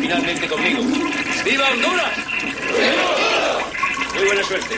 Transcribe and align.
finalmente 0.00 0.48
conmigo. 0.48 0.80
¡Viva 1.44 1.68
Honduras! 1.70 2.12
Muy 4.14 4.24
buena 4.24 4.44
suerte. 4.44 4.76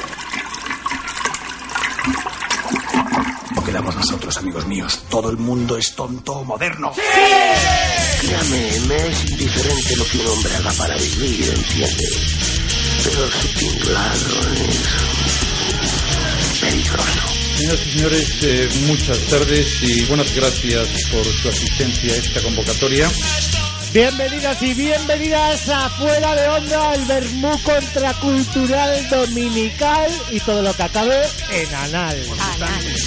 No 3.54 3.64
quedamos 3.64 3.96
nosotros, 3.96 4.36
amigos 4.36 4.66
míos. 4.66 5.04
Todo 5.08 5.30
el 5.30 5.36
mundo 5.36 5.76
es 5.76 5.94
tonto 5.94 6.32
o 6.34 6.44
moderno. 6.44 6.92
Créame, 8.20 8.80
me 8.88 9.08
es 9.08 9.30
indiferente 9.30 9.96
lo 9.96 10.04
que 10.06 10.18
un 10.18 10.26
hombre 10.26 10.56
haga 10.56 10.72
para 10.72 10.96
vivir, 10.96 11.48
¿entiende? 11.48 12.08
Pero 13.04 13.30
su 13.30 13.48
tinglado 13.58 14.40
es 16.40 16.60
peligroso. 16.60 17.32
Señoras 17.56 17.86
y 17.86 17.90
señores, 17.90 18.42
eh, 18.42 18.68
muchas 18.86 19.18
tardes 19.26 19.82
y 19.82 20.04
buenas 20.06 20.34
gracias 20.34 20.88
por 21.12 21.24
su 21.24 21.48
asistencia 21.48 22.12
a 22.14 22.16
esta 22.16 22.42
convocatoria. 22.42 23.10
Bienvenidos 23.92 24.62
y 24.62 24.72
bienvenidas 24.72 25.68
a 25.68 25.90
Fuera 25.90 26.34
de 26.34 26.48
Onda, 26.48 26.94
el 26.94 27.04
Bermú 27.04 27.50
contracultural 27.62 29.08
dominical 29.10 30.10
y 30.30 30.40
todo 30.40 30.62
lo 30.62 30.72
que 30.72 30.82
acabe 30.82 31.20
en 31.50 31.74
anal. 31.74 32.16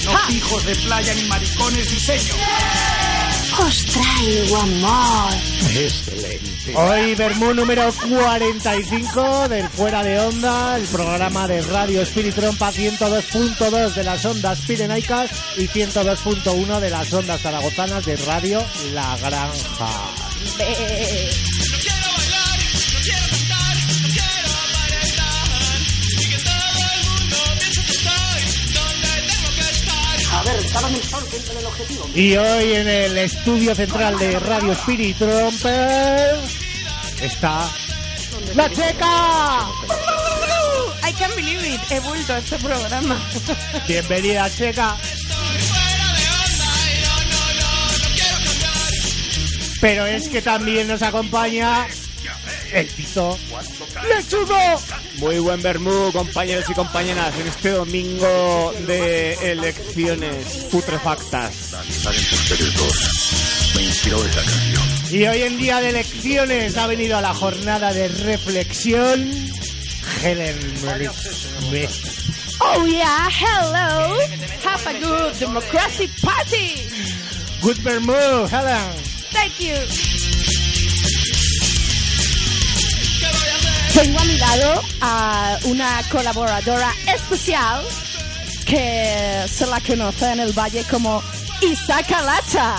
No 0.03 0.31
hijos 0.31 0.63
de 0.63 0.75
playa 0.75 1.11
ni 1.15 1.23
maricones 1.23 1.89
diseño. 1.89 2.35
Os 3.57 3.85
traigo 3.85 4.57
amor. 4.57 5.33
Excelente. 5.75 6.75
Hoy 6.75 7.15
Bermú 7.15 7.55
número 7.55 7.91
45 7.91 9.49
del 9.49 9.67
Fuera 9.69 10.03
de 10.03 10.19
Onda, 10.19 10.77
el 10.77 10.85
programa 10.85 11.47
de 11.47 11.63
Radio 11.63 12.03
Spirit 12.03 12.35
Trompa 12.35 12.71
102.2 12.71 13.93
de 13.95 14.03
las 14.03 14.23
ondas 14.23 14.59
pirenaicas 14.67 15.31
y 15.57 15.67
102.1 15.67 16.79
de 16.79 16.89
las 16.91 17.11
ondas 17.11 17.41
zaragozanas 17.41 18.05
de 18.05 18.17
Radio 18.17 18.63
La 18.93 19.17
Granja. 19.17 20.24
A 30.31 30.43
ver, 30.43 30.55
estaba 30.59 30.89
en 30.89 30.95
el 30.95 31.03
sol, 31.03 31.27
que 31.29 31.37
entra 31.37 31.59
el 31.59 31.65
objetivo. 31.65 32.09
Y 32.13 32.35
hoy 32.37 32.73
en 32.73 32.87
el 32.87 33.17
estudio 33.17 33.73
central 33.73 34.19
de 34.19 34.39
Radio 34.39 34.73
Spirit 34.73 35.17
Tromper 35.17 36.39
está 37.21 37.69
la 38.53 38.69
checa. 38.69 39.67
I 41.03 41.11
can't 41.13 41.35
believe 41.35 41.63
it. 41.63 41.81
He 41.89 41.99
vuelto 41.99 42.33
a 42.33 42.37
este 42.39 42.57
programa. 42.57 43.17
Bienvenida 43.87 44.49
checa. 44.49 44.97
Pero 49.85 50.07
es 50.07 50.29
que 50.29 50.41
también 50.41 50.87
nos 50.87 51.03
acompaña 51.03 51.85
el 52.73 52.87
Tito 52.87 53.37
Lechugo. 54.09 54.81
Muy 55.17 55.37
buen 55.37 55.61
Bermú, 55.61 56.11
compañeros 56.11 56.65
y 56.67 56.73
compañeras, 56.73 57.31
en 57.39 57.45
este 57.45 57.69
domingo 57.69 58.73
de 58.87 59.33
elecciones 59.51 60.65
putrefactas. 60.71 61.75
ustedes 61.83 62.73
dos. 62.73 63.73
Me 63.75 63.83
inspiró 63.83 64.25
esa 64.25 64.41
canción. 64.41 64.83
Y 65.11 65.27
hoy 65.27 65.41
en 65.43 65.57
día 65.59 65.79
de 65.79 65.89
elecciones 65.89 66.75
ha 66.77 66.87
venido 66.87 67.17
a 67.17 67.21
la 67.21 67.35
jornada 67.35 67.93
de 67.93 68.07
reflexión 68.07 69.29
Helen. 70.23 70.57
Oh 72.59 72.87
yeah, 72.87 73.29
hello. 73.29 74.17
Have 74.63 74.87
a 74.87 74.99
good 74.99 75.39
democratic 75.39 76.09
party. 76.23 76.73
Good 77.61 77.77
Bermú, 77.83 78.47
Helen. 78.47 79.14
Thank 79.35 79.59
you. 79.59 79.75
Tengo 83.93 84.19
a 84.19 84.23
mi 84.23 84.37
lado 84.37 84.81
a 85.01 85.57
una 85.65 86.01
colaboradora 86.09 86.91
especial 87.13 87.83
que 88.65 89.45
se 89.47 89.67
la 89.67 89.79
conoce 89.81 90.31
en 90.31 90.39
el 90.39 90.51
valle 90.53 90.83
como 90.89 91.21
Isaka 91.61 92.21
Lacha. 92.21 92.75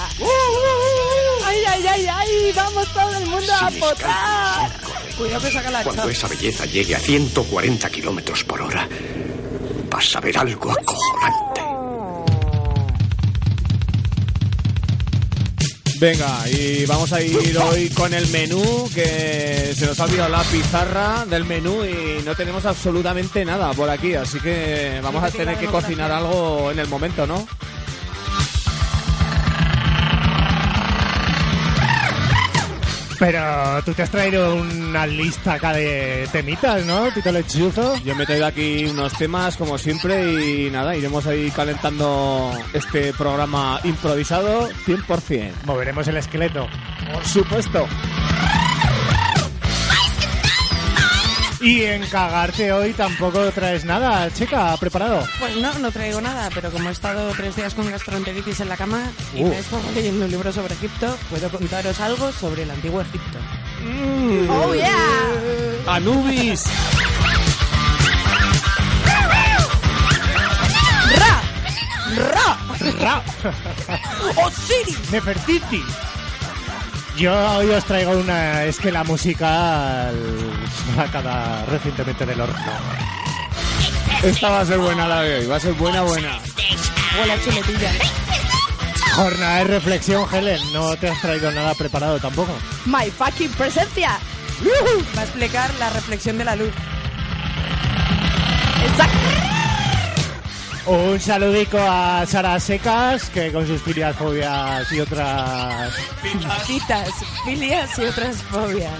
Ay, 1.45 1.59
ay, 1.69 1.87
ay, 1.87 2.06
ay, 2.06 2.53
vamos 2.55 2.89
todo 2.93 3.16
el 3.19 3.27
mundo 3.27 3.53
a 3.53 3.71
votar. 3.71 4.71
Cuidado 5.16 5.43
que 5.43 5.53
saca 5.53 5.71
la 5.71 5.83
Cuando 5.83 6.09
esa 6.09 6.28
belleza 6.28 6.66
llegue 6.66 6.95
a 6.95 6.99
140 6.99 7.91
kilómetros 7.91 8.45
por 8.45 8.61
hora, 8.61 8.89
vas 9.91 10.16
a 10.16 10.21
ver 10.21 10.39
algo 10.39 10.71
acojonante. 10.71 11.75
Venga, 15.99 16.49
y 16.51 16.84
vamos 16.84 17.12
a 17.12 17.23
ir 17.23 17.57
hoy 17.71 17.89
con 17.91 18.12
el 18.12 18.27
menú, 18.29 18.89
que 18.95 19.73
se 19.75 19.87
nos 19.87 19.99
ha 19.99 20.05
olvidado 20.05 20.29
la 20.29 20.43
pizarra 20.43 21.25
del 21.25 21.45
menú 21.45 21.84
y 21.84 22.23
no 22.23 22.34
tenemos 22.34 22.67
absolutamente 22.67 23.45
nada 23.45 23.73
por 23.73 23.89
aquí, 23.89 24.15
así 24.15 24.39
que 24.41 25.01
vamos 25.03 25.25
a 25.25 25.31
tener 25.31 25.57
que 25.57 25.67
cocinar 25.67 26.12
algo 26.12 26.71
en 26.71 26.81
el 26.81 26.89
momento, 26.89 27.27
¿no? 27.27 27.47
Pero 33.19 33.82
tú 33.84 33.94
te 33.94 34.03
has 34.03 34.10
traído 34.10 34.56
una 34.56 35.06
lista 35.06 35.54
acá 35.54 35.72
de 35.72 36.28
temitas, 36.32 36.84
¿no, 36.84 37.10
Tito 37.12 37.32
Lechuzo? 37.32 37.97
Yo 38.04 38.15
me 38.15 38.25
he 38.25 38.27
traído 38.27 38.47
aquí 38.47 38.84
unos 38.84 39.12
temas 39.15 39.56
como 39.56 39.78
siempre 39.78 40.44
y 40.44 40.71
nada, 40.71 40.97
iremos 40.97 41.27
ahí 41.27 41.50
calentando 41.50 42.53
este 42.75 43.12
programa 43.15 43.81
improvisado 43.84 44.69
100%. 44.87 45.53
Moveremos 45.65 46.06
el 46.09 46.19
esqueleto. 46.19 46.69
Por 47.12 47.25
supuesto. 47.25 47.87
Y 51.66 51.82
en 51.82 52.06
cagarte 52.06 52.71
hoy 52.72 52.93
tampoco 52.93 53.50
traes 53.50 53.84
nada, 53.84 54.31
chica, 54.32 54.77
preparado. 54.77 55.27
Pues 55.41 55.56
no, 55.56 55.77
no 55.81 55.91
traigo 55.91 56.21
nada, 56.21 56.49
pero 56.54 56.71
como 56.71 56.88
he 56.88 56.93
estado 56.93 57.28
tres 57.37 57.56
días 57.56 57.75
con 57.75 57.91
gastroenteritis 57.91 58.60
en 58.60 58.69
la 58.69 58.77
cama 58.77 59.03
y 59.34 59.43
Uh. 59.43 59.49
me 59.49 59.56
he 59.56 59.59
estado 59.59 59.82
leyendo 59.93 60.27
un 60.27 60.31
libro 60.31 60.53
sobre 60.53 60.75
Egipto, 60.75 61.19
puedo 61.28 61.50
contaros 61.50 61.99
algo 61.99 62.31
sobre 62.31 62.62
el 62.62 62.71
antiguo 62.71 63.00
Egipto. 63.00 63.38
¡Oh, 64.49 64.75
yeah! 64.75 65.93
¡Anubis! 65.94 66.65
¡Ra! 71.19 71.43
¡Ra! 72.16 72.59
¡Ra! 73.00 73.25
¡Osiris! 74.47 75.10
Nefertiti. 75.10 75.83
Yo 77.16 77.32
hoy 77.56 77.71
os 77.71 77.84
traigo 77.84 78.12
una, 78.12 78.65
es 78.65 78.78
que 78.78 78.93
la 78.93 79.03
música 79.03 80.10
sacada 80.94 81.65
recientemente 81.65 82.27
del 82.27 82.43
horno. 82.43 82.56
Esta 84.22 84.50
va 84.50 84.60
a 84.60 84.66
ser 84.66 84.78
buena 84.78 85.09
la 85.09 85.22
de 85.22 85.37
hoy, 85.37 85.47
va 85.47 85.56
a 85.56 85.60
ser 85.60 85.72
buena, 85.75 86.03
buena. 86.03 86.38
Huele 87.19 87.32
a 87.32 87.43
chuletilla. 87.43 87.91
Jornada 89.15 89.59
de 89.59 89.65
reflexión, 89.65 90.27
Helen, 90.31 90.60
no 90.75 90.94
te 90.97 91.09
has 91.09 91.19
traído 91.22 91.50
nada 91.53 91.75
preparado 91.75 92.21
tampoco. 92.21 92.53
My 92.84 93.10
fucking 93.10 93.50
presencia. 93.53 94.19
Va 95.16 95.22
a 95.22 95.25
explicar 95.25 95.72
la 95.78 95.88
reflexión 95.91 96.37
de 96.37 96.44
la 96.44 96.54
luz. 96.54 96.72
Exacto. 98.91 99.25
Un 100.86 101.19
saludico 101.19 101.78
a 101.80 102.24
Sara 102.26 102.60
Secas, 102.60 103.28
que 103.30 103.50
con 103.50 103.66
sus 103.66 103.82
filias, 103.82 104.14
fobias 104.14 104.92
y 104.92 105.00
otras 105.00 105.92
filias 107.44 107.98
y 107.98 108.04
otras 108.04 108.36
fobias. 108.44 108.92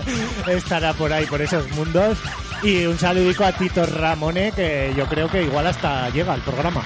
estará 0.49 0.93
por 0.95 1.13
ahí, 1.13 1.27
por 1.27 1.41
esos 1.41 1.71
mundos. 1.71 2.19
Y 2.63 2.87
un 2.87 2.99
saludico 2.99 3.45
a 3.45 3.53
Tito 3.53 3.87
Ramone, 3.87 4.51
que 4.51 4.93
yo 4.97 5.07
creo 5.07 5.29
que 5.29 5.45
igual 5.45 5.69
hasta 5.69 6.11
llega 6.11 6.33
al 6.33 6.41
programa. 6.41 6.83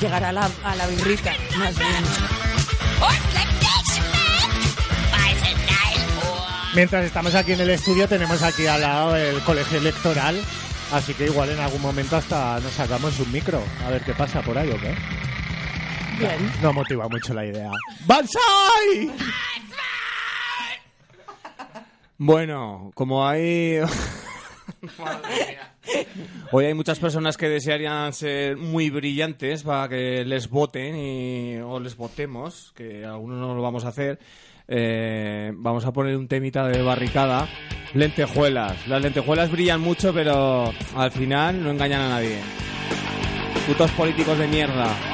Llegará 0.00 0.28
a 0.28 0.32
la, 0.32 0.50
a 0.62 0.76
la 0.76 0.86
birrita, 0.86 1.32
más 1.58 1.76
bien. 1.76 2.04
Mientras 6.74 7.04
estamos 7.04 7.34
aquí 7.34 7.52
en 7.52 7.60
el 7.60 7.70
estudio, 7.70 8.08
tenemos 8.08 8.42
aquí 8.42 8.66
al 8.66 8.80
lado 8.80 9.16
el 9.16 9.40
colegio 9.40 9.78
electoral. 9.78 10.40
Así 10.92 11.14
que 11.14 11.24
igual 11.24 11.48
en 11.48 11.58
algún 11.58 11.80
momento 11.80 12.16
hasta 12.16 12.60
nos 12.60 12.72
sacamos 12.72 13.18
un 13.18 13.32
micro. 13.32 13.62
A 13.86 13.90
ver 13.90 14.02
qué 14.04 14.12
pasa 14.12 14.42
por 14.42 14.58
ahí 14.58 14.70
o 14.70 14.78
qué. 14.78 14.94
Bien. 16.18 16.52
No 16.60 16.74
motiva 16.74 17.08
mucho 17.08 17.32
la 17.32 17.46
idea. 17.46 17.70
¡Bansai! 18.06 19.10
Bueno, 22.18 22.90
como 22.94 23.26
hay... 23.26 23.78
Hoy 26.52 26.66
hay 26.66 26.74
muchas 26.74 27.00
personas 27.00 27.38
que 27.38 27.48
desearían 27.48 28.12
ser 28.12 28.58
muy 28.58 28.90
brillantes 28.90 29.62
para 29.62 29.88
que 29.88 30.24
les 30.24 30.50
voten 30.50 30.94
y, 30.96 31.56
o 31.56 31.80
les 31.80 31.96
votemos, 31.96 32.72
que 32.76 33.04
algunos 33.04 33.38
no 33.38 33.54
lo 33.54 33.62
vamos 33.62 33.86
a 33.86 33.88
hacer. 33.88 34.18
Eh, 34.68 35.52
vamos 35.54 35.84
a 35.84 35.92
poner 35.92 36.16
un 36.16 36.28
temita 36.28 36.66
de 36.66 36.82
barricada. 36.82 37.48
Lentejuelas. 37.94 38.86
Las 38.88 39.02
lentejuelas 39.02 39.50
brillan 39.50 39.80
mucho, 39.80 40.12
pero 40.14 40.72
al 40.96 41.10
final 41.12 41.62
no 41.62 41.70
engañan 41.70 42.02
a 42.02 42.08
nadie. 42.08 42.38
Putos 43.66 43.90
políticos 43.92 44.38
de 44.38 44.48
mierda. 44.48 45.12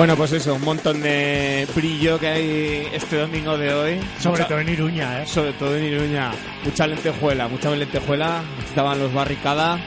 Bueno, 0.00 0.16
pues 0.16 0.32
eso, 0.32 0.54
un 0.54 0.62
montón 0.62 1.02
de 1.02 1.68
brillo 1.76 2.18
que 2.18 2.26
hay 2.26 2.88
este 2.90 3.16
domingo 3.18 3.58
de 3.58 3.74
hoy. 3.74 4.00
Sobre 4.18 4.38
Mucha- 4.38 4.48
todo 4.48 4.60
en 4.60 4.68
Iruña, 4.70 5.22
¿eh? 5.22 5.26
Sobre 5.26 5.52
todo 5.52 5.76
en 5.76 5.84
Iruña. 5.84 6.32
Mucha 6.64 6.86
lentejuela, 6.86 7.48
mucha 7.48 7.70
lentejuela. 7.76 8.42
Estaban 8.66 8.98
los 8.98 9.12
barricada. 9.12 9.78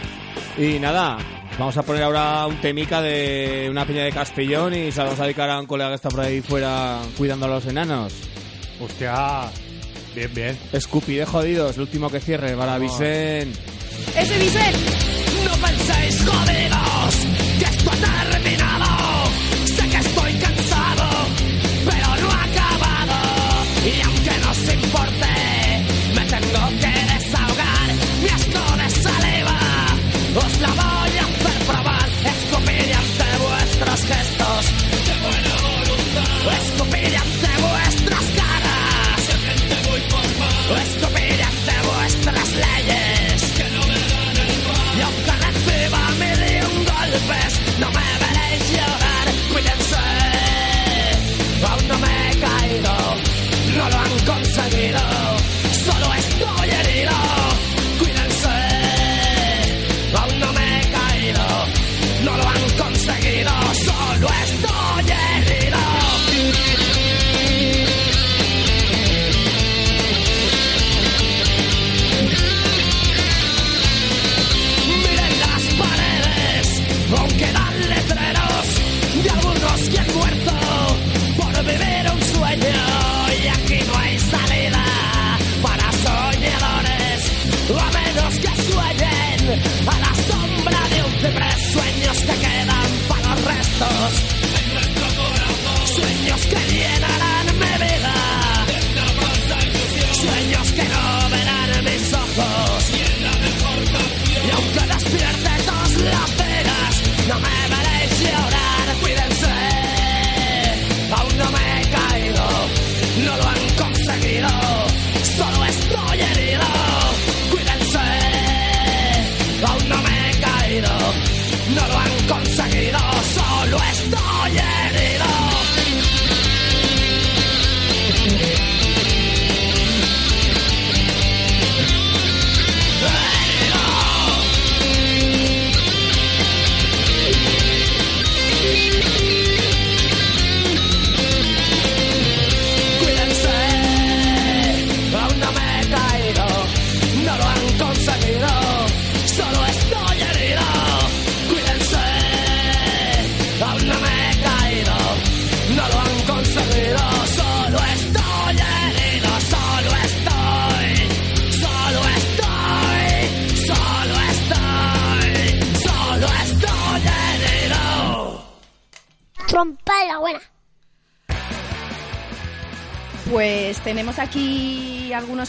Y 0.56 0.78
nada, 0.78 1.18
vamos 1.58 1.76
a 1.78 1.82
poner 1.82 2.04
ahora 2.04 2.46
un 2.46 2.58
temica 2.62 3.02
de 3.02 3.68
una 3.72 3.88
peña 3.88 4.04
de 4.04 4.12
Castellón 4.12 4.76
y 4.76 4.92
se 4.92 5.02
vamos 5.02 5.20
a 5.20 5.24
dedicar 5.24 5.50
a 5.50 5.60
un 5.60 5.66
colega 5.66 5.90
que 5.90 5.96
está 5.96 6.10
por 6.10 6.20
ahí 6.22 6.42
fuera 6.42 7.00
cuidando 7.18 7.48
a 7.48 7.50
los 7.50 7.66
enanos. 7.66 8.14
Hostia, 8.80 9.50
bien, 10.14 10.32
bien. 10.32 10.60
Scoopy 10.80 11.16
de 11.16 11.26
jodidos, 11.26 11.74
el 11.78 11.82
último 11.82 12.12
que 12.12 12.20
cierre 12.20 12.56
para 12.56 12.78
Vicen. 12.78 13.52
¡Ese 14.16 14.38
Vicent! 14.38 14.78
No 15.44 15.68
penséis, 15.68 16.24
jodidos, 16.24 16.73
voluntad. 36.46 37.03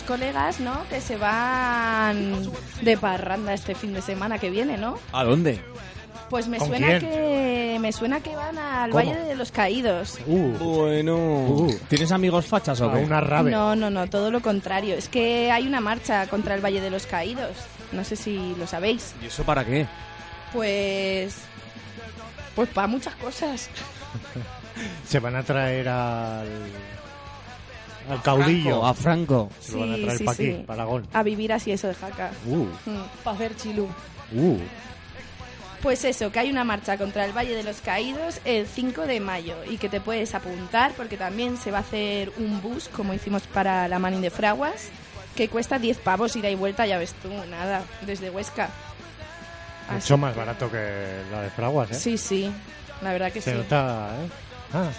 Colegas, 0.04 0.60
¿no? 0.60 0.86
Que 0.88 1.00
se 1.00 1.16
van 1.16 2.42
de 2.82 2.96
parranda 2.96 3.52
este 3.54 3.74
fin 3.74 3.92
de 3.92 4.02
semana 4.02 4.38
que 4.38 4.50
viene, 4.50 4.76
¿no? 4.76 4.98
¿A 5.12 5.24
dónde? 5.24 5.60
Pues 6.30 6.48
me 6.48 6.58
¿Con 6.58 6.68
suena 6.68 6.86
quién? 6.86 7.00
que 7.00 7.78
me 7.80 7.92
suena 7.92 8.20
que 8.20 8.34
van 8.34 8.56
al 8.58 8.90
¿Cómo? 8.90 9.04
Valle 9.04 9.18
de 9.24 9.34
los 9.36 9.52
Caídos. 9.52 10.18
Uh, 10.26 10.52
Bueno. 10.58 11.66
¿Tienes 11.88 12.10
amigos 12.12 12.46
fachas 12.46 12.80
o 12.80 12.90
qué? 12.92 12.98
una 13.00 13.20
rave. 13.20 13.50
No, 13.50 13.76
no, 13.76 13.90
no, 13.90 14.08
todo 14.08 14.30
lo 14.30 14.40
contrario. 14.40 14.94
Es 14.96 15.08
que 15.08 15.50
hay 15.52 15.66
una 15.66 15.80
marcha 15.80 16.26
contra 16.28 16.54
el 16.54 16.64
Valle 16.64 16.80
de 16.80 16.90
los 16.90 17.06
Caídos. 17.06 17.52
No 17.92 18.02
sé 18.04 18.16
si 18.16 18.54
lo 18.58 18.66
sabéis. 18.66 19.14
¿Y 19.22 19.26
eso 19.26 19.44
para 19.44 19.64
qué? 19.64 19.86
Pues 20.52 21.36
pues 22.56 22.68
para 22.70 22.86
muchas 22.86 23.14
cosas. 23.16 23.68
Se 25.06 25.20
van 25.20 25.36
a 25.36 25.42
traer 25.42 25.88
al. 25.88 26.48
Al 28.10 28.22
caudillo. 28.22 28.84
A 28.84 28.94
Franco. 28.94 29.50
Se 29.60 29.72
lo 29.72 29.80
van 29.80 29.92
a 29.92 29.96
traer 29.96 30.18
sí, 30.18 30.24
para 30.24 30.34
aquí, 30.34 30.46
sí. 30.46 30.64
para 30.66 30.82
Aragón. 30.82 31.06
A 31.12 31.22
vivir 31.22 31.52
así 31.52 31.72
eso 31.72 31.88
de 31.88 31.94
jaca. 31.94 32.30
Uh, 32.46 32.66
Para 33.22 33.36
hacer 33.36 33.56
chilú. 33.56 33.84
uh. 34.32 34.58
Pues 35.82 36.02
eso, 36.04 36.32
que 36.32 36.38
hay 36.38 36.50
una 36.50 36.64
marcha 36.64 36.96
contra 36.96 37.26
el 37.26 37.32
Valle 37.36 37.54
de 37.54 37.62
los 37.62 37.82
Caídos 37.82 38.40
el 38.46 38.66
5 38.66 39.02
de 39.02 39.20
mayo 39.20 39.54
y 39.68 39.76
que 39.76 39.90
te 39.90 40.00
puedes 40.00 40.34
apuntar 40.34 40.92
porque 40.96 41.18
también 41.18 41.58
se 41.58 41.70
va 41.70 41.78
a 41.78 41.80
hacer 41.82 42.32
un 42.38 42.62
bus, 42.62 42.88
como 42.88 43.12
hicimos 43.12 43.42
para 43.42 43.86
la 43.86 43.98
Mani 43.98 44.18
de 44.22 44.30
Fraguas, 44.30 44.88
que 45.36 45.50
cuesta 45.50 45.78
10 45.78 45.98
pavos 45.98 46.36
ida 46.36 46.48
y 46.48 46.54
vuelta, 46.54 46.86
ya 46.86 46.96
ves 46.96 47.12
tú, 47.22 47.28
nada, 47.50 47.82
desde 48.06 48.30
Huesca. 48.30 48.70
Así- 49.86 49.94
Mucho 49.96 50.16
más 50.16 50.34
barato 50.34 50.70
que 50.70 50.78
la 51.30 51.42
de 51.42 51.50
Fraguas, 51.50 51.90
¿eh? 51.90 51.94
Sí, 51.96 52.16
sí, 52.16 52.50
la 53.02 53.12
verdad 53.12 53.30
que 53.30 53.42
Se 53.42 53.50
sí. 53.52 53.56
nota, 53.58 54.08
¿eh? 54.24 54.28
Ah, 54.72 54.90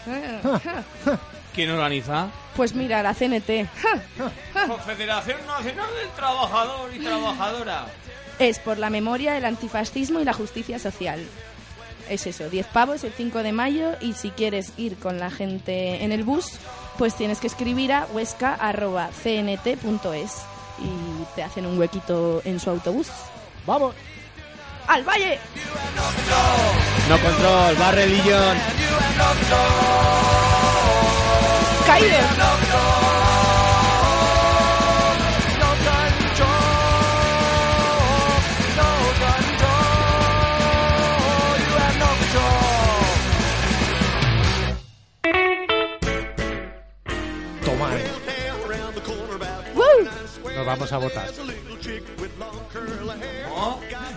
¿Quién 1.56 1.72
organiza? 1.72 2.28
Pues 2.58 2.76
mira, 2.76 3.02
la 3.02 3.14
CNT. 3.14 3.70
Confederación 4.68 5.38
Nacional 5.48 5.90
del 6.02 6.10
Trabajador 6.16 6.94
y 6.94 7.00
Trabajadora. 7.00 7.86
Es 8.40 8.60
por 8.60 8.78
la 8.78 8.90
memoria, 8.90 9.38
el 9.38 9.46
antifascismo 9.46 10.20
y 10.20 10.26
la 10.26 10.34
justicia 10.34 10.80
social. 10.80 11.26
Es 12.10 12.28
eso, 12.28 12.50
10 12.50 12.68
pavos 12.68 13.06
el 13.06 13.14
5 13.14 13.42
de 13.42 13.54
mayo 13.54 13.94
y 14.02 14.14
si 14.14 14.32
quieres 14.32 14.74
ir 14.76 14.98
con 14.98 15.18
la 15.18 15.32
gente 15.32 16.04
en 16.04 16.12
el 16.12 16.26
bus, 16.26 16.60
pues 16.98 17.16
tienes 17.16 17.40
que 17.40 17.48
escribir 17.48 17.94
a 17.94 18.06
huesca.cnt.es 18.12 19.12
y 20.78 21.36
te 21.36 21.44
hacen 21.44 21.66
un 21.66 21.80
huequito 21.80 22.42
en 22.44 22.60
su 22.60 22.70
autobús. 22.70 23.08
¡Vamos! 23.66 23.96
¡Al 24.88 25.04
valle! 25.04 25.40
No 27.10 27.18
control, 27.18 27.76
barre 27.76 28.08
Dillon. 28.08 28.58
¡Caído! 31.98 33.15
A 50.92 50.98
votar. 50.98 51.30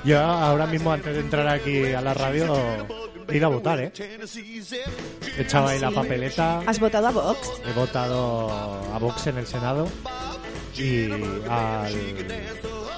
Yo 0.05 0.21
ahora 0.21 0.67
mismo, 0.67 0.93
antes 0.93 1.15
de 1.15 1.21
entrar 1.21 1.49
aquí 1.49 1.93
a 1.93 2.01
la 2.01 2.15
radio, 2.15 2.57
Ir 3.31 3.45
a 3.45 3.49
votar, 3.49 3.79
¿eh? 3.81 3.93
Echaba 5.37 5.71
ahí 5.71 5.79
la 5.79 5.91
papeleta. 5.91 6.61
¿Has 6.61 6.81
votado 6.81 7.09
a 7.09 7.11
Vox? 7.11 7.53
He 7.67 7.73
votado 7.73 8.51
a 8.95 8.99
Vox 8.99 9.27
en 9.27 9.39
el 9.39 9.47
Senado 9.47 9.87
y 10.77 11.11
al... 11.49 11.93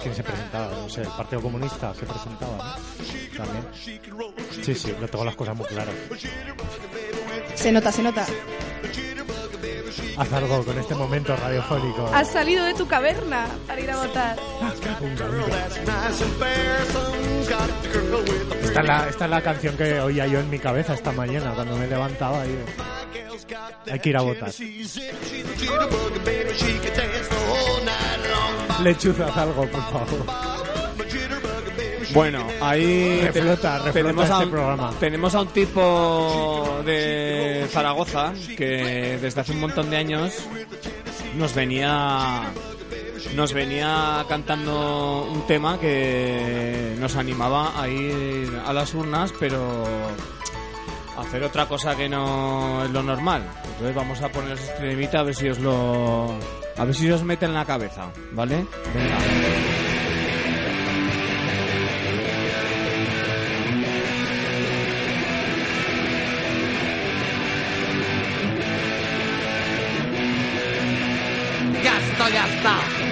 ¿Quién 0.02 0.14
se 0.14 0.22
presentaba? 0.22 0.70
No 0.70 0.88
sé, 0.88 1.02
el 1.02 1.08
Partido 1.08 1.42
Comunista 1.42 1.92
se 1.94 2.06
presentaba, 2.06 2.56
¿no? 2.56 3.36
También. 3.36 3.66
Sí, 4.62 4.74
sí, 4.74 4.94
lo 5.00 5.08
tengo 5.08 5.24
las 5.24 5.36
cosas 5.36 5.56
muy 5.56 5.66
claras. 5.66 5.94
Se 7.54 7.72
nota, 7.72 7.90
se 7.92 8.02
nota. 8.02 8.26
Haz 10.16 10.32
algo 10.32 10.64
con 10.64 10.78
este 10.78 10.94
momento 10.94 11.34
radiofónico. 11.36 12.06
Has 12.12 12.30
salido 12.32 12.64
de 12.64 12.74
tu 12.74 12.86
caverna 12.86 13.46
para 13.66 13.80
ir 13.80 13.90
a 13.90 13.96
votar. 13.96 14.36
Esta 18.62 18.80
es, 18.80 18.86
la, 18.86 19.08
esta 19.08 19.24
es 19.24 19.30
la 19.30 19.42
canción 19.42 19.76
que 19.76 20.00
oía 20.00 20.26
yo 20.26 20.40
en 20.40 20.50
mi 20.50 20.58
cabeza 20.58 20.94
esta 20.94 21.12
mañana 21.12 21.52
cuando 21.54 21.76
me 21.76 21.86
levantaba. 21.86 22.44
y 22.46 22.50
digo, 22.50 22.64
hay 23.90 23.98
que 23.98 24.08
ir 24.10 24.16
a 24.16 24.22
votar. 24.22 24.50
Lechuza, 28.82 29.26
haz 29.26 29.36
algo, 29.36 29.66
por 29.66 29.82
favor. 29.90 30.59
Bueno, 32.12 32.46
ahí 32.60 33.20
Reflota, 33.22 33.78
reflota 33.78 33.92
tenemos, 33.92 34.30
a 34.30 34.32
este 34.32 34.44
un, 34.44 34.50
programa. 34.50 34.92
tenemos 34.98 35.34
a 35.34 35.40
un 35.42 35.48
tipo 35.48 36.82
de 36.84 37.66
Zaragoza 37.70 38.32
que 38.56 39.18
desde 39.20 39.40
hace 39.40 39.52
un 39.52 39.60
montón 39.60 39.90
de 39.90 39.96
años 39.96 40.34
nos 41.36 41.54
venía 41.54 42.42
nos 43.34 43.52
venía 43.52 44.24
cantando 44.28 45.28
un 45.30 45.46
tema 45.46 45.78
que 45.78 46.96
nos 46.98 47.16
animaba 47.16 47.80
a 47.80 47.88
ir 47.88 48.50
a 48.66 48.72
las 48.72 48.92
urnas, 48.94 49.32
pero 49.38 49.84
a 51.16 51.20
hacer 51.20 51.42
otra 51.44 51.66
cosa 51.66 51.96
que 51.96 52.08
no 52.08 52.84
es 52.84 52.90
lo 52.90 53.02
normal. 53.02 53.42
Entonces 53.72 53.94
vamos 53.94 54.20
a 54.22 54.28
poneros 54.30 54.60
este 54.60 54.88
temita 54.88 55.20
a 55.20 55.22
ver 55.22 55.34
si 55.34 55.48
os 55.48 55.58
lo 55.58 56.34
a 56.76 56.84
ver 56.84 56.94
si 56.94 57.10
os 57.10 57.22
mete 57.22 57.46
en 57.46 57.54
la 57.54 57.64
cabeza, 57.64 58.10
¿vale? 58.32 58.66
Venga. 58.94 59.89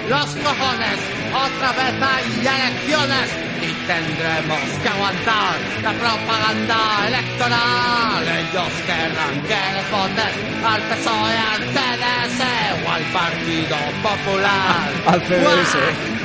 Los 0.09 0.25
cojones, 0.25 0.99
otra 1.31 1.71
vez 1.73 1.93
hay 2.01 2.47
elecciones 2.47 3.29
y 3.61 3.71
tendremos 3.85 4.59
que 4.81 4.89
aguantar 4.89 5.55
la 5.83 5.93
propaganda 5.93 7.07
electoral. 7.07 8.23
Ellos 8.27 8.73
querrán 8.87 9.41
que 9.43 9.61
les 9.75 9.91
votes 9.91 10.33
al 10.65 10.81
PSOE, 10.81 11.37
al 11.37 11.61
CDS 11.75 12.41
o 12.85 12.91
al 12.91 13.03
Partido 13.13 13.77
Popular. 14.01 14.89
Al 15.05 15.21
CDS. 15.21 16.18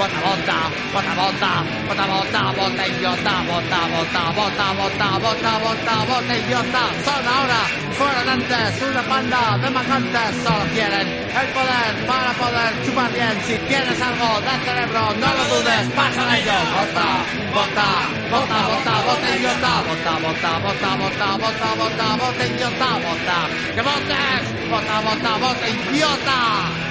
Vota, 0.00 0.16
vota, 0.16 0.72
vota, 0.94 1.12
vota, 1.14 1.52
vota, 1.86 2.06
vota, 2.08 2.52
vota, 2.56 2.86
idiota, 2.88 3.44
vota, 3.44 3.80
vota, 3.92 4.32
vota, 4.32 4.72
vota, 4.72 5.18
vota, 5.20 5.58
vota, 5.60 5.94
vota, 6.08 6.34
idiota. 6.40 6.84
Son 7.04 7.28
ahora, 7.28 7.60
fueron 7.98 8.28
antes, 8.30 8.80
una 8.80 9.02
panda 9.02 9.58
de 9.60 9.68
macantes, 9.68 10.36
solo 10.42 10.64
quieren 10.72 11.06
el 11.06 11.48
poder 11.52 11.92
para 12.06 12.32
poder 12.32 12.72
chupar 12.82 13.12
bien. 13.12 13.36
Si 13.44 13.58
tienes 13.68 14.00
algo 14.00 14.40
de 14.40 14.54
cerebro, 14.64 15.02
no 15.20 15.28
lo 15.36 15.44
dudes, 15.52 15.86
pasa 15.94 16.30
a 16.30 16.38
ello. 16.38 16.58
Vota, 16.72 17.08
vota, 17.52 17.88
vota, 18.32 18.58
vota, 18.72 18.94
vota, 19.04 19.36
idiota, 19.36 19.72
vota, 19.84 20.12
vota, 20.24 20.50
vota, 20.64 20.96
vota, 20.96 21.28
vota, 21.36 21.68
vota, 21.76 22.16
vota, 22.16 22.46
idiota, 22.46 22.88
vota, 23.04 23.38
que 23.74 23.82
votes, 23.82 24.44
vota, 24.70 24.96
vota, 25.04 25.32
vota, 25.44 25.68
idiota. 25.68 26.90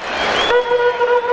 A 0.00 1.29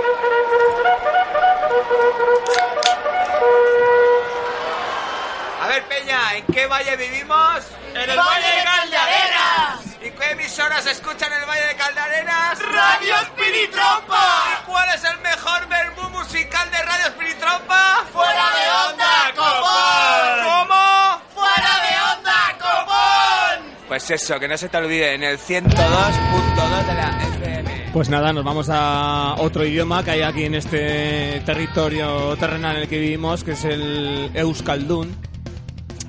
¿en 6.36 6.46
qué 6.48 6.66
valle 6.68 6.96
vivimos? 6.98 7.64
En 7.94 8.10
el 8.10 8.18
Valle 8.18 8.48
de 8.58 8.64
Caldearenas. 8.64 9.86
¿Y 10.02 10.12
qué 10.12 10.32
emisoras 10.32 10.86
escuchan 10.86 11.32
en 11.34 11.40
el 11.40 11.46
Valle 11.46 11.66
de 11.66 11.76
Caldearenas? 11.76 12.60
Radio 12.60 13.16
Espiritrompa. 13.22 14.62
¿Y 14.62 14.66
cuál 14.66 14.90
es 14.94 15.04
el 15.04 15.18
mejor 15.20 15.68
vermú 15.68 16.10
musical 16.10 16.70
de 16.72 16.78
Radio 16.78 17.08
Espiritrompa? 17.08 18.04
¡Fuera 18.12 18.46
de 18.58 18.92
onda, 18.92 19.34
copón! 19.36 20.46
¿Cómo? 20.46 21.22
¡Fuera 21.34 21.74
de 21.82 22.18
onda, 22.18 22.58
copón! 22.60 23.78
Pues 23.88 24.12
eso, 24.12 24.40
que 24.40 24.48
no 24.48 24.58
se 24.58 24.70
te 24.70 24.78
olvide, 24.78 25.14
en 25.14 25.24
el 25.24 25.40
102.2 25.40 26.86
de 26.86 26.94
la 26.94 27.18
FM. 27.22 27.90
Pues 27.94 28.10
nada, 28.10 28.34
nos 28.34 28.44
vamos 28.44 28.68
a 28.70 29.36
otro 29.40 29.66
idioma 29.66 30.04
que 30.04 30.12
hay 30.12 30.22
aquí 30.22 30.46
en 30.46 30.56
este 30.56 31.42
territorio 31.46 32.36
terrenal 32.38 32.76
en 32.76 32.82
el 32.84 32.90
que 32.90 33.00
vivimos, 33.00 33.44
que 33.44 33.54
es 33.54 33.64
el 33.64 34.30
Euskaldun. 34.36 35.27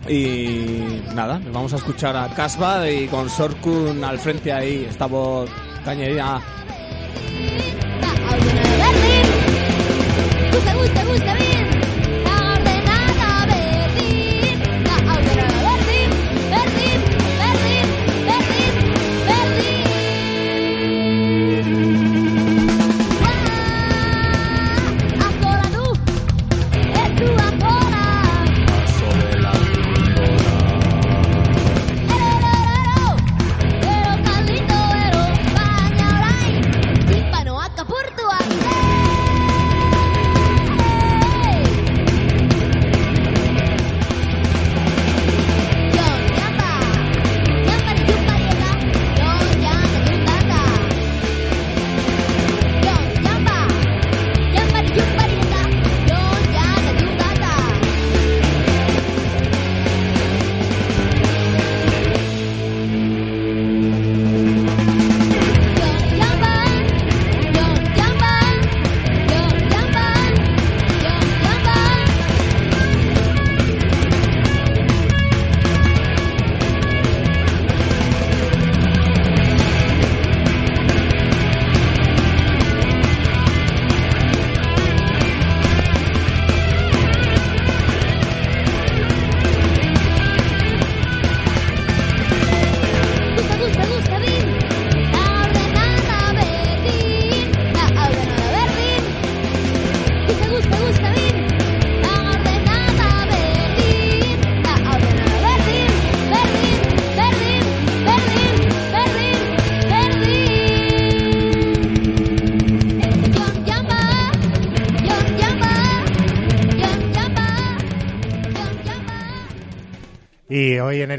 Y 0.09 1.03
nada, 1.15 1.39
nos 1.39 1.53
vamos 1.53 1.73
a 1.75 1.77
escuchar 1.77 2.17
a 2.17 2.29
Casbah 2.31 2.89
y 2.91 3.09
con 3.09 3.29
Sorkun 3.29 4.03
al 4.03 4.19
frente 4.19 4.53
ahí, 4.53 4.87
esta 4.89 5.07
voz 5.07 5.51
cañería. 5.85 6.41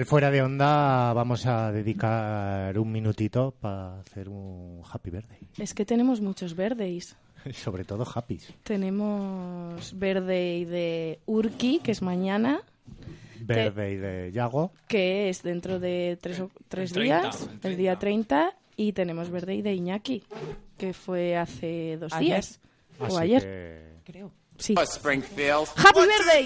Fuera 0.10 0.32
de 0.32 0.41
Onda 0.41 1.13
vamos 1.13 1.45
a 1.45 1.72
dedicar 1.72 2.78
un 2.80 2.91
minutito 2.91 3.54
para 3.62 4.00
hacer 4.00 4.28
un 4.28 4.82
Happy 4.91 5.12
Birthday. 5.12 5.48
Es 5.60 5.76
que 5.76 5.86
tenemos 5.86 6.19
muchos 6.19 6.56
verdes. 6.56 7.15
Sobre 7.54 7.84
todo 7.84 8.06
happy. 8.12 8.39
Tenemos 8.63 9.98
Verde 9.98 10.65
de 10.65 11.19
Urki, 11.28 11.80
que 11.80 11.91
es 11.91 12.02
mañana, 12.02 12.62
Verde 13.41 13.91
y 13.91 13.95
de 13.98 14.32
Yago. 14.32 14.72
que 14.88 15.30
es 15.30 15.43
dentro 15.43 15.80
de 15.80 16.17
tres, 16.19 16.39
o- 16.39 16.50
tres 16.67 16.89
El 16.91 16.95
30, 16.95 17.22
días, 17.22 17.50
el 17.63 17.72
el 17.72 17.78
día 17.78 18.00
30. 18.00 18.54
Y 18.78 18.93
tenemos 18.93 19.30
Verde 19.30 19.56
y 19.56 19.62
de 19.62 19.74
Iñaki, 19.76 20.24
que 20.78 20.93
fue 20.93 21.38
hace 21.38 21.98
dos 21.98 22.13
Ayer. 22.13 22.26
días. 22.36 22.60
Así 23.00 23.15
o 23.15 23.17
ayer, 23.19 23.41
que- 23.43 24.12
creo. 24.12 24.32
Sí. 24.58 24.74
Springfield. 24.82 25.67
¡Happy 25.78 26.00
Birthday! 26.02 26.45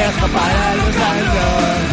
viejo 0.00 0.26
para 0.28 0.74
los 0.76 0.94
Libre, 0.94 1.89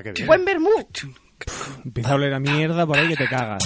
¿Y 0.00 0.08
ahora 0.08 0.14
qué? 0.14 0.24
Buen 0.24 0.44
vermú. 0.44 0.70
Empieza 1.84 2.12
a 2.12 2.14
oler 2.14 2.34
a 2.34 2.40
mierda 2.40 2.86
por 2.86 2.98
ahí 2.98 3.08
que 3.08 3.16
te 3.16 3.28
cagas. 3.28 3.62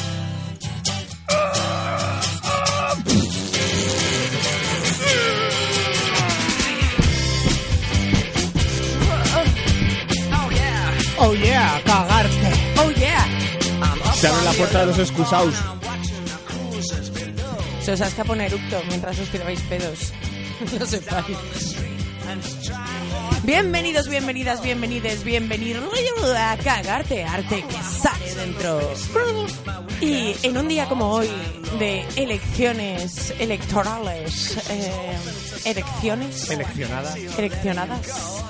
Oh 11.16 11.32
yeah, 11.32 11.80
cagarte. 11.84 12.52
Oh 12.78 12.90
yeah. 12.90 13.24
Se 14.14 14.28
abre 14.28 14.44
la 14.44 14.52
puerta 14.52 14.80
de 14.80 14.86
los 14.86 14.98
excusados. 14.98 15.54
Se 17.80 17.92
os 17.92 18.00
escapa 18.00 18.32
un 18.32 18.40
eructo 18.40 18.82
mientras 18.88 19.18
os 19.18 19.28
tirabais 19.28 19.60
pedos. 19.62 20.12
No 20.78 20.86
sepáis. 20.86 21.74
Bienvenidos, 23.44 24.08
bienvenidas, 24.08 24.60
bienvenides, 24.62 25.22
bienvenidos 25.22 25.84
a 26.34 26.56
cagarte 26.56 27.24
arte 27.24 27.62
que 27.62 27.76
sale 27.82 28.34
dentro. 28.34 28.80
Y 30.00 30.34
en 30.42 30.56
un 30.56 30.66
día 30.66 30.88
como 30.88 31.10
hoy 31.10 31.28
de 31.78 32.06
elecciones 32.16 33.34
electorales, 33.38 34.56
eh, 34.70 35.18
elecciones 35.66 36.40
Seleccionada. 36.40 37.14
eleccionadas, 37.36 38.42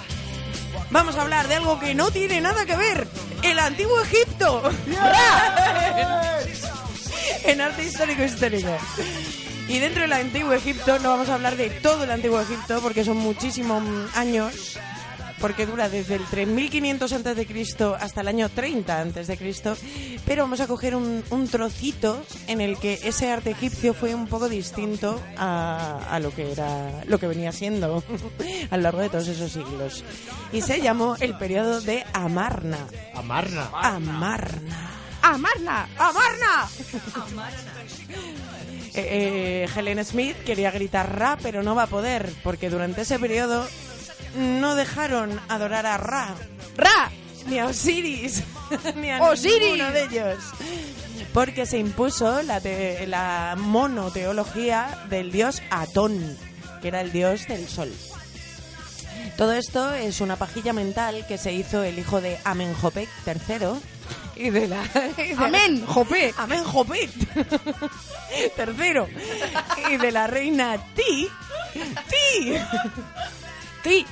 vamos 0.90 1.16
a 1.16 1.22
hablar 1.22 1.48
de 1.48 1.56
algo 1.56 1.80
que 1.80 1.96
no 1.96 2.12
tiene 2.12 2.40
nada 2.40 2.64
que 2.64 2.76
ver, 2.76 3.08
el 3.42 3.58
antiguo 3.58 4.00
Egipto. 4.00 4.62
en 7.44 7.60
arte 7.60 7.84
histórico 7.84 8.22
histórico. 8.22 8.70
Y 9.68 9.78
dentro 9.78 10.02
del 10.02 10.12
antiguo 10.12 10.52
Egipto 10.52 10.98
no 10.98 11.10
vamos 11.10 11.28
a 11.30 11.34
hablar 11.34 11.56
de 11.56 11.70
todo 11.70 12.04
el 12.04 12.10
antiguo 12.10 12.40
Egipto 12.40 12.80
porque 12.82 13.02
son 13.04 13.16
muchísimos 13.16 13.82
años, 14.14 14.78
porque 15.40 15.64
dura 15.64 15.88
desde 15.88 16.16
el 16.16 16.24
3500 16.26 17.12
antes 17.14 17.34
de 17.36 17.46
Cristo 17.46 17.96
hasta 17.98 18.20
el 18.20 18.28
año 18.28 18.50
30 18.50 19.00
antes 19.00 19.26
de 19.26 19.38
Cristo, 19.38 19.74
pero 20.26 20.42
vamos 20.42 20.60
a 20.60 20.66
coger 20.66 20.94
un, 20.94 21.24
un 21.30 21.48
trocito 21.48 22.22
en 22.46 22.60
el 22.60 22.76
que 22.78 23.00
ese 23.04 23.30
arte 23.30 23.50
egipcio 23.52 23.94
fue 23.94 24.14
un 24.14 24.26
poco 24.26 24.50
distinto 24.50 25.18
a, 25.38 26.08
a 26.10 26.20
lo 26.20 26.30
que 26.34 26.52
era 26.52 27.02
lo 27.06 27.18
que 27.18 27.26
venía 27.26 27.50
siendo 27.50 28.04
a 28.70 28.76
lo 28.76 28.82
largo 28.82 29.00
de 29.00 29.08
todos 29.08 29.28
esos 29.28 29.50
siglos. 29.50 30.04
Y 30.52 30.60
se 30.60 30.82
llamó 30.82 31.16
el 31.20 31.38
periodo 31.38 31.80
de 31.80 32.04
Amarna. 32.12 32.86
Amarna. 33.14 33.70
Amarna. 33.72 34.90
¡Amarna! 35.24 35.88
¡Amarna! 35.96 36.68
Eh, 38.10 38.36
eh, 38.94 39.68
Helen 39.74 40.04
Smith 40.04 40.36
quería 40.44 40.70
gritar 40.70 41.18
Ra, 41.18 41.36
pero 41.42 41.62
no 41.62 41.74
va 41.74 41.84
a 41.84 41.86
poder, 41.88 42.32
porque 42.42 42.70
durante 42.70 43.02
ese 43.02 43.18
periodo 43.18 43.66
no 44.36 44.74
dejaron 44.74 45.40
adorar 45.48 45.86
a 45.86 45.96
Ra. 45.96 46.34
¡Ra! 46.76 47.10
Ni 47.46 47.58
a 47.58 47.66
Osiris, 47.66 48.42
ni 48.96 49.10
a 49.10 49.22
¡Osiris! 49.22 49.60
ninguno 49.72 49.90
de 49.92 50.04
ellos. 50.04 50.38
Porque 51.32 51.66
se 51.66 51.78
impuso 51.78 52.42
la, 52.42 52.60
te- 52.60 53.06
la 53.06 53.54
monoteología 53.58 55.04
del 55.10 55.30
dios 55.30 55.60
Atón, 55.70 56.38
que 56.80 56.88
era 56.88 57.00
el 57.00 57.12
dios 57.12 57.46
del 57.46 57.68
sol. 57.68 57.92
Todo 59.36 59.52
esto 59.52 59.92
es 59.92 60.20
una 60.20 60.36
pajilla 60.36 60.72
mental 60.72 61.24
que 61.26 61.38
se 61.38 61.52
hizo 61.52 61.82
el 61.82 61.98
hijo 61.98 62.20
de 62.20 62.38
Amenhotep 62.44 63.08
III 63.26 63.66
y 64.36 64.50
de 64.50 64.68
la... 64.68 64.82
y 65.18 65.34
de- 65.34 65.44
Amén, 65.44 65.84
Jopé. 65.86 66.32
Amén, 66.36 66.64
Jopet. 66.64 67.10
Tercero. 68.56 69.08
Y 69.90 69.96
de 69.96 70.12
la 70.12 70.26
reina 70.26 70.76
Ti. 70.94 71.28
Ti. 72.08 72.54
Ti. 73.82 74.06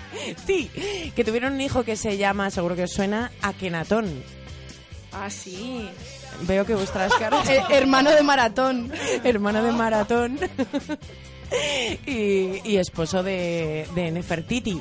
Ti. 0.46 1.12
Que 1.14 1.24
tuvieron 1.24 1.54
un 1.54 1.60
hijo 1.60 1.84
que 1.84 1.96
se 1.96 2.16
llama, 2.16 2.50
seguro 2.50 2.76
que 2.76 2.84
os 2.84 2.92
suena, 2.92 3.30
Akenatón. 3.42 4.22
Ah, 5.12 5.28
sí. 5.30 5.88
Veo 6.42 6.64
que 6.66 6.74
vuestras 6.74 7.12
caras... 7.18 7.48
Eh, 7.48 7.62
hermano 7.70 8.10
de 8.10 8.22
maratón. 8.22 8.92
hermano 9.24 9.62
de 9.62 9.72
Maratón. 9.72 10.38
y, 12.06 12.60
y 12.64 12.76
esposo 12.78 13.22
de, 13.22 13.86
de 13.94 14.10
Nefertiti. 14.10 14.80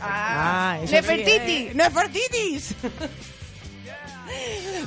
Ah, 0.00 0.78
Nefertiti. 0.90 1.30
sí, 1.30 1.68
¿eh? 1.68 1.72
¡Nefertitis! 1.74 2.74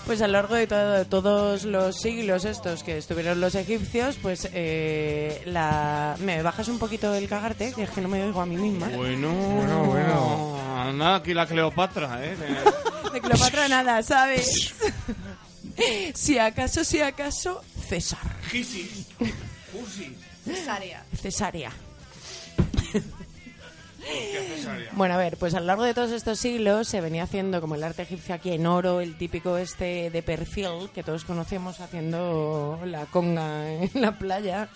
Pues 0.05 0.21
a 0.21 0.27
lo 0.27 0.33
largo 0.33 0.55
de 0.55 0.67
todo- 0.67 1.05
todos 1.05 1.63
los 1.63 1.99
siglos 1.99 2.45
estos 2.45 2.83
que 2.83 2.97
estuvieron 2.97 3.39
los 3.39 3.55
egipcios, 3.55 4.17
pues 4.21 4.49
eh, 4.53 5.41
la... 5.45 6.15
¿Me 6.19 6.41
bajas 6.41 6.67
un 6.67 6.79
poquito 6.79 7.13
el 7.13 7.27
cagarte? 7.29 7.71
Que 7.73 7.83
es 7.83 7.89
que 7.91 8.01
no 8.01 8.07
me 8.09 8.23
oigo 8.23 8.41
a 8.41 8.45
mí 8.45 8.57
misma. 8.57 8.89
Bueno, 8.89 9.31
bueno, 9.31 9.83
bueno. 9.85 10.93
Nada, 10.93 11.15
aquí 11.17 11.33
la 11.33 11.45
Cleopatra, 11.45 12.19
¿eh? 12.25 12.35
De 13.13 13.21
Cleopatra 13.21 13.67
nada, 13.67 14.01
¿sabes? 14.03 14.73
si 16.15 16.37
acaso, 16.39 16.83
si 16.83 17.01
acaso, 17.01 17.61
César. 17.87 18.19
Gisis. 18.49 19.07
Cesárea. 20.45 21.03
Cesárea. 21.21 21.71
Bueno, 24.93 25.15
a 25.15 25.17
ver, 25.17 25.37
pues 25.37 25.53
a 25.53 25.59
lo 25.59 25.65
largo 25.65 25.83
de 25.83 25.93
todos 25.93 26.11
estos 26.11 26.39
siglos 26.39 26.87
se 26.87 27.01
venía 27.01 27.23
haciendo 27.23 27.61
como 27.61 27.75
el 27.75 27.83
arte 27.83 28.03
egipcio 28.03 28.35
aquí 28.35 28.51
en 28.51 28.65
oro, 28.65 29.01
el 29.01 29.17
típico 29.17 29.57
este 29.57 30.09
de 30.09 30.23
perfil 30.23 30.89
que 30.93 31.03
todos 31.03 31.23
conocemos 31.23 31.79
haciendo 31.79 32.79
la 32.85 33.05
conga 33.05 33.71
en 33.73 33.89
la 34.01 34.17
playa. 34.17 34.69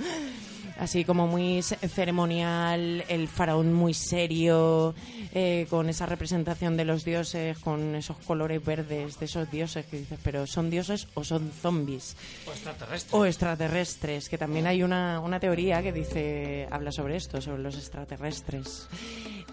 Así 0.77 1.05
como 1.05 1.25
muy 1.25 1.61
ce- 1.61 1.77
ceremonial, 1.87 3.05
el 3.07 3.27
faraón 3.29 3.73
muy 3.73 3.93
serio, 3.93 4.93
eh, 5.33 5.67
con 5.69 5.87
esa 5.87 6.05
representación 6.05 6.75
de 6.75 6.83
los 6.83 7.05
dioses, 7.05 7.57
con 7.59 7.95
esos 7.95 8.17
colores 8.17 8.63
verdes 8.63 9.17
de 9.17 9.25
esos 9.25 9.49
dioses 9.49 9.85
que 9.85 9.99
dices, 9.99 10.19
pero 10.21 10.45
¿son 10.45 10.69
dioses 10.69 11.07
o 11.13 11.23
son 11.23 11.49
zombies? 11.51 12.17
O 12.45 12.51
extraterrestre. 12.51 13.17
O 13.17 13.25
extraterrestres, 13.25 14.27
que 14.27 14.37
también 14.37 14.67
hay 14.67 14.83
una, 14.83 15.21
una 15.21 15.39
teoría 15.39 15.81
que 15.81 15.93
dice, 15.93 16.67
habla 16.69 16.91
sobre 16.91 17.15
esto, 17.15 17.39
sobre 17.39 17.63
los 17.63 17.75
extraterrestres. 17.77 18.89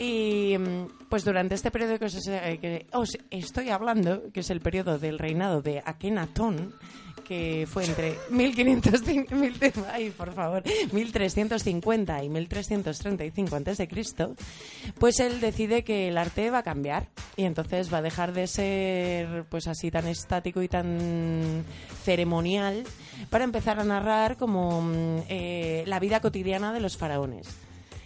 Y 0.00 0.56
mm, 0.58 1.06
pues 1.08 1.24
durante 1.24 1.54
este 1.54 1.70
periodo 1.70 2.00
que 2.00 2.06
os, 2.06 2.26
eh, 2.26 2.58
que 2.60 2.86
os 2.92 3.16
estoy 3.30 3.70
hablando, 3.70 4.24
que 4.32 4.40
es 4.40 4.50
el 4.50 4.60
periodo 4.60 4.98
del 4.98 5.20
reinado 5.20 5.62
de 5.62 5.82
Akenatón, 5.84 6.74
que 7.32 7.66
fue 7.66 7.84
entre 7.86 8.18
1505, 8.30 9.34
mil- 9.34 9.56
ay, 9.90 10.10
por 10.10 10.34
favor, 10.34 10.62
1350 10.92 12.22
y 12.24 12.28
1335 12.28 13.56
antes 13.56 13.78
de 13.78 13.88
Cristo, 13.88 14.34
pues 14.98 15.18
él 15.20 15.40
decide 15.40 15.82
que 15.82 16.08
el 16.08 16.18
arte 16.18 16.50
va 16.50 16.58
a 16.58 16.62
cambiar 16.62 17.08
y 17.36 17.44
entonces 17.44 17.92
va 17.92 17.98
a 17.98 18.02
dejar 18.02 18.32
de 18.34 18.46
ser 18.46 19.44
pues 19.48 19.66
así 19.66 19.90
tan 19.90 20.06
estático 20.08 20.60
y 20.62 20.68
tan 20.68 21.64
ceremonial 22.04 22.84
para 23.30 23.44
empezar 23.44 23.80
a 23.80 23.84
narrar 23.84 24.36
como 24.36 24.82
mm, 24.82 25.18
eh, 25.28 25.84
la 25.86 25.98
vida 26.00 26.20
cotidiana 26.20 26.72
de 26.72 26.80
los 26.80 26.96
faraones. 26.98 27.48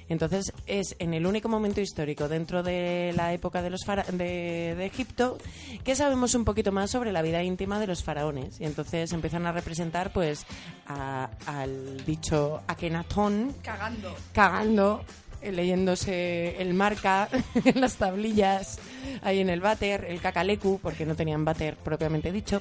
Entonces 0.09 0.53
es 0.67 0.95
en 0.99 1.15
el 1.15 1.27
único 1.27 1.49
momento 1.49 1.81
histórico 1.81 2.29
dentro 2.29 2.63
de 2.63 3.13
la 3.17 3.33
época 3.33 3.61
de 3.63 3.71
los 3.71 3.85
fara- 3.85 4.05
de, 4.05 4.75
de 4.77 4.87
Egipto 4.87 5.37
que 5.85 5.97
sabemos 5.97 6.35
un 6.35 6.45
poquito 6.45 6.71
más 6.73 6.91
sobre 6.91 7.11
la 7.13 7.23
vida 7.23 7.43
íntima 7.43 7.81
de 7.81 7.87
los 7.89 8.05
faraones 8.05 8.61
y 8.61 8.65
entonces 8.65 9.13
empiezan 9.13 9.47
a 9.47 9.53
representar 9.53 10.13
pues 10.13 10.47
a- 10.87 11.29
al 11.47 12.05
dicho 12.07 12.63
Akenatón 12.69 13.55
Cagando. 13.63 14.15
cagando, 14.33 15.05
eh, 15.43 15.51
leyéndose 15.53 16.61
el 16.63 16.73
marca 16.75 17.29
en 17.65 17.81
las 17.81 17.97
tablillas 17.97 18.79
ahí 19.23 19.41
en 19.41 19.51
el 19.51 19.61
váter, 19.61 20.05
el 20.09 20.21
cacalecu, 20.21 20.79
porque 20.83 21.05
no 21.07 21.15
tenían 21.17 21.45
váter 21.45 21.77
propiamente 21.77 22.31
dicho. 22.31 22.61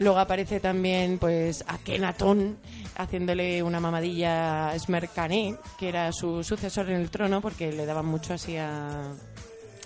Luego 0.00 0.18
aparece 0.18 0.58
también 0.60 1.18
pues 1.18 1.62
Akenatón 1.68 2.58
haciéndole 2.96 3.62
una 3.62 3.78
mamadilla 3.80 4.70
a 4.70 4.74
que 5.78 5.88
era 5.90 6.10
su 6.12 6.42
sucesor 6.42 6.90
en 6.90 6.96
el 7.00 7.10
trono, 7.10 7.40
porque 7.40 7.70
le 7.70 7.86
daban 7.86 8.06
mucho 8.06 8.34
así 8.34 8.56
a, 8.56 9.12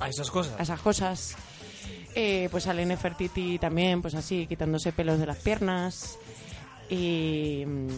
A 0.00 0.08
esas 0.08 0.30
cosas. 0.30 0.54
a 0.58 0.62
esas 0.62 0.80
cosas. 0.80 1.36
Eh, 2.14 2.48
pues 2.50 2.66
a 2.68 2.72
Nefertiti 2.86 3.58
también, 3.58 4.00
pues 4.00 4.14
así, 4.14 4.46
quitándose 4.46 4.92
pelos 4.92 5.18
de 5.18 5.26
las 5.26 5.38
piernas. 5.38 6.16
Y... 6.88 7.64
mm, 7.66 7.88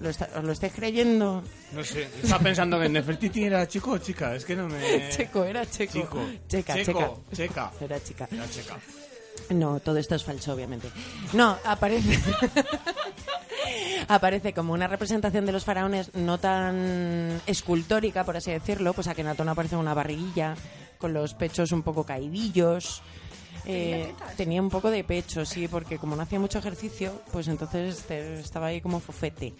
¿Lo, 0.00 0.10
está- 0.10 0.28
¿Os 0.36 0.44
lo 0.44 0.52
estáis 0.52 0.72
creyendo? 0.74 1.42
No 1.72 1.82
sé. 1.84 2.08
Estaba 2.22 2.42
pensando 2.42 2.78
que 2.78 2.88
Nefertiti 2.88 3.44
era 3.44 3.66
chico 3.66 3.92
o 3.92 3.98
chica. 3.98 4.34
Es 4.34 4.44
que 4.44 4.54
no 4.56 4.68
me. 4.68 5.08
Checo, 5.10 5.44
era 5.44 5.64
checo. 5.64 5.92
Chico. 5.92 6.18
Checa, 6.48 6.74
Checo, 6.74 7.22
checa. 7.32 7.70
checa. 7.70 7.84
Era 7.84 8.02
chica. 8.04 8.28
Era 8.30 8.50
chica. 8.50 8.78
No, 9.50 9.80
todo 9.80 9.98
esto 9.98 10.14
es 10.14 10.24
falso, 10.24 10.52
obviamente. 10.52 10.88
No, 11.32 11.56
aparece. 11.64 12.18
aparece 14.08 14.52
como 14.52 14.72
una 14.72 14.86
representación 14.86 15.46
de 15.46 15.52
los 15.52 15.64
faraones 15.64 16.14
no 16.14 16.38
tan 16.38 17.40
escultórica, 17.46 18.24
por 18.24 18.36
así 18.36 18.50
decirlo. 18.50 18.92
Pues 18.92 19.08
Akenatón 19.08 19.48
aparece 19.48 19.76
con 19.76 19.84
una 19.84 19.94
barriguilla, 19.94 20.54
con 20.98 21.12
los 21.12 21.34
pechos 21.34 21.72
un 21.72 21.82
poco 21.82 22.04
caidillos. 22.04 23.02
Eh, 23.68 24.14
tenía 24.36 24.62
un 24.62 24.70
poco 24.70 24.90
de 24.90 25.02
pecho, 25.02 25.44
sí, 25.44 25.66
porque 25.66 25.98
como 25.98 26.14
no 26.14 26.22
hacía 26.22 26.38
mucho 26.38 26.58
ejercicio, 26.58 27.20
pues 27.32 27.48
entonces 27.48 28.04
estaba 28.10 28.66
ahí 28.66 28.80
como 28.80 29.00
fofete. 29.00 29.54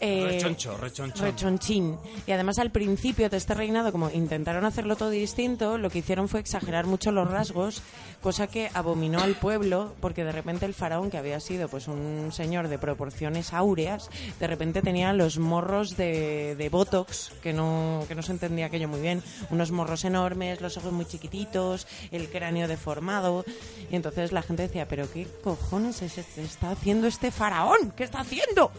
Eh, 0.00 0.24
Rechoncho, 0.30 0.76
rechonchón. 0.76 1.26
Rechonchín. 1.26 1.98
Y 2.26 2.32
además 2.32 2.58
al 2.58 2.70
principio 2.70 3.28
de 3.28 3.36
este 3.36 3.54
reinado, 3.54 3.90
como 3.90 4.10
intentaron 4.10 4.64
hacerlo 4.64 4.94
todo 4.96 5.10
distinto, 5.10 5.76
lo 5.76 5.90
que 5.90 5.98
hicieron 5.98 6.28
fue 6.28 6.38
exagerar 6.40 6.86
mucho 6.86 7.10
los 7.10 7.28
rasgos, 7.28 7.82
cosa 8.22 8.46
que 8.46 8.70
abominó 8.74 9.20
al 9.20 9.34
pueblo, 9.34 9.94
porque 10.00 10.22
de 10.24 10.32
repente 10.32 10.66
el 10.66 10.74
faraón, 10.74 11.10
que 11.10 11.18
había 11.18 11.40
sido 11.40 11.68
pues 11.68 11.88
un 11.88 12.30
señor 12.32 12.68
de 12.68 12.78
proporciones 12.78 13.52
áureas, 13.52 14.08
de 14.38 14.46
repente 14.46 14.82
tenía 14.82 15.12
los 15.12 15.38
morros 15.38 15.96
de, 15.96 16.54
de 16.56 16.68
Botox, 16.68 17.32
que 17.42 17.52
no, 17.52 18.04
que 18.06 18.14
no 18.14 18.22
se 18.22 18.32
entendía 18.32 18.66
aquello 18.66 18.88
muy 18.88 19.00
bien, 19.00 19.22
unos 19.50 19.72
morros 19.72 20.04
enormes, 20.04 20.60
los 20.60 20.76
ojos 20.76 20.92
muy 20.92 21.06
chiquititos, 21.06 21.86
el 22.12 22.28
cráneo 22.28 22.68
deformado, 22.68 23.44
y 23.90 23.96
entonces 23.96 24.30
la 24.32 24.42
gente 24.42 24.62
decía, 24.62 24.86
pero 24.86 25.10
¿qué 25.12 25.26
cojones 25.42 26.02
es 26.02 26.18
este- 26.18 26.42
está 26.44 26.70
haciendo 26.70 27.06
este 27.08 27.30
faraón? 27.32 27.92
¿Qué 27.96 28.04
está 28.04 28.20
haciendo? 28.20 28.70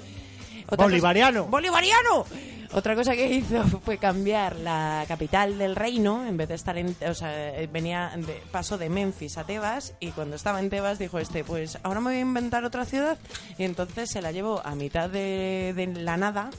Otra 0.71 0.77
cosa- 0.77 0.83
Bolivariano. 0.89 1.45
¡Bolivariano! 1.45 2.25
Otra 2.71 2.95
cosa 2.95 3.13
que 3.13 3.27
hizo 3.31 3.63
fue 3.85 3.97
cambiar 3.97 4.55
la 4.57 5.03
capital 5.07 5.57
del 5.57 5.75
reino, 5.75 6.25
en 6.25 6.37
vez 6.37 6.49
de 6.49 6.55
estar 6.55 6.77
en... 6.77 6.95
O 7.07 7.13
sea, 7.15 7.59
eh, 7.59 7.67
venía 7.71 8.11
de, 8.15 8.41
pasó 8.51 8.77
de 8.77 8.89
Memphis 8.89 9.37
a 9.39 9.43
Tebas 9.43 9.93
y 9.99 10.11
cuando 10.11 10.35
estaba 10.35 10.59
en 10.59 10.69
Tebas 10.69 10.99
dijo 10.99 11.17
este, 11.17 11.43
pues 11.43 11.79
ahora 11.81 11.99
me 11.99 12.11
voy 12.11 12.17
a 12.17 12.21
inventar 12.21 12.63
otra 12.65 12.85
ciudad 12.85 13.17
y 13.57 13.63
entonces 13.63 14.11
se 14.11 14.21
la 14.21 14.31
llevó 14.31 14.61
a 14.63 14.75
mitad 14.75 15.09
de, 15.09 15.73
de 15.75 15.87
la 15.87 16.17
nada 16.17 16.51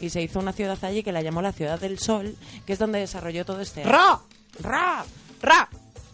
y 0.00 0.10
se 0.10 0.20
hizo 0.20 0.38
una 0.38 0.52
ciudad 0.52 0.76
allí 0.84 1.02
que 1.02 1.12
la 1.12 1.22
llamó 1.22 1.40
la 1.40 1.52
Ciudad 1.52 1.80
del 1.80 1.98
Sol, 1.98 2.36
que 2.66 2.72
es 2.74 2.78
donde 2.78 2.98
desarrolló 2.98 3.44
todo 3.46 3.60
este... 3.60 3.84
¡Ra! 3.84 4.20
¡Ra! 4.60 5.04
¡Ra! 5.40 5.68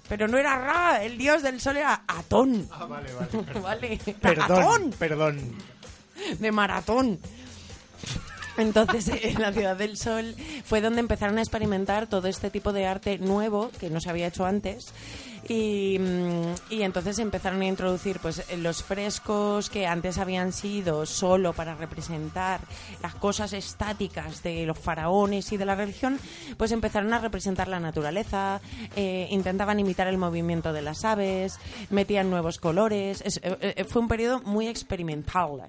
Pero 0.09 0.27
no 0.27 0.39
era 0.39 0.57
Ra, 0.59 1.05
el 1.05 1.17
dios 1.17 1.41
del 1.43 1.61
sol 1.61 1.77
era 1.77 2.03
Atón. 2.09 2.69
Ah, 2.73 2.85
vale, 2.85 3.11
vale. 3.13 3.61
vale. 3.63 4.01
Perdón, 4.21 4.51
Atón 4.51 4.95
perdón. 4.99 5.55
De 6.39 6.53
maratón. 6.53 7.19
Entonces, 8.57 9.11
en 9.23 9.41
la 9.41 9.53
Ciudad 9.53 9.77
del 9.77 9.97
Sol 9.97 10.35
fue 10.65 10.81
donde 10.81 11.01
empezaron 11.01 11.39
a 11.39 11.43
experimentar 11.43 12.07
todo 12.09 12.29
este 12.29 12.51
tipo 12.51 12.73
de 12.73 12.87
arte 12.87 13.19
nuevo 13.19 13.71
que 13.79 13.91
no 13.91 14.01
se 14.01 14.11
había 14.11 14.27
hecho 14.27 14.45
antes. 14.45 14.93
Y, 15.49 15.99
mm, 15.99 16.55
y 16.69 16.83
entonces 16.83 17.19
empezaron 17.19 17.63
a 17.63 17.67
introducir 17.67 18.19
pues 18.21 18.45
los 18.59 18.83
frescos 18.85 19.71
que 19.71 19.87
antes 19.87 20.19
habían 20.19 20.53
sido 20.53 21.07
solo 21.07 21.55
para 21.55 21.75
representar 21.75 22.61
las 23.03 23.15
cosas 23.15 23.55
estáticas 23.55 24.43
de 24.43 24.67
los 24.67 24.79
faraones 24.79 25.51
y 25.51 25.57
de 25.57 25.65
la 25.65 25.75
religión, 25.75 26.21
pues 26.59 26.73
empezaron 26.73 27.15
a 27.15 27.19
representar 27.21 27.69
la 27.69 27.81
naturaleza, 27.81 28.61
eh, 28.95 29.29
intentaban 29.31 29.81
imitar 29.81 30.07
el 30.09 30.19
movimiento 30.19 30.75
de 30.75 30.83
las 30.83 31.05
aves, 31.07 31.59
metían 31.89 32.29
nuevos 32.31 32.59
colores. 32.59 33.23
Es- 33.25 33.41
eh, 33.43 33.75
eh, 33.79 33.85
fue 33.85 34.03
un 34.03 34.09
periodo 34.09 34.43
muy 34.43 34.69
experimental. 34.69 35.63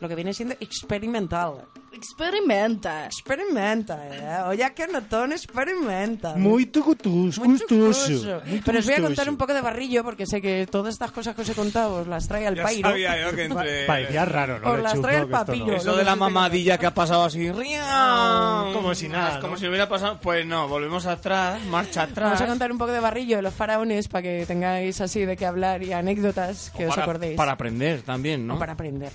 Lo 0.00 0.08
que 0.08 0.14
viene 0.14 0.34
siendo 0.34 0.54
experimental. 0.60 1.64
Experimenta. 1.92 3.06
Experimenta, 3.06 4.08
¿eh? 4.08 4.42
Oye, 4.48 4.64
Akenatón 4.64 5.32
experimenta. 5.32 6.34
Muy 6.34 6.66
tucutus, 6.66 7.38
gustoso. 7.38 8.12
Gustoso. 8.12 8.42
muy 8.46 8.60
Pero 8.64 8.78
os 8.80 8.84
voy 8.84 8.94
a 8.94 9.00
contar 9.00 9.28
un 9.30 9.36
poco 9.36 9.54
de 9.54 9.60
barrillo 9.60 10.02
porque 10.02 10.26
sé 10.26 10.40
que 10.42 10.66
todas 10.66 10.94
estas 10.94 11.12
cosas 11.12 11.34
que 11.36 11.42
os 11.42 11.48
he 11.48 11.54
contado 11.54 12.00
os 12.00 12.06
las 12.08 12.26
trae 12.26 12.46
al 12.46 12.56
Ya 12.56 12.64
pairo. 12.64 12.88
sabía 12.90 13.20
yo 13.20 13.36
que 13.36 13.44
entre... 13.44 13.86
Parecía 13.86 14.24
raro, 14.24 14.58
¿no? 14.58 14.70
Os 14.72 14.80
las 14.82 15.00
trae 15.00 15.18
el 15.18 15.28
papillo. 15.28 15.72
Eso 15.74 15.96
de 15.96 16.04
la 16.04 16.16
mamadilla 16.16 16.78
que 16.78 16.86
ha 16.86 16.94
pasado 16.94 17.24
así, 17.24 17.50
¡ria! 17.52 18.64
Como 18.72 18.94
si 18.94 19.08
nada, 19.08 19.34
Es 19.34 19.38
como 19.38 19.52
¿no? 19.54 19.58
si 19.58 19.68
hubiera 19.68 19.88
pasado. 19.88 20.18
Pues 20.20 20.44
no, 20.44 20.66
volvemos 20.68 21.06
atrás, 21.06 21.62
marcha 21.66 22.02
atrás. 22.02 22.24
Vamos 22.30 22.40
a 22.40 22.46
contar 22.46 22.72
un 22.72 22.78
poco 22.78 22.92
de 22.92 23.00
barrillo 23.00 23.36
de 23.36 23.42
los 23.42 23.54
faraones 23.54 24.08
para 24.08 24.22
que 24.22 24.44
tengáis 24.46 25.00
así 25.00 25.24
de 25.24 25.36
qué 25.36 25.46
hablar 25.46 25.82
y 25.82 25.92
anécdotas 25.92 26.70
que 26.76 26.86
O 26.86 26.88
os 26.88 26.94
para, 26.94 27.02
acordéis. 27.04 27.36
Para 27.36 27.52
aprender 27.52 28.02
también, 28.02 28.46
¿no? 28.46 28.56
O 28.56 28.58
para 28.58 28.72
aprender. 28.72 29.12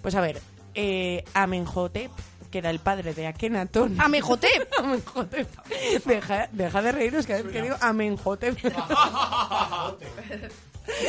Pues 0.00 0.14
a 0.14 0.20
ver, 0.20 0.40
eh, 0.74 1.24
Amenhotep, 1.34 2.10
que 2.50 2.58
era 2.58 2.70
el 2.70 2.78
padre 2.80 3.14
de 3.14 3.26
Akenatón. 3.26 4.00
Amenhotep. 4.00 4.68
Amenhotep. 4.78 5.48
Deja, 6.04 6.48
deja 6.52 6.82
de 6.82 6.92
reíros 6.92 7.26
cada 7.26 7.42
vez 7.42 7.52
que 7.52 7.62
digo 7.62 7.76
Amenhotep. 7.80 8.56
Dilo 8.60 8.76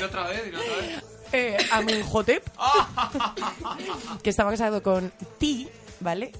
otra 0.05 0.27
vez, 0.27 0.53
otra 0.53 0.67
vez. 0.77 1.03
eh, 1.31 1.57
Amenhotep, 1.71 2.43
que 4.21 4.29
estaba 4.29 4.51
casado 4.51 4.83
con 4.83 5.11
Ti, 5.39 5.67
¿vale? 5.99 6.31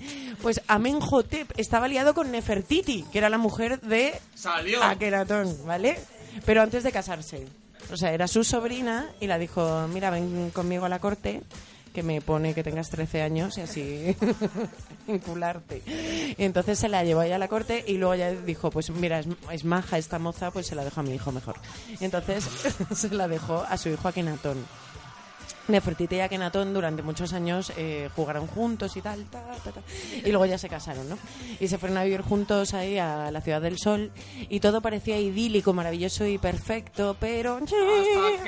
Pues 0.41 0.61
Amenhotep 0.67 1.51
estaba 1.57 1.87
liado 1.87 2.13
con 2.13 2.31
Nefertiti, 2.31 3.03
que 3.11 3.17
era 3.17 3.29
la 3.29 3.37
mujer 3.37 3.79
de 3.81 4.19
Salió. 4.35 4.83
Akenatón, 4.83 5.57
¿vale? 5.65 5.99
Pero 6.45 6.61
antes 6.61 6.83
de 6.83 6.91
casarse. 6.91 7.47
O 7.91 7.97
sea, 7.97 8.13
era 8.13 8.27
su 8.27 8.43
sobrina 8.43 9.09
y 9.19 9.27
la 9.27 9.37
dijo, 9.37 9.87
mira, 9.89 10.09
ven 10.09 10.51
conmigo 10.51 10.85
a 10.85 10.89
la 10.89 10.99
corte, 10.99 11.41
que 11.93 12.03
me 12.03 12.21
pone 12.21 12.53
que 12.53 12.63
tengas 12.63 12.89
13 12.89 13.21
años 13.21 13.57
y 13.57 13.61
así 13.61 14.15
vincularte. 15.07 15.81
Entonces 16.37 16.79
se 16.79 16.89
la 16.89 17.03
llevó 17.03 17.21
allá 17.21 17.35
a 17.35 17.39
la 17.39 17.47
corte 17.47 17.83
y 17.87 17.97
luego 17.97 18.15
ya 18.15 18.31
dijo, 18.31 18.71
pues 18.71 18.89
mira, 18.89 19.21
es, 19.51 19.63
maja 19.63 19.97
esta 19.97 20.19
moza, 20.19 20.51
pues 20.51 20.67
se 20.67 20.75
la 20.75 20.83
dejo 20.83 20.99
a 20.99 21.03
mi 21.03 21.13
hijo 21.13 21.31
mejor. 21.31 21.55
Entonces 22.01 22.43
se 22.95 23.09
la 23.09 23.27
dejó 23.27 23.63
a 23.67 23.77
su 23.77 23.89
hijo 23.89 24.07
Akenatón. 24.07 24.65
Nefertiti 25.67 26.15
y 26.17 26.19
Akenatón 26.19 26.73
durante 26.73 27.03
muchos 27.03 27.31
años 27.31 27.71
eh, 27.77 28.09
jugaron 28.15 28.47
juntos 28.47 28.97
y 28.97 29.01
tal, 29.01 29.23
ta, 29.25 29.41
ta, 29.63 29.71
ta. 29.71 29.81
y 30.25 30.29
luego 30.29 30.45
ya 30.45 30.57
se 30.57 30.67
casaron, 30.67 31.07
¿no? 31.07 31.17
Y 31.59 31.69
se 31.69 31.77
fueron 31.77 31.97
a 31.97 32.03
vivir 32.03 32.21
juntos 32.21 32.73
ahí 32.73 32.97
a 32.97 33.31
la 33.31 33.39
Ciudad 33.41 33.61
del 33.61 33.77
Sol 33.77 34.11
y 34.49 34.59
todo 34.59 34.81
parecía 34.81 35.19
idílico, 35.19 35.71
maravilloso 35.71 36.25
y 36.25 36.37
perfecto, 36.37 37.15
pero 37.19 37.59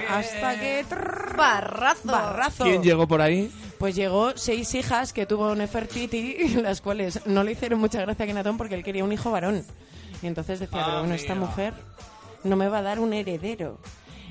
hasta 0.09 0.59
que, 0.59 0.85
trrr, 0.89 1.37
Barrazo. 1.37 2.11
barrazo. 2.11 2.63
¿Quién 2.65 2.83
llegó 2.83 3.07
por 3.07 3.21
ahí? 3.21 3.51
Pues 3.79 3.95
llegó 3.95 4.33
seis 4.35 4.73
hijas 4.75 5.13
que 5.13 5.25
tuvo 5.25 5.53
Nefertiti, 5.55 6.49
las 6.61 6.81
cuales 6.81 7.25
no 7.25 7.43
le 7.43 7.53
hicieron 7.53 7.79
mucha 7.79 8.01
gracia 8.01 8.23
a 8.23 8.25
Akenatón 8.25 8.57
porque 8.57 8.75
él 8.75 8.83
quería 8.83 9.03
un 9.03 9.11
hijo 9.11 9.31
varón. 9.31 9.65
Y 10.21 10.27
entonces 10.27 10.59
decía, 10.59 10.79
Ah, 10.81 10.85
pero 10.85 10.99
bueno, 10.99 11.15
esta 11.15 11.35
mujer 11.35 11.73
no 12.43 12.55
me 12.55 12.67
va 12.67 12.79
a 12.79 12.81
dar 12.81 12.99
un 12.99 13.13
heredero. 13.13 13.79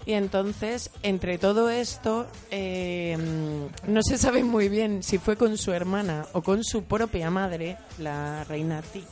Y 0.07 0.13
entonces, 0.13 0.91
entre 1.03 1.39
todo 1.39 1.71
esto, 1.71 2.27
eh, 2.51 3.17
no 3.87 4.03
se 4.03 4.19
sabe 4.19 4.45
muy 4.45 4.69
bien 4.69 5.03
si 5.03 5.19
fue 5.19 5.37
con 5.37 5.57
su 5.57 5.73
hermana 5.73 6.27
o 6.33 6.43
con 6.43 6.63
su 6.63 6.85
propia 6.85 7.31
madre, 7.31 7.79
la 7.99 8.45
reina 8.45 8.83
Ti, 8.83 9.05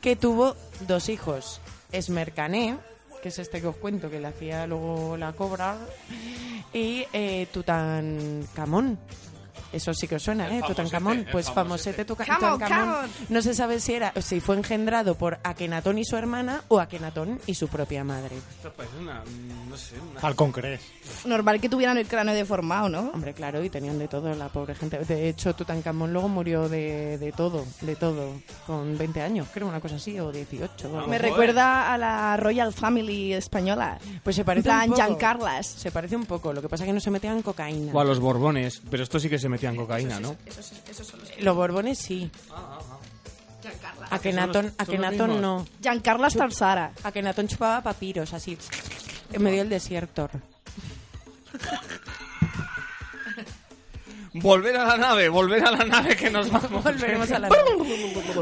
que 0.00 0.16
tuvo 0.16 0.56
dos 0.86 1.10
hijos. 1.10 1.60
Esmercané, 1.92 2.78
que 3.22 3.28
es 3.28 3.38
este 3.38 3.60
que 3.60 3.66
os 3.66 3.76
cuento, 3.76 4.10
que 4.10 4.20
le 4.20 4.28
hacía 4.28 4.66
luego 4.66 5.16
la 5.18 5.32
cobra, 5.32 5.76
y 6.72 7.04
eh, 7.12 7.46
Tutankamón. 7.52 8.98
Eso 9.72 9.92
sí 9.92 10.08
que 10.08 10.16
os 10.16 10.22
suena, 10.22 10.48
¿eh? 10.56 10.62
Tutankamón. 10.66 11.18
el 11.18 11.26
Pues 11.26 11.50
famosete 11.50 12.02
on, 12.02 12.06
Tutankamón. 12.06 13.10
No 13.28 13.42
se 13.42 13.54
sabe 13.54 13.80
si 13.80 13.94
era 13.94 14.12
si 14.20 14.40
fue 14.40 14.56
engendrado 14.56 15.14
por 15.14 15.38
Akenatón 15.42 15.98
y 15.98 16.04
su 16.04 16.16
hermana 16.16 16.62
o 16.68 16.80
Akenatón 16.80 17.40
y 17.46 17.54
su 17.54 17.68
propia 17.68 18.04
madre. 18.04 18.36
Esto 18.36 18.72
parece 18.72 18.96
una. 18.98 19.22
No 19.68 19.76
sé, 19.76 19.94
una. 20.10 20.20
Falcon 20.20 20.52
crees. 20.52 20.80
Normal 21.24 21.60
que 21.60 21.68
tuvieran 21.68 21.98
el 21.98 22.06
cráneo 22.06 22.34
deformado, 22.34 22.88
¿no? 22.88 23.10
Hombre, 23.10 23.34
claro, 23.34 23.62
y 23.62 23.70
tenían 23.70 23.98
de 23.98 24.08
todo 24.08 24.34
la 24.34 24.48
pobre 24.48 24.74
gente. 24.74 24.98
De 24.98 25.28
hecho, 25.28 25.54
Tutankamón 25.54 26.12
luego 26.12 26.28
murió 26.28 26.68
de, 26.68 27.18
de 27.18 27.32
todo, 27.32 27.64
de 27.80 27.96
todo, 27.96 28.32
con 28.66 28.96
20 28.96 29.22
años, 29.22 29.48
creo, 29.52 29.68
una 29.68 29.80
cosa 29.80 29.96
así, 29.96 30.18
o 30.18 30.32
18. 30.32 30.88
o 30.88 30.96
algo 30.96 31.08
Me 31.08 31.18
recuerda 31.18 31.92
a 31.92 31.98
la 31.98 32.36
Royal 32.36 32.72
Family 32.72 33.32
española. 33.34 33.98
Pues 34.22 34.36
se 34.36 34.44
parece 34.44 34.64
plan, 34.64 34.82
un 34.82 34.90
poco. 34.90 34.96
Giancarlas. 35.02 35.66
Se 35.66 35.90
parece 35.90 36.16
un 36.16 36.26
poco, 36.26 36.52
lo 36.52 36.62
que 36.62 36.68
pasa 36.68 36.84
es 36.84 36.88
que 36.88 36.92
no 36.92 37.00
se 37.00 37.10
metían 37.10 37.42
cocaína. 37.42 37.92
O 37.92 38.00
a 38.00 38.04
los 38.04 38.20
Borbones, 38.20 38.82
pero 38.90 39.02
esto 39.02 39.18
sí 39.18 39.28
que 39.28 39.38
se 39.38 39.48
metían 39.58 39.76
cocaína, 39.76 40.20
¿no? 40.20 40.36
Los 41.40 41.56
borbones 41.56 41.98
sí. 41.98 42.30
Akenatón, 44.10 44.52
Son 44.52 44.64
los- 44.64 44.64
son 44.64 44.64
los 44.64 44.74
Akenatón 44.78 45.30
mismos. 45.30 45.40
no. 45.42 45.66
Giancarlas 45.82 46.34
Tarsara. 46.34 46.92
Akenatón 47.02 47.48
chupaba 47.48 47.82
papiros, 47.82 48.32
así, 48.32 48.56
en 49.32 49.42
medio 49.42 49.58
del 49.58 49.68
desierto. 49.68 50.30
Volver 54.42 54.76
a 54.76 54.84
la 54.84 54.96
nave, 54.96 55.28
volver 55.28 55.64
a 55.64 55.70
la 55.70 55.84
nave 55.84 56.16
que 56.16 56.30
nos 56.30 56.50
vamos. 56.52 56.82
Volveremos 56.82 57.30
a 57.30 57.38
la 57.38 57.48
nave. 57.48 57.62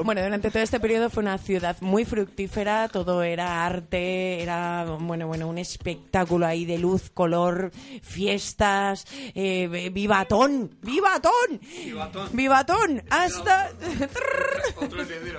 Bueno, 0.04 0.22
durante 0.22 0.50
todo 0.50 0.62
este 0.62 0.80
periodo 0.80 1.10
fue 1.10 1.22
una 1.22 1.38
ciudad 1.38 1.76
muy 1.80 2.04
fructífera, 2.04 2.88
todo 2.88 3.22
era 3.22 3.64
arte, 3.64 4.42
era, 4.42 4.84
bueno, 5.00 5.26
bueno, 5.26 5.48
un 5.48 5.58
espectáculo 5.58 6.46
ahí 6.46 6.64
de 6.64 6.78
luz, 6.78 7.10
color, 7.10 7.70
fiestas, 8.02 9.06
eh, 9.34 9.90
vivatón, 9.92 10.76
vivatón, 10.82 11.60
Vivatón. 11.84 12.28
vivatón, 12.32 13.02
hasta, 13.10 13.70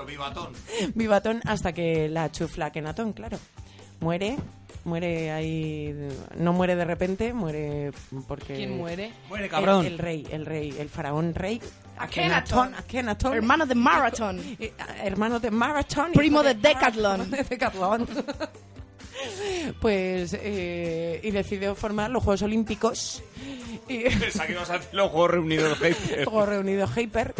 vivatón. 0.07 0.53
vivatón 0.95 1.41
hasta 1.45 1.73
que 1.73 2.09
la 2.09 2.31
chufla 2.31 2.71
Kenatón, 2.71 3.13
claro, 3.13 3.37
muere, 3.99 4.37
muere 4.87 5.31
ahí, 5.31 5.93
no 6.37 6.53
muere 6.53 6.75
de 6.75 6.85
repente, 6.85 7.33
muere 7.33 7.91
porque... 8.27 8.55
¿Quién 8.55 8.77
muere? 8.77 9.11
Muere, 9.29 9.45
El, 9.45 9.49
cabrón. 9.51 9.85
el 9.85 9.97
rey, 9.97 10.25
el 10.31 10.45
rey, 10.45 10.73
el 10.79 10.89
faraón 10.89 11.35
rey. 11.35 11.61
Akenatón. 11.97 12.73
Akenatón. 12.73 13.33
Hermano 13.33 13.65
de 13.65 13.75
Marathon. 13.75 14.39
Eh, 14.59 14.73
Hermano 15.03 15.39
de 15.39 15.51
Marathon. 15.51 16.11
Primo 16.13 16.41
de 16.41 16.55
Decathlon. 16.55 17.29
de 17.31 17.43
Decathlon. 17.43 18.07
Pues, 19.81 20.37
eh, 20.39 21.19
y 21.23 21.31
decidió 21.31 21.73
formar 21.73 22.11
los 22.11 22.23
Juegos 22.23 22.43
Olímpicos. 22.43 23.23
Y 23.87 24.03
Pensaba 24.03 24.45
que 24.45 24.53
ibas 24.53 24.69
a 24.69 24.73
decir 24.73 24.89
los 24.93 25.09
juegos 25.09 25.31
reunidos 25.31 25.77
Hyper. 25.79 26.17
luego 26.25 26.45
reunido 26.45 26.87
Hyper 26.87 27.33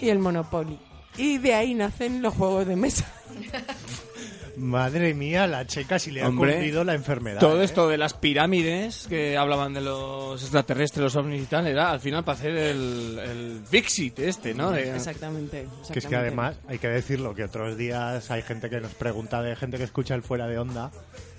y 0.00 0.08
el 0.10 0.18
Monopoly. 0.18 0.78
Y 1.16 1.38
de 1.38 1.54
ahí 1.54 1.74
nacen 1.74 2.20
los 2.20 2.34
juegos 2.34 2.66
de 2.66 2.76
mesa. 2.76 3.10
Madre 4.58 5.14
mía, 5.14 5.46
la 5.46 5.66
checa 5.66 5.98
si 5.98 6.10
le 6.10 6.22
ha 6.22 6.26
cundido 6.26 6.84
la 6.84 6.94
enfermedad. 6.94 7.40
Todo 7.40 7.60
¿eh? 7.60 7.64
esto 7.64 7.88
de 7.88 7.96
las 7.96 8.14
pirámides 8.14 9.06
que 9.08 9.36
hablaban 9.36 9.72
de 9.74 9.80
los 9.80 10.42
extraterrestres, 10.42 11.02
los 11.04 11.16
ovnis 11.16 11.42
y 11.42 11.46
tal, 11.46 11.66
era 11.66 11.90
al 11.90 12.00
final 12.00 12.24
para 12.24 12.38
hacer 12.38 12.56
el, 12.56 13.18
el 13.18 13.60
Vixit 13.70 14.18
este, 14.18 14.54
¿no? 14.54 14.70
De- 14.70 14.94
Exactamente. 14.94 15.62
Que 15.62 15.82
es 15.82 15.88
que 15.88 15.98
exactamente. 15.98 16.16
además, 16.16 16.56
hay 16.68 16.78
que 16.78 16.88
decirlo, 16.88 17.34
que 17.34 17.44
otros 17.44 17.76
días 17.76 18.30
hay 18.30 18.42
gente 18.42 18.68
que 18.68 18.80
nos 18.80 18.92
pregunta 18.94 19.40
de 19.42 19.54
gente 19.56 19.78
que 19.78 19.84
escucha 19.84 20.14
el 20.14 20.22
fuera 20.22 20.46
de 20.46 20.58
onda, 20.58 20.90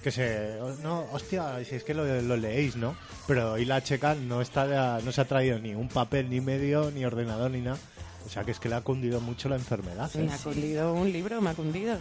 que 0.03 0.11
se... 0.11 0.57
No, 0.81 1.05
hostia, 1.11 1.63
si 1.65 1.75
es 1.75 1.83
que 1.83 1.93
lo, 1.93 2.21
lo 2.21 2.37
leéis, 2.37 2.75
¿no? 2.77 2.95
Pero 3.27 3.53
hoy 3.53 3.65
la 3.65 3.83
checa 3.83 4.15
no, 4.15 4.41
está, 4.41 4.99
no 5.03 5.11
se 5.11 5.21
ha 5.21 5.25
traído 5.25 5.59
ni 5.59 5.75
un 5.75 5.89
papel, 5.89 6.29
ni 6.29 6.41
medio, 6.41 6.89
ni 6.91 7.03
ordenador, 7.05 7.51
ni 7.51 7.61
nada. 7.61 7.77
O 8.25 8.29
sea 8.29 8.43
que 8.43 8.51
es 8.51 8.59
que 8.59 8.69
le 8.69 8.75
ha 8.75 8.81
cundido 8.81 9.21
mucho 9.21 9.49
la 9.49 9.55
enfermedad. 9.55 10.09
¿eh? 10.15 10.19
Me 10.19 10.33
ha 10.33 10.37
cundido 10.37 10.93
un 10.93 11.11
libro, 11.11 11.41
me 11.41 11.49
ha 11.49 11.53
cundido. 11.53 11.97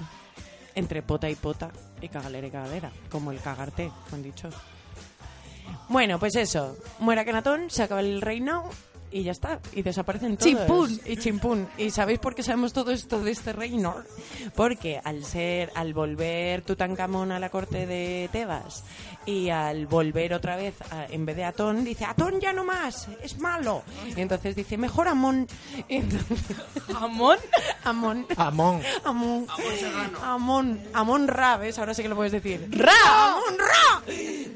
Entre 0.78 1.02
pota 1.02 1.28
y 1.28 1.34
pota 1.34 1.72
y 2.00 2.08
cagalera 2.08 2.46
y 2.46 2.50
cagadera, 2.52 2.92
como 3.10 3.32
el 3.32 3.40
cagarte, 3.40 3.90
han 4.12 4.22
dicho. 4.22 4.48
Bueno, 5.88 6.20
pues 6.20 6.36
eso. 6.36 6.76
Muera 7.00 7.24
Kenatón, 7.24 7.68
se 7.68 7.82
acaba 7.82 8.00
el 8.00 8.20
reino 8.20 8.70
y 9.10 9.22
ya 9.22 9.32
está. 9.32 9.60
Y 9.72 9.82
desaparecen 9.82 10.36
todos. 10.36 10.48
Chimpún. 10.50 11.00
Y 11.04 11.16
chimpún. 11.16 11.68
¿Y 11.78 11.90
sabéis 11.90 12.18
por 12.18 12.34
qué 12.34 12.42
sabemos 12.42 12.72
todo 12.72 12.90
esto 12.90 13.20
de 13.20 13.30
este 13.30 13.52
reino? 13.52 13.94
Porque 14.54 15.00
al 15.02 15.24
ser, 15.24 15.70
al 15.74 15.94
volver 15.94 16.62
Tutankamón 16.62 17.32
a 17.32 17.38
la 17.38 17.50
corte 17.50 17.86
de 17.86 18.28
Tebas 18.32 18.84
y 19.26 19.50
al 19.50 19.86
volver 19.86 20.32
otra 20.34 20.56
vez, 20.56 20.74
a- 20.90 21.06
en 21.06 21.26
vez 21.26 21.36
de 21.36 21.44
Atón, 21.44 21.84
dice, 21.84 22.04
Atón 22.04 22.40
ya 22.40 22.52
no 22.52 22.64
más, 22.64 23.08
es 23.22 23.38
malo. 23.38 23.82
Y 24.16 24.20
entonces 24.20 24.56
dice, 24.56 24.76
mejor 24.78 25.08
Amón. 25.08 25.46
Entonces- 25.88 26.56
¿Amón? 26.96 27.38
Amón. 27.84 28.26
Amón. 28.36 28.82
Amón. 29.04 29.46
Amón. 30.22 30.80
Amón 30.92 31.28
Ra, 31.28 31.56
¿ves? 31.56 31.78
Ahora 31.78 31.94
sí 31.94 32.02
que 32.02 32.08
lo 32.08 32.16
puedes 32.16 32.32
decir. 32.32 32.66
¡Ra! 32.70 32.92
¡Amón 33.32 33.58
Ra! 33.58 34.02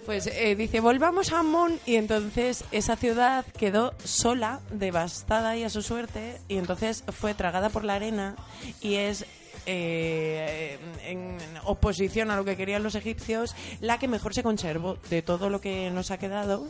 Pues 0.07 0.27
eh, 0.27 0.55
dice, 0.57 0.81
volvamos 0.81 1.33
a 1.33 1.41
Amón. 1.41 1.79
Y 1.87 1.97
entonces 1.97 2.65
esa 2.73 2.97
ciudad 2.97 3.45
quedó 3.59 3.95
sola, 4.05 4.42
devastada 4.71 5.57
y 5.57 5.65
a 5.65 5.71
su 5.71 5.83
suerte. 5.83 6.39
Y 6.49 6.57
entonces 6.59 7.05
fue 7.13 7.35
tragada 7.35 7.69
por 7.71 7.85
la 7.85 7.95
arena 7.95 8.35
y 8.81 8.95
es... 8.97 9.25
eh, 9.67 10.79
en 11.07 11.37
oposición 11.65 12.31
a 12.31 12.37
lo 12.37 12.45
que 12.45 12.57
querían 12.57 12.83
los 12.83 12.97
egipcios, 12.97 13.55
la 13.81 13.99
que 13.99 14.09
mejor 14.09 14.35
se 14.35 14.43
conservó 14.43 14.97
de 15.09 15.23
todo 15.23 15.51
lo 15.51 15.61
que 15.61 15.91
nos 15.91 16.11
ha 16.11 16.19
quedado, 16.19 16.67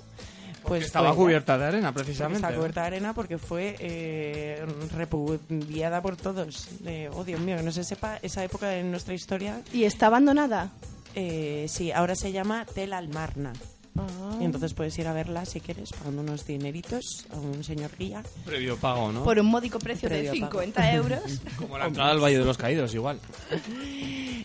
Pues 0.64 0.84
Estaba 0.84 1.08
fue 1.14 1.24
cubierta 1.24 1.56
de 1.58 1.64
arena, 1.64 1.92
precisamente. 1.92 2.36
Estaba 2.36 2.54
cubierta 2.54 2.82
de 2.82 2.86
arena 2.88 3.14
porque 3.14 3.38
fue 3.38 3.76
eh, 3.80 4.64
repudiada 4.94 6.00
por 6.02 6.16
todos. 6.16 6.68
Oh, 7.14 7.24
Dios 7.24 7.40
mío, 7.40 7.56
que 7.56 7.62
no 7.62 7.72
se 7.72 7.82
sepa 7.82 8.18
esa 8.22 8.44
época 8.44 8.68
de 8.68 8.82
nuestra 8.84 9.14
historia. 9.14 9.60
¿Y 9.72 9.84
está 9.84 10.06
abandonada? 10.06 10.70
Eh, 11.14 11.66
sí, 11.68 11.90
ahora 11.92 12.14
se 12.14 12.30
llama 12.32 12.64
Tel 12.74 12.92
Almarna. 12.92 13.52
Ah. 13.98 14.38
Y 14.40 14.44
entonces 14.44 14.72
puedes 14.72 14.98
ir 14.98 15.06
a 15.06 15.12
verla 15.12 15.44
si 15.44 15.60
quieres, 15.60 15.92
pagando 15.92 16.22
unos 16.22 16.46
dineritos 16.46 17.26
a 17.30 17.36
un 17.36 17.62
señor 17.62 17.90
guía. 17.98 18.22
Previo 18.44 18.76
pago, 18.76 19.12
¿no? 19.12 19.24
Por 19.24 19.38
un 19.38 19.46
módico 19.46 19.78
precio 19.78 20.08
de 20.08 20.22
Previo 20.22 20.48
pago. 20.48 20.62
50 20.62 20.92
euros. 20.94 21.40
Como 21.56 21.78
la 21.78 21.86
entrada 21.86 22.10
al 22.10 22.20
Valle 22.20 22.38
de 22.38 22.44
los 22.44 22.56
Caídos, 22.56 22.94
igual. 22.94 23.20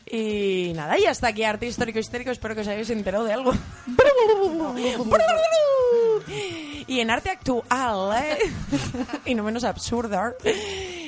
Y 0.10 0.74
nada, 0.76 1.00
y 1.00 1.06
hasta 1.06 1.28
aquí 1.28 1.44
Arte 1.44 1.68
Histórico 1.68 2.00
Histérico. 2.00 2.32
Espero 2.32 2.56
que 2.56 2.62
os 2.62 2.68
hayáis 2.68 2.90
enterado 2.90 3.24
de 3.24 3.34
algo. 3.34 3.54
y 6.88 7.00
en 7.00 7.10
Arte 7.10 7.30
Actual, 7.30 8.24
¿eh? 8.24 8.38
y 9.26 9.36
no 9.36 9.44
menos 9.44 9.64
absurdo, 9.64 10.34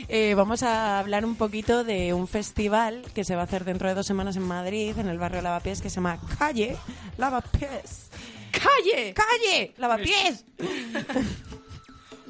eh, 0.10 0.34
vamos 0.36 0.64
a 0.64 1.00
hablar 1.00 1.24
un 1.26 1.36
poquito 1.36 1.84
de 1.84 2.14
un 2.14 2.28
festival 2.28 3.04
que 3.14 3.24
se 3.24 3.36
va 3.36 3.42
a 3.42 3.46
hacer 3.46 3.64
dentro 3.64 3.88
de 3.88 3.96
dos 3.96 4.06
semanas 4.06 4.36
en 4.36 4.44
Madrid, 4.44 4.98
en 4.98 5.08
el 5.08 5.18
barrio 5.18 5.42
Lavapiés, 5.42 5.82
que 5.82 5.90
se 5.90 5.96
llama 5.96 6.20
Calle 6.38 6.76
Lavapiés. 7.18 8.10
¡Calle! 8.52 9.14
¡Calle! 9.14 9.74
¡Lavapiés! 9.78 10.46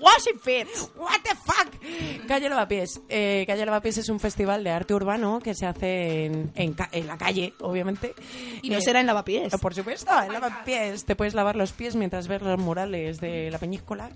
Wash 0.02 0.28
it 0.34 0.40
fit. 0.42 0.68
What 0.98 1.20
the 1.24 1.36
fuck? 1.36 2.28
Calle 2.28 2.50
Lavapiés. 2.50 3.02
Eh, 3.10 3.44
Calle 3.48 3.66
Lavapiés 3.66 3.98
es 3.98 4.10
un 4.10 4.20
festival 4.20 4.64
de 4.64 4.70
arte 4.72 4.94
urbano 4.94 5.40
que 5.40 5.54
se 5.56 5.66
hace 5.66 6.26
en, 6.26 6.52
en, 6.56 6.74
ca- 6.74 6.90
en 6.92 7.08
la 7.08 7.18
calle, 7.18 7.54
obviamente. 7.60 8.14
Y 8.62 8.70
no 8.70 8.78
Eh, 8.78 8.82
será 8.82 9.00
en 9.02 9.08
lavapiés. 9.08 9.54
Por 9.62 9.74
supuesto, 9.76 10.12
en 10.22 10.32
lavapiés. 10.34 11.06
Te 11.06 11.16
puedes 11.16 11.34
lavar 11.34 11.56
los 11.56 11.72
pies 11.74 11.96
mientras 11.96 12.28
ves 12.28 12.42
los 12.42 12.60
murales 12.60 13.20
de 13.20 13.50
la 13.52 13.58
peñíscola. 13.60 14.10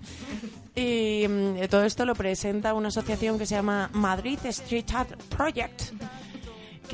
Y 0.74 1.26
mm, 1.28 1.56
eh, 1.62 1.68
todo 1.68 1.84
esto 1.84 2.04
lo 2.04 2.14
presenta 2.14 2.74
una 2.74 2.88
asociación 2.88 3.38
que 3.38 3.46
se 3.46 3.54
llama 3.54 3.90
Madrid 3.92 4.38
Street 4.44 4.86
Art 4.94 5.10
Project. 5.28 5.82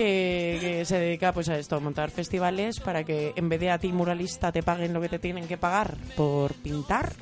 Que, 0.00 0.56
que 0.62 0.84
se 0.86 0.98
dedica 0.98 1.30
pues 1.34 1.50
a 1.50 1.58
esto, 1.58 1.76
a 1.76 1.80
montar 1.80 2.10
festivales 2.10 2.80
para 2.80 3.04
que 3.04 3.34
en 3.36 3.50
vez 3.50 3.60
de 3.60 3.70
a 3.70 3.76
ti 3.78 3.92
muralista 3.92 4.50
te 4.50 4.62
paguen 4.62 4.94
lo 4.94 5.00
que 5.02 5.10
te 5.10 5.18
tienen 5.18 5.46
que 5.46 5.58
pagar 5.58 5.94
por 6.16 6.54
pintar, 6.54 7.12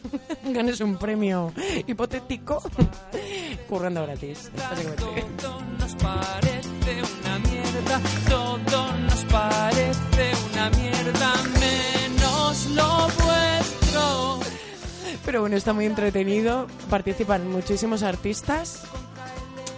ganes 0.44 0.80
un 0.80 0.96
premio 0.96 1.52
hipotético 1.86 2.60
currando 3.68 4.02
gratis. 4.02 4.50
básicamente. 4.56 5.04
Todo 5.40 5.60
nos 5.78 5.94
parece 5.94 7.02
una 7.20 7.38
mierda, 7.38 8.00
todo 8.28 8.92
nos 8.98 9.24
parece 9.26 10.32
una 10.52 10.70
mierda, 10.70 11.34
menos 11.60 12.66
lo 12.70 13.08
vuestro. 13.24 14.40
Pero 15.24 15.40
bueno, 15.42 15.54
está 15.56 15.72
muy 15.72 15.86
entretenido. 15.86 16.66
Participan 16.90 17.48
muchísimos 17.48 18.02
artistas, 18.02 18.82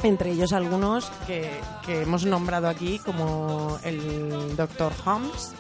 entre 0.03 0.31
ellos 0.31 0.53
algunos 0.53 1.11
que, 1.27 1.51
que 1.85 2.03
hemos 2.03 2.25
nombrado 2.25 2.69
aquí, 2.69 2.99
como 2.99 3.79
el 3.85 4.57
Dr. 4.57 4.93
Holmes, 5.05 5.55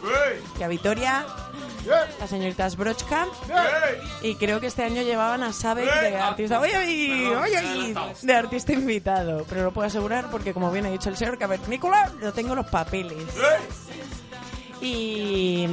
y 0.59 0.62
a 0.62 0.68
Vitoria, 0.68 1.26
la 2.20 2.26
señorita 2.26 2.68
Sbrochka, 2.68 3.26
y 4.22 4.34
creo 4.37 4.61
que 4.61 4.66
este 4.66 4.82
año 4.84 5.03
llevaban 5.03 5.43
a 5.43 5.53
Sabe 5.53 5.84
de 5.87 6.16
artista. 6.16 6.61
¡Oye, 6.61 6.76
oye, 6.76 7.37
oye! 7.37 7.95
De 8.22 8.34
artista 8.34 8.72
invitado. 8.72 9.45
Pero 9.49 9.64
lo 9.64 9.72
puedo 9.72 9.87
asegurar 9.87 10.30
porque, 10.30 10.53
como 10.53 10.70
bien 10.70 10.87
ha 10.87 10.91
dicho 10.91 11.09
el 11.09 11.16
señor 11.16 11.39
Cavernícola, 11.39 12.12
lo 12.20 12.32
tengo 12.32 12.51
en 12.51 12.57
los 12.57 12.66
papeles. 12.66 13.24
Y, 14.87 15.66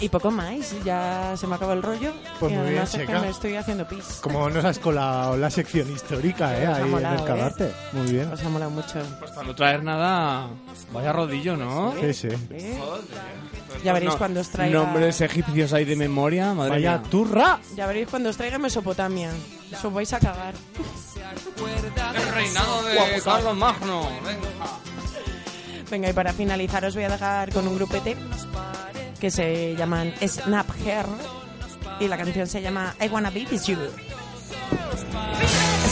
y 0.00 0.08
poco 0.10 0.30
más, 0.30 0.74
ya 0.84 1.34
se 1.36 1.46
me 1.46 1.54
acaba 1.54 1.72
el 1.72 1.82
rollo. 1.82 2.12
Pues 2.38 2.52
y 2.52 2.56
muy 2.56 2.70
bien, 2.70 2.82
es 2.82 2.90
que 2.90 3.06
me 3.06 3.28
estoy 3.30 3.56
haciendo 3.56 3.88
pis. 3.88 4.18
Como 4.20 4.50
nos 4.50 4.64
has 4.64 4.78
colado 4.78 5.36
la 5.36 5.50
sección 5.50 5.90
histórica, 5.90 6.56
¿eh? 6.58 6.68
Os 6.68 6.76
Ahí 6.76 6.82
en 6.84 6.90
molado, 6.90 7.18
el 7.20 7.24
cagarte. 7.24 7.72
Muy 7.92 8.12
bien. 8.12 8.30
Os 8.32 8.42
ha 8.44 8.48
molado 8.50 8.70
mucho. 8.70 9.00
Pues 9.18 9.30
para 9.30 9.46
no 9.46 9.54
traer 9.54 9.82
nada, 9.82 10.48
vaya 10.92 11.12
rodillo, 11.12 11.56
¿no? 11.56 11.94
Sí, 12.00 12.12
sí. 12.12 12.28
¿eh? 12.50 12.78
Ya 13.84 13.92
veréis 13.92 14.12
No- 14.12 14.18
cuando 14.18 14.40
os 14.40 14.48
traiga. 14.50 14.78
Nombres 14.80 15.20
egipcios 15.20 15.72
ahí 15.72 15.84
de 15.84 15.96
memoria, 15.96 16.52
madre 16.52 16.70
Vaya 16.72 16.98
mía. 16.98 17.10
turra. 17.10 17.58
Ya 17.74 17.86
veréis 17.86 18.08
cuando 18.08 18.28
os 18.30 18.36
traiga 18.36 18.58
Mesopotamia. 18.58 19.30
Os 19.82 19.92
vais 19.92 20.12
a 20.12 20.18
cagar. 20.20 20.54
El 22.14 22.28
reinado 22.34 22.82
de 22.82 23.20
Carlos 23.22 23.56
Magno. 23.56 24.08
Venga. 24.24 24.48
Venga, 25.90 26.10
y 26.10 26.12
para 26.12 26.32
finalizar 26.32 26.84
os 26.84 26.94
voy 26.94 27.04
a 27.04 27.08
dejar 27.08 27.52
con 27.52 27.66
un 27.66 27.76
grupete 27.76 28.16
que 29.18 29.30
se 29.30 29.74
llaman 29.74 30.12
Snap 30.20 30.68
Hair 30.84 31.06
y 32.00 32.08
la 32.08 32.16
canción 32.16 32.46
se 32.46 32.62
llama 32.62 32.94
I 33.00 33.08
Wanna 33.08 33.30
Be 33.30 33.46
With 33.50 33.62
You. 33.64 33.78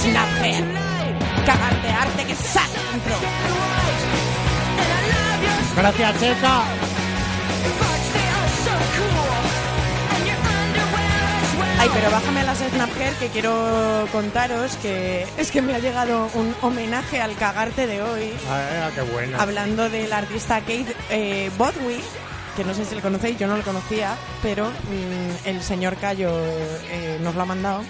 Snap 0.02 0.28
Hair. 0.42 0.64
Cagar 1.44 1.82
de 1.82 1.88
arte 1.88 2.24
que 2.24 2.34
sale 2.34 2.78
dentro. 2.92 3.16
Gracias, 5.76 6.20
Checa. 6.20 6.62
Ay, 11.86 11.92
pero 11.94 12.10
bájame 12.10 12.40
a 12.40 12.42
las 12.42 12.58
Snapcare 12.58 13.14
que 13.20 13.28
quiero 13.28 14.08
contaros 14.10 14.76
que 14.78 15.24
es 15.36 15.52
que 15.52 15.62
me 15.62 15.72
ha 15.72 15.78
llegado 15.78 16.28
un 16.34 16.52
homenaje 16.60 17.20
al 17.20 17.36
cagarte 17.36 17.86
de 17.86 18.02
hoy. 18.02 18.32
Ah, 18.50 18.90
qué 18.92 19.02
bueno. 19.02 19.36
hablando 19.38 19.88
del 19.88 20.12
artista 20.12 20.60
Keith 20.62 20.88
eh, 21.10 21.48
Bodwick, 21.56 22.02
que 22.56 22.64
no 22.64 22.74
sé 22.74 22.84
si 22.86 22.96
le 22.96 23.02
conocéis, 23.02 23.38
yo 23.38 23.46
no 23.46 23.56
lo 23.56 23.62
conocía, 23.62 24.16
pero 24.42 24.68
mm, 24.68 25.46
el 25.46 25.62
señor 25.62 25.96
Cayo 25.96 26.30
eh, 26.90 27.20
nos 27.22 27.36
lo 27.36 27.42
ha 27.42 27.46
mandado. 27.46 27.82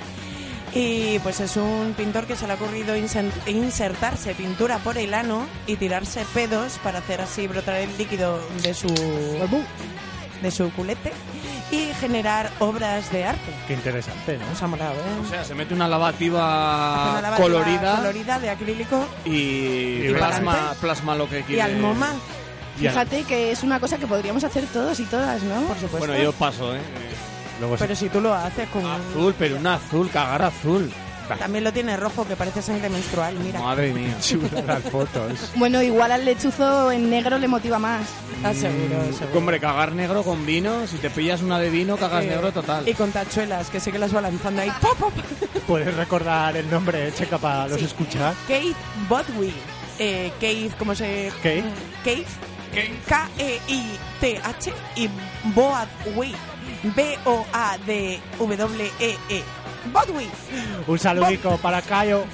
Y 0.75 1.19
pues 1.21 1.41
es 1.41 1.57
un 1.57 1.95
pintor 1.97 2.27
que 2.27 2.37
se 2.37 2.47
le 2.47 2.53
ha 2.53 2.57
ocurrido 2.57 2.95
insertarse 2.97 4.35
pintura 4.35 4.77
por 4.77 4.99
el 4.99 5.15
ano 5.15 5.47
y 5.67 5.77
tirarse 5.77 6.27
pedos 6.35 6.79
para 6.83 6.99
hacer 6.99 7.23
así 7.23 7.47
brotar 7.47 7.77
el 7.77 7.97
líquido 7.97 8.47
de 8.63 8.75
su 8.75 8.89
de 10.43 10.51
su 10.51 10.71
culete 10.73 11.13
y 11.71 11.93
generar 12.01 12.51
obras 12.61 13.11
de 13.13 13.25
arte. 13.25 13.53
Qué 13.67 13.75
interesante, 13.75 14.39
¿no? 14.39 14.47
Nos 14.47 14.63
ha 14.63 14.67
molado, 14.67 14.95
¿eh? 14.95 15.21
O 15.25 15.29
sea, 15.29 15.45
se 15.45 15.55
mete 15.55 15.75
una 15.75 15.89
lavativa, 15.89 17.11
una 17.13 17.21
lavativa 17.23 17.37
colorida, 17.49 17.97
colorida 17.97 18.39
de 18.39 18.51
acrílico 18.51 19.05
y, 19.25 20.07
Y 20.07 20.13
plasma, 20.15 20.53
pa'lante. 20.53 20.77
plasma 20.81 21.15
lo 21.17 21.29
que 21.29 21.41
y 21.41 21.43
quiere. 21.43 21.63
al 21.63 21.77
MoMA, 21.79 22.13
Y 22.81 22.87
al- 22.87 22.93
Fíjate 22.93 23.25
que 23.25 23.51
es 23.53 23.63
una 23.63 23.81
cosa 23.81 23.97
que 23.99 24.07
podríamos 24.07 24.45
hacer 24.45 24.65
todos 24.67 25.01
y 25.01 25.05
todas, 25.07 25.43
¿no? 25.43 25.63
por 25.63 25.77
supuesto. 25.79 25.99
Bueno, 26.07 26.23
yo 26.23 26.33
paso, 26.33 26.75
¿eh? 26.77 26.81
Luego 27.59 27.77
Pero 27.79 27.97
si 27.97 28.11
tú 28.11 28.21
lo 28.21 28.35
haces 28.35 28.69
con... 28.69 28.85
Azul, 28.85 29.35
pero 29.39 29.57
un 29.57 29.67
azul, 29.67 30.11
cagar 30.11 30.43
azul. 30.43 30.93
También 31.35 31.65
lo 31.65 31.73
tiene 31.73 31.97
rojo, 31.97 32.27
que 32.27 32.37
parece 32.37 32.63
sangre 32.63 32.89
menstrual, 32.89 33.35
mira. 33.39 33.61
Madre 33.61 33.93
mía. 33.93 34.17
chula 34.21 34.63
las 34.63 34.83
fotos. 34.85 35.53
Bueno, 35.57 35.83
igual 35.83 36.13
al 36.13 36.25
lechuzo 36.25 36.93
en 36.93 37.11
negro 37.11 37.39
le 37.39 37.49
motiva 37.49 37.79
más. 37.79 38.07
Ah, 38.45 38.55
seguro, 38.55 39.13
seguro. 39.13 39.39
Hombre, 39.39 39.61
cagar 39.61 39.93
negro 39.93 40.23
con 40.23 40.45
vino, 40.47 40.87
si 40.87 40.99
te 40.99 41.11
pillas 41.11 41.43
una 41.43 41.59
de 41.59 41.71
vino, 41.71 41.97
cagas 41.97 42.25
negro 42.25 42.53
total. 42.53 42.89
Y 42.89 42.95
con 42.95 43.11
tachuelas, 43.11 43.71
que 43.71 43.81
sé 43.81 43.91
que 43.91 43.99
las 43.99 44.15
va 44.15 44.21
lanzando 44.21 44.63
ahí. 44.63 44.71
¡Pop, 44.81 44.97
pop! 44.99 45.13
¿Puedes 45.67 45.95
recordar 45.97 46.57
el 46.57 46.71
nombre, 46.71 47.13
Checa, 47.15 47.39
para 47.39 47.67
los 47.69 47.83
escuchar? 47.83 48.35
Kate 48.47 48.75
Bodwin. 49.09 49.55
Eh, 49.99 50.31
Kate, 50.35 50.71
¿cómo 50.79 50.95
se...? 50.95 51.33
Kate. 51.43 51.65
Kate. 52.05 52.27
K-E-I-T-H. 53.09 54.73
Y 54.97 55.09
Boadway. 55.55 56.35
B-O-A-D-W-E-E. 58.13 59.43
Un 60.87 60.99
saludico 60.99 61.59
para 61.59 61.83
Cayo. 61.83 62.25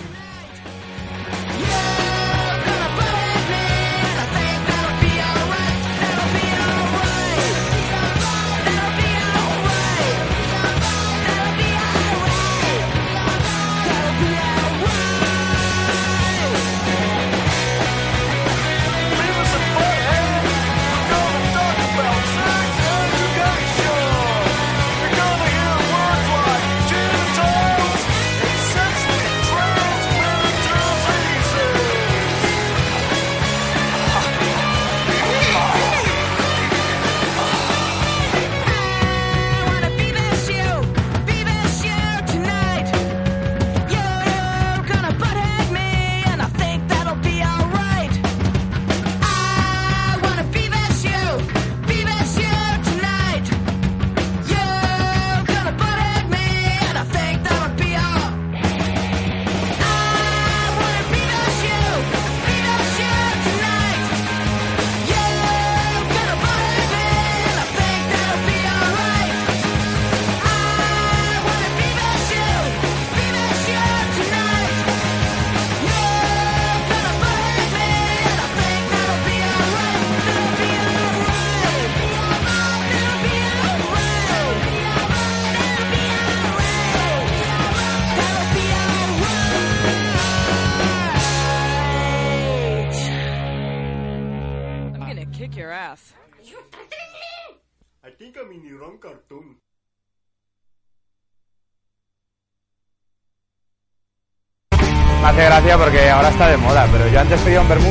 Hace 105.33 105.45
gracia 105.45 105.78
porque 105.78 106.11
ahora 106.11 106.28
está 106.28 106.49
de 106.49 106.57
moda, 106.59 106.87
pero 106.93 107.09
yo 107.09 107.20
antes 107.20 107.41
pedía 107.41 107.61
un 107.61 107.68
vermú 107.68 107.91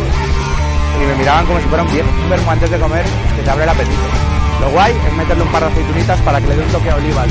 y 1.01 1.05
me 1.05 1.15
miraban 1.15 1.45
como 1.45 1.59
si 1.59 1.65
fuera 1.67 1.83
un 1.83 1.91
viejo. 1.91 2.09
Un 2.23 2.29
vermú 2.29 2.51
antes 2.51 2.69
de 2.69 2.79
comer 2.79 3.05
que 3.35 3.41
te 3.41 3.49
abre 3.49 3.63
el 3.63 3.69
apetito. 3.69 4.01
Lo 4.61 4.69
guay 4.69 4.93
es 5.07 5.13
meterle 5.13 5.43
un 5.43 5.51
par 5.51 5.63
de 5.63 5.71
aceitunitas 5.71 6.21
para 6.21 6.39
que 6.39 6.47
le 6.47 6.55
dé 6.55 6.63
un 6.63 6.71
toque 6.71 6.89
a 6.89 6.95
oliva 6.95 7.23
al. 7.23 7.29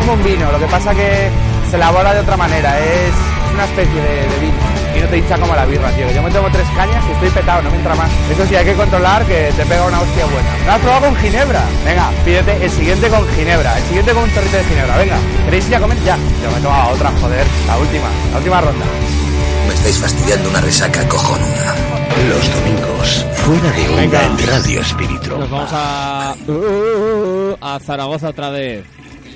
Como 0.00 0.12
un 0.14 0.24
vino, 0.24 0.50
lo 0.50 0.58
que 0.58 0.66
pasa 0.66 0.94
que 0.94 1.30
se 1.70 1.76
elabora 1.76 2.14
de 2.14 2.20
otra 2.20 2.36
manera, 2.36 2.78
es 2.78 3.12
una 3.54 3.64
especie 3.64 4.02
de 4.02 4.38
vino 4.40 4.77
y 4.98 5.02
no 5.02 5.08
te 5.08 5.18
hincha 5.18 5.38
como 5.38 5.54
la 5.54 5.64
birra, 5.66 5.90
tío. 5.92 6.10
Yo 6.12 6.22
me 6.22 6.30
tomo 6.30 6.48
tres 6.50 6.66
cañas 6.76 7.04
y 7.08 7.12
estoy 7.12 7.30
petado, 7.30 7.62
no 7.62 7.70
me 7.70 7.76
entra 7.76 7.94
más. 7.94 8.10
Eso 8.30 8.46
sí, 8.46 8.56
hay 8.56 8.64
que 8.64 8.74
controlar 8.74 9.24
que 9.26 9.52
te 9.56 9.64
pega 9.66 9.84
una 9.86 10.00
hostia 10.00 10.24
buena. 10.26 10.48
¿Lo 10.66 10.72
has 10.72 10.80
probado 10.80 11.06
con 11.06 11.16
ginebra? 11.16 11.62
Venga, 11.84 12.10
pídete 12.24 12.64
el 12.64 12.70
siguiente 12.70 13.08
con 13.08 13.26
ginebra, 13.30 13.76
el 13.78 13.84
siguiente 13.84 14.12
con 14.12 14.22
un 14.24 14.34
chorrito 14.34 14.56
de 14.56 14.64
ginebra, 14.64 14.96
venga. 14.98 15.16
¿Queréis 15.44 15.68
ir 15.68 15.76
a 15.76 15.80
comer? 15.80 15.98
Ya. 16.04 16.16
Yo 16.16 16.50
me 16.50 16.58
he 16.58 16.60
tomado 16.60 16.90
otra, 16.94 17.10
joder, 17.20 17.46
la 17.66 17.78
última, 17.78 18.08
la 18.32 18.38
última 18.38 18.60
ronda. 18.60 18.86
Me 19.68 19.74
estáis 19.74 19.98
fastidiando 19.98 20.48
una 20.50 20.60
resaca 20.60 21.06
cojonuda. 21.08 21.74
Los 22.28 22.54
domingos, 22.54 23.26
fuera 23.36 23.70
de 23.70 23.88
onda 23.88 24.00
Venga. 24.00 24.24
en 24.24 24.46
Radio 24.48 24.80
Espíritu. 24.80 25.38
Nos 25.38 25.50
vamos 25.50 25.70
a, 25.72 26.34
uh, 26.48 27.56
a 27.60 27.78
Zaragoza 27.78 28.30
otra 28.30 28.50
vez. 28.50 28.84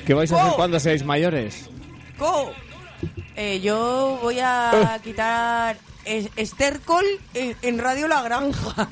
¿Qué 0.06 0.14
vais 0.14 0.32
a 0.32 0.36
hacer 0.36 0.50
Oh. 0.52 0.56
cuando 0.56 0.80
seáis 0.80 1.04
mayores? 1.04 1.68
Co. 2.18 2.50
Eh, 3.36 3.60
yo 3.60 4.18
voy 4.22 4.38
a 4.40 4.98
quitar 5.02 5.76
es- 6.04 6.28
estércol 6.36 7.04
en, 7.34 7.56
en 7.62 7.78
Radio 7.78 8.08
La 8.08 8.22
Granja. 8.22 8.88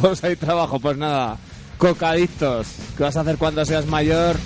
Pues 0.00 0.22
hay 0.24 0.36
trabajo, 0.36 0.78
pues 0.78 0.96
nada. 0.96 1.36
Cocadictos. 1.76 2.68
¿Qué 2.96 3.02
vas 3.02 3.16
a 3.16 3.20
hacer 3.20 3.36
cuando 3.38 3.64
seas 3.64 3.86
mayor? 3.86 4.36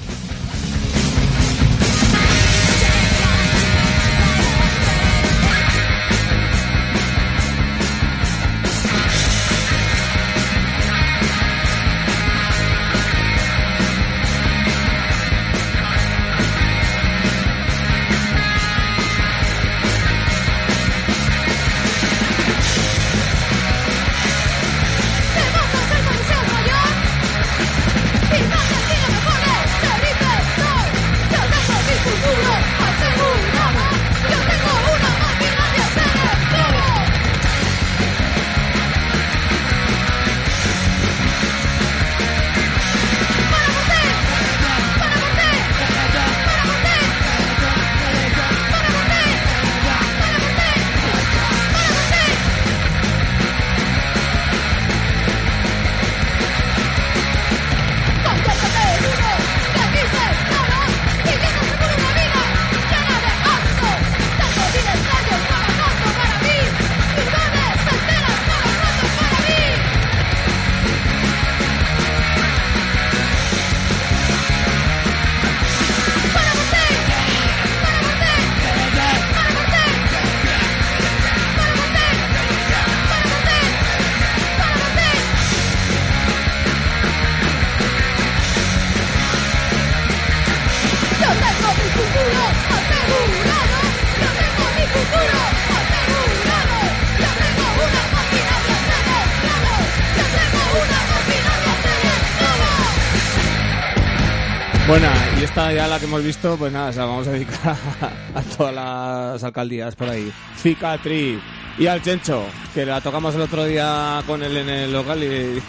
La 105.89 105.99
que 105.99 106.07
hemos 106.07 106.22
visto, 106.22 106.57
pues 106.57 106.72
nada, 106.72 106.93
se 106.93 106.99
la 106.99 107.07
vamos 107.07 107.26
a 107.28 107.33
dedicar 107.33 107.76
a, 108.01 108.39
a 108.39 108.43
todas 108.43 108.74
las 108.74 109.45
alcaldías 109.45 109.95
por 109.95 110.09
ahí. 110.09 110.33
Cicatri 110.57 111.41
y 111.78 111.87
al 111.87 112.03
Chencho, 112.03 112.45
que 112.74 112.85
la 112.85 113.01
tocamos 113.01 113.35
el 113.35 113.43
otro 113.43 113.64
día 113.64 114.22
con 114.26 114.43
él 114.43 114.57
en 114.57 114.68
el 114.68 114.93
local 114.93 115.22
y 115.22 115.62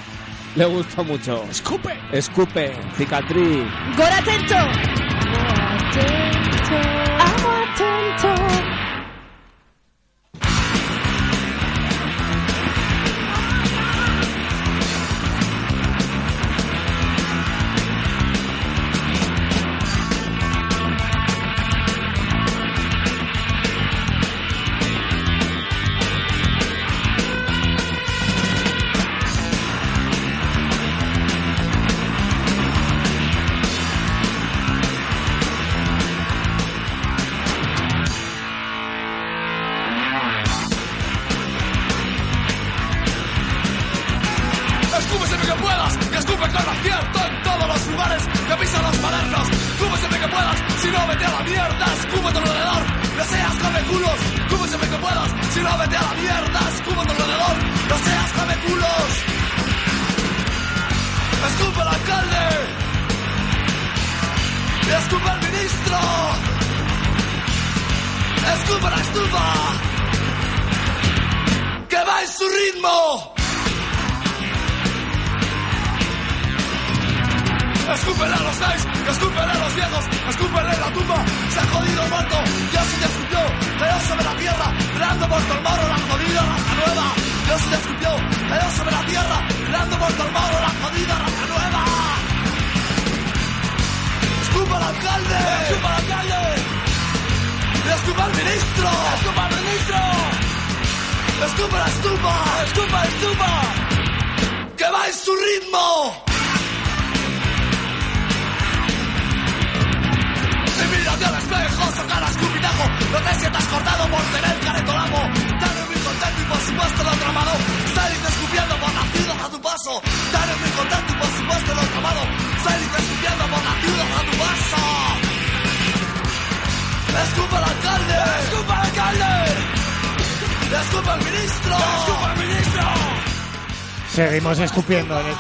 le 0.56 0.66
gustó 0.66 1.04
mucho. 1.04 1.44
¡Escupe! 1.50 1.98
¡Escupe! 2.12 2.74
Cicatri. 2.98 3.66
Gora 3.98 4.18
atento. 4.18 4.56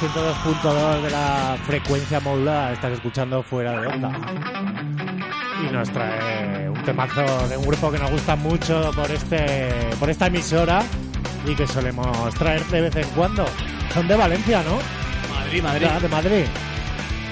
El 0.01 0.09
102.2 0.09 1.01
de 1.01 1.11
la 1.11 1.57
frecuencia 1.65 2.19
modulada. 2.19 2.73
Estás 2.73 2.93
escuchando 2.93 3.43
fuera 3.43 3.79
de 3.79 3.87
onda. 3.87 4.11
Y 5.61 5.71
nos 5.71 5.89
trae 5.91 6.69
un 6.69 6.81
temazo 6.83 7.47
de 7.47 7.57
un 7.57 7.65
grupo 7.65 7.91
que 7.91 7.99
nos 7.99 8.11
gusta 8.11 8.35
mucho 8.35 8.91
por 8.95 9.09
este 9.11 9.69
por 9.99 10.09
esta 10.09 10.27
emisora 10.27 10.83
y 11.45 11.55
que 11.55 11.67
solemos 11.67 12.33
traer 12.35 12.63
de 12.65 12.81
vez 12.81 12.95
en 12.95 13.07
cuando. 13.09 13.45
Son 13.93 14.07
de 14.07 14.15
Valencia, 14.15 14.63
¿no? 14.63 14.79
Madrid, 15.33 15.63
Madrid. 15.63 15.85
Ya, 15.85 15.99
de 15.99 16.09
Madrid. 16.09 16.45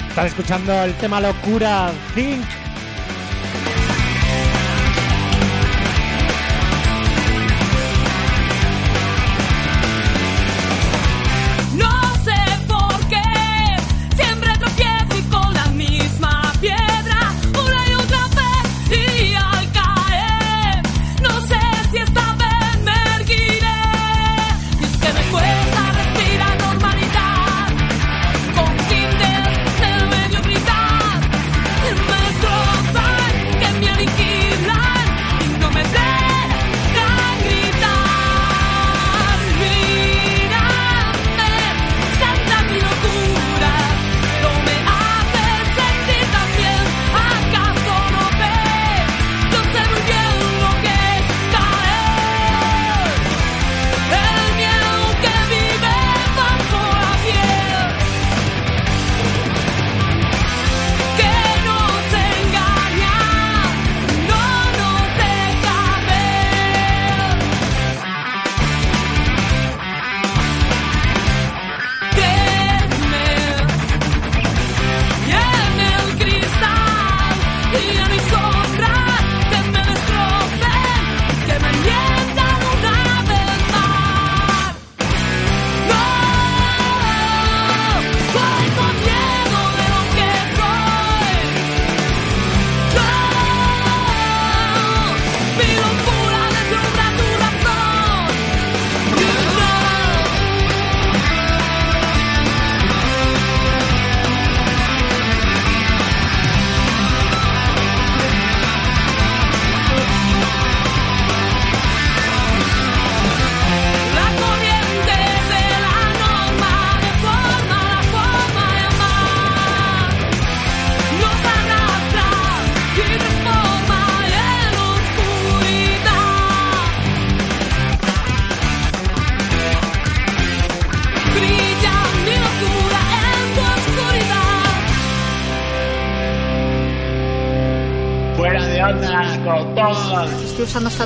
Estás 0.09 0.25
escuchando 0.27 0.83
el 0.83 0.93
tema 0.95 1.19
Locura 1.19 1.91
Think. 2.13 2.60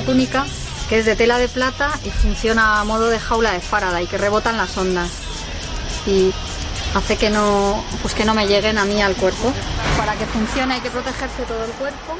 Túnica 0.06 0.46
que 0.88 1.00
es 1.00 1.04
de 1.04 1.16
tela 1.16 1.38
de 1.38 1.48
plata 1.48 1.90
y 2.04 2.10
funciona 2.10 2.80
a 2.80 2.84
modo 2.84 3.08
de 3.08 3.18
jaula 3.18 3.52
de 3.52 3.60
Faraday 3.60 4.06
que 4.06 4.16
rebotan 4.16 4.56
las 4.56 4.76
ondas 4.78 5.10
y 6.06 6.32
hace 6.94 7.16
que 7.16 7.28
no 7.28 7.82
pues 8.02 8.14
que 8.14 8.24
no 8.24 8.32
me 8.32 8.46
lleguen 8.46 8.78
a 8.78 8.84
mí 8.84 9.02
al 9.02 9.16
cuerpo. 9.16 9.52
Para 9.98 10.14
que 10.14 10.24
funcione 10.26 10.74
hay 10.74 10.80
que 10.80 10.90
protegerse 10.90 11.42
todo 11.42 11.64
el 11.64 11.72
cuerpo. 11.72 12.16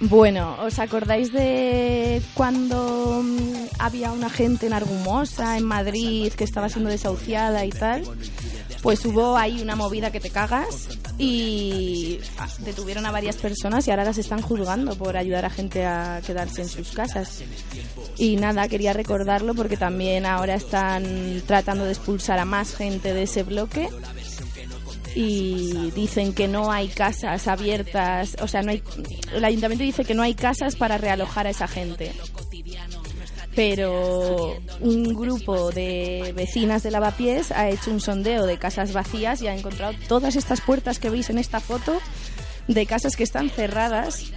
Bueno, 0.00 0.58
¿os 0.60 0.78
acordáis 0.80 1.32
de 1.32 2.20
cuando 2.34 3.22
mm, 3.24 3.68
había 3.78 4.12
una 4.12 4.28
gente 4.28 4.66
en 4.66 4.74
Argumosa, 4.74 5.56
en 5.56 5.64
Madrid, 5.64 6.30
que 6.34 6.44
estaba 6.44 6.68
siendo 6.68 6.90
desahuciada 6.90 7.64
y 7.64 7.70
tal? 7.70 8.04
Pues 8.84 9.02
hubo 9.06 9.34
ahí 9.38 9.62
una 9.62 9.76
movida 9.76 10.12
que 10.12 10.20
te 10.20 10.28
cagas 10.28 10.88
y 11.16 12.20
detuvieron 12.58 13.06
a 13.06 13.10
varias 13.10 13.36
personas 13.36 13.88
y 13.88 13.90
ahora 13.90 14.04
las 14.04 14.18
están 14.18 14.42
juzgando 14.42 14.94
por 14.94 15.16
ayudar 15.16 15.46
a 15.46 15.50
gente 15.50 15.86
a 15.86 16.20
quedarse 16.24 16.60
en 16.60 16.68
sus 16.68 16.90
casas. 16.90 17.42
Y 18.18 18.36
nada, 18.36 18.68
quería 18.68 18.92
recordarlo 18.92 19.54
porque 19.54 19.78
también 19.78 20.26
ahora 20.26 20.54
están 20.54 21.42
tratando 21.46 21.86
de 21.86 21.92
expulsar 21.92 22.38
a 22.38 22.44
más 22.44 22.76
gente 22.76 23.14
de 23.14 23.22
ese 23.22 23.42
bloque 23.42 23.88
y 25.14 25.90
dicen 25.92 26.34
que 26.34 26.46
no 26.46 26.70
hay 26.70 26.88
casas 26.88 27.48
abiertas, 27.48 28.36
o 28.42 28.48
sea, 28.48 28.60
no 28.60 28.72
hay, 28.72 28.82
el 29.32 29.46
ayuntamiento 29.46 29.82
dice 29.82 30.04
que 30.04 30.14
no 30.14 30.22
hay 30.22 30.34
casas 30.34 30.76
para 30.76 30.98
realojar 30.98 31.46
a 31.46 31.50
esa 31.50 31.68
gente. 31.68 32.12
Pero 33.54 34.56
un 34.80 35.14
grupo 35.14 35.70
de 35.70 36.32
vecinas 36.34 36.82
de 36.82 36.90
Lavapiés 36.90 37.52
ha 37.52 37.68
hecho 37.68 37.90
un 37.90 38.00
sondeo 38.00 38.46
de 38.46 38.58
casas 38.58 38.92
vacías 38.92 39.42
y 39.42 39.46
ha 39.46 39.56
encontrado 39.56 39.94
todas 40.08 40.36
estas 40.36 40.60
puertas 40.60 40.98
que 40.98 41.10
veis 41.10 41.30
en 41.30 41.38
esta 41.38 41.60
foto 41.60 41.98
de 42.66 42.86
casas 42.86 43.16
que 43.16 43.22
están 43.22 43.50
cerradas 43.50 44.32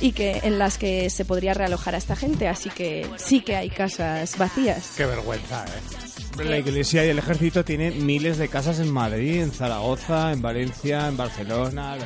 y 0.00 0.12
que 0.12 0.40
en 0.44 0.58
las 0.58 0.78
que 0.78 1.10
se 1.10 1.24
podría 1.24 1.54
realojar 1.54 1.94
a 1.94 1.98
esta 1.98 2.16
gente, 2.16 2.48
así 2.48 2.70
que 2.70 3.08
sí 3.16 3.40
que 3.40 3.56
hay 3.56 3.70
casas 3.70 4.36
vacías. 4.38 4.92
Qué 4.96 5.06
vergüenza, 5.06 5.64
¿eh? 5.64 6.44
La 6.44 6.58
iglesia 6.58 7.04
y 7.04 7.08
el 7.08 7.18
ejército 7.18 7.64
tienen 7.64 8.04
miles 8.04 8.36
de 8.36 8.48
casas 8.48 8.78
en 8.78 8.92
Madrid, 8.92 9.42
en 9.42 9.52
Zaragoza, 9.52 10.32
en 10.32 10.42
Valencia, 10.42 11.08
en 11.08 11.16
Barcelona. 11.16 11.96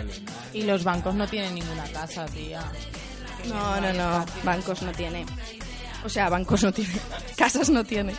Y 0.52 0.62
los 0.62 0.84
bancos 0.84 1.16
no 1.16 1.26
tienen 1.26 1.56
ninguna 1.56 1.82
casa, 1.84 2.26
tía. 2.26 2.62
No, 3.48 3.80
no, 3.80 3.92
no, 3.92 4.24
bancos 4.44 4.82
no 4.82 4.92
tiene. 4.92 5.26
O 6.04 6.08
sea, 6.08 6.28
bancos 6.28 6.62
no 6.62 6.72
tiene, 6.72 6.94
casas 7.36 7.70
no 7.70 7.84
tiene. 7.84 8.14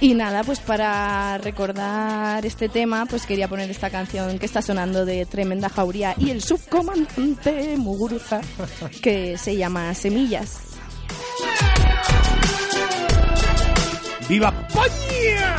Y 0.00 0.14
nada, 0.14 0.42
pues 0.42 0.58
para 0.58 1.38
recordar 1.38 2.44
este 2.44 2.68
tema, 2.68 3.06
pues 3.06 3.24
quería 3.24 3.46
poner 3.46 3.70
esta 3.70 3.88
canción 3.88 4.40
que 4.40 4.46
está 4.46 4.60
sonando 4.60 5.04
de 5.04 5.26
Tremenda 5.26 5.68
Jauría 5.68 6.16
y 6.18 6.30
el 6.30 6.42
subcomandante 6.42 7.76
Muguruza, 7.76 8.40
que 9.02 9.38
se 9.38 9.56
llama 9.56 9.94
Semillas. 9.94 10.58
¡Viva 14.28 14.52
España! 14.68 15.56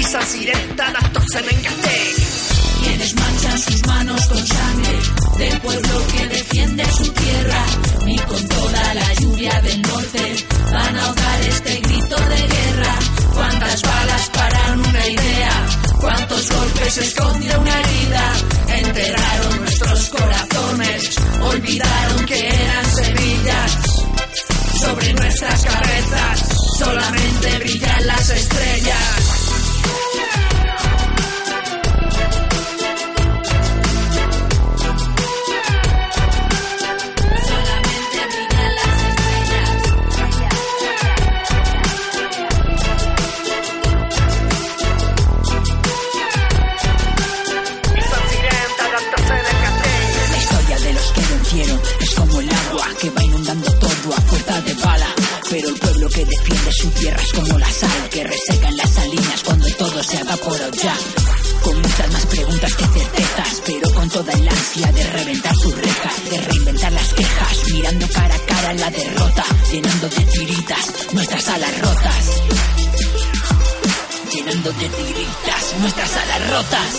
Izan 0.00 0.26
ziren 0.26 0.64
eta 0.72 0.86
dator 0.96 1.24
zemengatek 1.32 2.14
Quienes 2.80 3.14
manchan 3.14 3.58
sus 3.58 3.86
manos 3.86 4.26
con 4.26 4.46
sangre 4.46 4.98
del 5.40 5.60
pueblo 5.60 6.06
que 6.12 6.28
defiende 6.28 6.84
su 6.92 7.12
tierra, 7.12 7.64
ni 8.04 8.16
con 8.18 8.48
toda 8.48 8.94
la 8.94 9.14
lluvia 9.14 9.60
del 9.62 9.82
norte 9.82 10.34
van 10.72 10.96
a 10.96 11.06
ahogar 11.06 11.40
este 11.48 11.80
grito 11.80 12.16
de 12.16 12.36
guerra. 12.36 12.94
Cuántas 13.34 13.82
balas 13.82 14.30
paran 14.30 14.80
una 14.80 15.06
idea, 15.06 15.66
cuántos 16.00 16.50
golpes 16.50 16.98
esconde 16.98 17.56
una 17.56 17.80
herida. 17.80 18.32
Enterraron 18.68 19.60
nuestros 19.60 20.08
corazones, 20.08 21.16
olvidaron 21.42 22.26
que 22.26 22.48
eran 22.48 22.84
semillas. 22.86 23.78
Sobre 24.80 25.12
nuestras 25.12 25.64
cabezas 25.64 26.48
solamente 26.78 27.58
brillan 27.58 28.06
las 28.06 28.30
estrellas. 28.30 29.29
Que 56.20 56.26
defiende 56.26 56.72
su 56.72 56.90
tierra 56.90 57.22
es 57.22 57.32
como 57.32 57.58
la 57.58 57.70
sal 57.70 58.08
que 58.10 58.24
reseca 58.24 58.68
en 58.68 58.76
las 58.76 58.90
salinas 58.90 59.42
cuando 59.42 59.66
todo 59.76 60.02
se 60.02 60.18
evapora 60.18 60.68
ya. 60.82 60.94
Con 61.62 61.80
muchas 61.80 62.12
más 62.12 62.26
preguntas 62.26 62.74
que 62.74 62.84
certezas, 62.84 63.62
pero 63.64 63.94
con 63.94 64.08
toda 64.10 64.32
el 64.32 64.48
ansia 64.48 64.92
de 64.92 65.04
reventar 65.04 65.54
su 65.56 65.72
reja, 65.72 66.10
de 66.30 66.40
reinventar 66.42 66.92
las 66.92 67.14
quejas, 67.14 67.72
mirando 67.72 68.06
cara 68.08 68.34
a 68.34 68.38
cara 68.38 68.74
la 68.74 68.90
derrota, 68.90 69.44
llenando 69.72 70.08
de 70.08 70.24
tiritas 70.24 71.12
nuestras 71.12 71.48
alas 71.48 71.80
rotas. 71.80 72.24
Llenando 74.34 74.72
de 74.72 74.88
tiritas 74.88 75.74
nuestras 75.80 76.16
alas 76.16 76.50
rotas. 76.50 76.90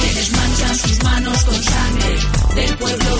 Quienes 0.00 0.30
manchan 0.30 0.78
sus 0.78 1.02
manos 1.02 1.44
con 1.44 1.62
sangre 1.62 2.18
del 2.54 2.76
pueblo 2.78 3.19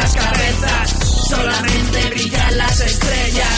cabezas 0.00 0.94
solamente 1.28 2.08
brillan 2.10 2.58
las 2.58 2.80
estrellas. 2.80 3.53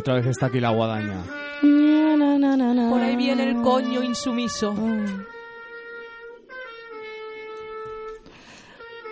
Otra 0.00 0.14
vez 0.14 0.26
está 0.26 0.46
aquí 0.46 0.60
la 0.60 0.70
guadaña. 0.70 1.22
Por 1.60 3.00
ahí 3.02 3.16
viene 3.16 3.50
el 3.50 3.60
coño 3.62 4.02
insumiso. 4.02 4.74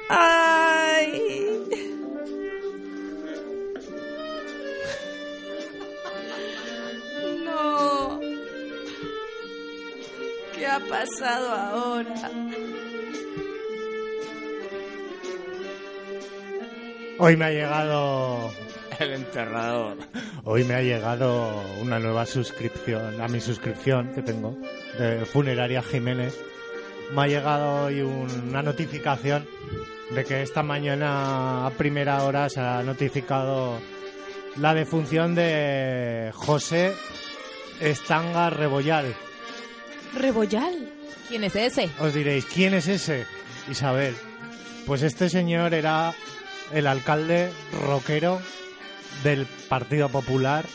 ¡Ay! 0.09 1.23
No. 7.45 8.21
¿Qué 10.55 10.67
ha 10.67 10.81
pasado 10.81 11.53
ahora? 11.53 12.31
Hoy 17.19 17.37
me 17.37 17.45
ha 17.45 17.51
llegado. 17.51 18.68
El 19.01 19.13
enterrador. 19.13 19.97
Hoy 20.45 20.65
me 20.65 20.75
ha 20.75 20.83
llegado 20.83 21.63
una 21.81 21.99
nueva 21.99 22.27
suscripción 22.27 23.21
a 23.21 23.29
mi 23.29 23.41
suscripción 23.41 24.13
que 24.15 24.23
tengo 24.23 24.57
de 24.99 25.25
Funeraria 25.25 25.83
Jiménez. 25.83 26.37
Me 27.15 27.23
ha 27.23 27.27
llegado 27.27 27.85
hoy 27.87 28.01
un- 28.03 28.49
una 28.49 28.63
notificación 28.63 29.47
de 30.11 30.25
que 30.25 30.43
esta 30.43 30.63
mañana 30.63 31.67
a 31.67 31.71
primera 31.71 32.23
hora 32.25 32.49
se 32.49 32.61
ha 32.61 32.83
notificado 32.83 33.79
la 34.57 34.75
defunción 34.75 35.35
de 35.35 36.31
José 36.35 36.93
Estanga 37.81 38.51
Rebollal. 38.51 39.15
Rebollal. 40.15 40.93
¿Quién 41.29 41.45
es 41.45 41.55
ese? 41.57 41.91
Os 42.01 42.15
diréis, 42.15 42.47
¿quién 42.47 42.75
es 42.75 42.89
ese? 42.89 43.27
Isabel. 43.71 44.15
Pues 44.87 45.03
este 45.03 45.29
señor 45.29 45.75
era 45.75 46.15
el 46.73 46.87
alcalde 46.87 47.51
roquero 47.87 48.41
del 49.23 49.47
Partido 49.69 50.09
Popular 50.09 50.67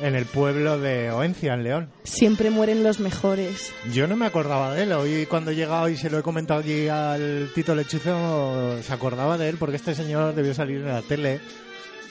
en 0.00 0.14
el 0.14 0.26
pueblo 0.26 0.78
de 0.78 1.10
Oencia, 1.10 1.54
en 1.54 1.64
León. 1.64 1.90
Siempre 2.04 2.50
mueren 2.50 2.82
los 2.82 3.00
mejores. 3.00 3.72
Yo 3.92 4.06
no 4.06 4.16
me 4.16 4.26
acordaba 4.26 4.74
de 4.74 4.82
él. 4.82 4.92
Hoy 4.92 5.26
cuando 5.26 5.50
he 5.50 5.54
llegado 5.54 5.88
y 5.88 5.96
se 5.96 6.10
lo 6.10 6.18
he 6.18 6.22
comentado 6.22 6.60
aquí 6.60 6.88
al 6.88 7.50
Tito 7.54 7.74
Lechuzo, 7.74 8.82
se 8.82 8.92
acordaba 8.92 9.38
de 9.38 9.48
él 9.48 9.56
porque 9.58 9.76
este 9.76 9.94
señor 9.94 10.34
debió 10.34 10.54
salir 10.54 10.78
en 10.78 10.88
la 10.88 11.02
tele. 11.02 11.40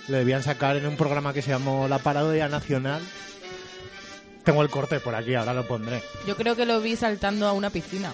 Le 0.07 0.17
debían 0.17 0.43
sacar 0.43 0.75
en 0.77 0.85
un 0.85 0.97
programa 0.97 1.33
que 1.33 1.41
se 1.41 1.51
llamó 1.51 1.87
La 1.87 1.99
Parodia 1.99 2.47
Nacional. 2.47 3.01
Tengo 4.43 4.61
el 4.61 4.69
corte 4.69 4.99
por 4.99 5.15
aquí, 5.15 5.33
ahora 5.33 5.53
lo 5.55 5.67
pondré. 5.67 6.03
Yo 6.27 6.35
creo 6.35 6.55
que 6.55 6.67
lo 6.67 6.79
vi 6.79 6.95
saltando 6.95 7.47
a 7.47 7.53
una 7.53 7.71
piscina. 7.71 8.11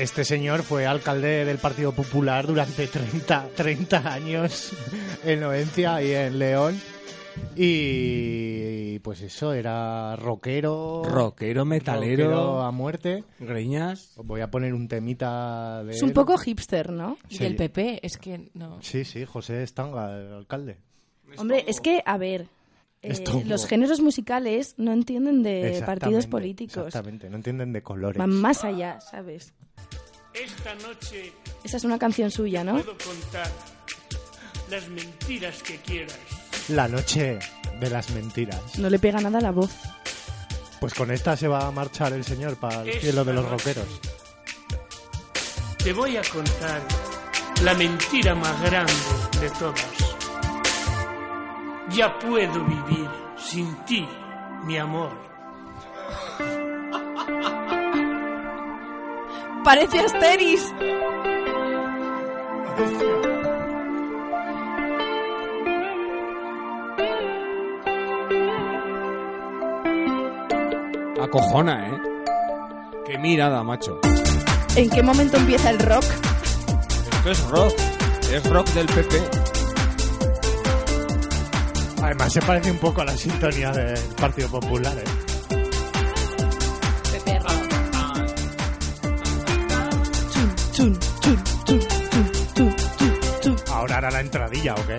Este 0.00 0.24
señor 0.24 0.62
fue 0.62 0.86
alcalde 0.86 1.44
del 1.44 1.58
Partido 1.58 1.92
Popular 1.92 2.46
durante 2.46 2.86
30, 2.86 3.50
30 3.54 4.10
años 4.10 4.72
en 5.26 5.44
Oencia 5.44 6.02
y 6.02 6.14
en 6.14 6.38
León. 6.38 6.80
Y 7.54 8.98
pues 9.00 9.20
eso, 9.20 9.52
era 9.52 10.16
rockero. 10.16 11.02
Rockero, 11.04 11.66
metalero. 11.66 12.30
rockero 12.30 12.62
a 12.62 12.70
muerte. 12.72 13.24
Greñas. 13.40 14.16
Os 14.16 14.26
voy 14.26 14.40
a 14.40 14.50
poner 14.50 14.72
un 14.72 14.88
temita 14.88 15.84
de. 15.84 15.92
Es 15.92 16.02
un 16.02 16.08
él. 16.08 16.14
poco 16.14 16.38
hipster, 16.38 16.90
¿no? 16.90 17.18
Y 17.28 17.36
del 17.36 17.56
PP, 17.56 18.00
es 18.02 18.16
que 18.16 18.48
no. 18.54 18.80
Sí, 18.80 19.04
sí, 19.04 19.26
José 19.26 19.62
Estanga, 19.62 20.18
el 20.18 20.32
alcalde. 20.32 20.78
Hombre, 21.36 21.66
es 21.68 21.82
que, 21.82 22.02
a 22.06 22.16
ver, 22.16 22.46
eh, 23.02 23.42
los 23.46 23.66
géneros 23.66 24.00
musicales 24.00 24.74
no 24.76 24.92
entienden 24.92 25.42
de 25.42 25.82
partidos 25.86 26.26
políticos. 26.26 26.86
Exactamente, 26.86 27.30
no 27.30 27.36
entienden 27.36 27.72
de 27.72 27.82
colores. 27.82 28.18
Van 28.18 28.30
más 28.30 28.64
allá, 28.64 29.00
¿sabes? 29.00 29.54
Esta 30.34 30.74
noche 30.76 31.32
Esa 31.64 31.76
es 31.78 31.84
una 31.84 31.98
canción 31.98 32.30
suya, 32.30 32.62
¿no? 32.62 32.74
puedo 32.74 32.96
contar 32.98 33.50
las 34.70 34.88
mentiras 34.88 35.62
que 35.62 35.76
quieras. 35.78 36.18
La 36.68 36.86
noche 36.86 37.40
de 37.80 37.90
las 37.90 38.10
mentiras. 38.10 38.78
No 38.78 38.88
le 38.88 38.98
pega 38.98 39.20
nada 39.20 39.40
la 39.40 39.50
voz. 39.50 39.72
Pues 40.78 40.94
con 40.94 41.10
esta 41.10 41.36
se 41.36 41.48
va 41.48 41.66
a 41.66 41.70
marchar 41.70 42.12
el 42.12 42.24
señor 42.24 42.56
para 42.58 42.82
el 42.82 42.92
cielo 43.00 43.24
de 43.24 43.32
los 43.32 43.48
rockeros. 43.48 43.86
Te 45.82 45.92
voy 45.92 46.16
a 46.16 46.22
contar 46.22 46.82
la 47.64 47.74
mentira 47.74 48.34
más 48.34 48.62
grande 48.62 48.92
de 49.40 49.50
todas. 49.50 49.99
Ya 51.90 52.18
puedo 52.18 52.64
vivir 52.64 53.08
sin 53.36 53.74
ti, 53.84 54.06
mi 54.64 54.78
amor. 54.78 55.10
Parece 59.64 59.98
Asteris. 59.98 60.72
Acojona, 71.20 71.88
¿eh? 71.88 72.00
Qué 73.04 73.18
mirada, 73.18 73.62
macho. 73.64 73.98
¿En 74.76 74.88
qué 74.88 75.02
momento 75.02 75.36
empieza 75.36 75.70
el 75.70 75.78
rock? 75.80 76.04
Esto 77.12 77.30
es 77.30 77.48
rock. 77.48 77.72
Es 78.32 78.48
rock 78.48 78.68
del 78.68 78.86
PP. 78.86 79.39
Además 82.10 82.32
se 82.32 82.42
parece 82.42 82.72
un 82.72 82.78
poco 82.78 83.02
a 83.02 83.04
la 83.04 83.16
sintonía 83.16 83.70
del 83.70 83.96
Partido 84.16 84.48
Popular, 84.50 84.98
¿eh? 84.98 85.04
Ahora 93.70 93.98
hará 93.98 94.10
la 94.10 94.18
entradilla, 94.22 94.74
¿o 94.74 94.84
qué? 94.88 94.96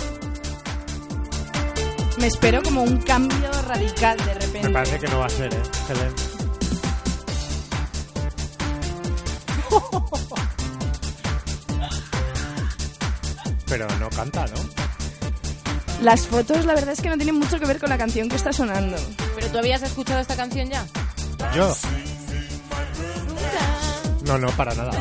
Me 2.17 2.27
espero 2.27 2.63
como 2.63 2.83
un 2.83 3.01
cambio 3.01 3.51
radical 3.67 4.17
de 4.17 4.33
repente. 4.33 4.69
Me 4.69 4.73
parece 4.73 4.99
que 4.99 5.07
no 5.09 5.19
va 5.19 5.25
a 5.25 5.29
ser, 5.29 5.53
¿eh? 5.53 5.61
Helen. 5.89 6.13
Pero 13.67 13.87
no 13.99 14.09
canta, 14.09 14.45
¿no? 14.45 14.80
Las 16.01 16.25
fotos, 16.25 16.65
la 16.65 16.73
verdad 16.73 16.93
es 16.93 17.01
que 17.01 17.09
no 17.09 17.15
tienen 17.15 17.35
mucho 17.35 17.59
que 17.59 17.65
ver 17.65 17.79
con 17.79 17.89
la 17.89 17.97
canción 17.97 18.27
que 18.27 18.35
está 18.35 18.51
sonando. 18.51 18.97
¿Pero 19.35 19.47
tú 19.47 19.59
habías 19.59 19.83
escuchado 19.83 20.19
esta 20.19 20.35
canción 20.35 20.67
ya? 20.67 20.83
¿Yo? 21.55 21.75
No, 24.25 24.37
no, 24.39 24.47
para 24.51 24.73
nada. 24.73 24.91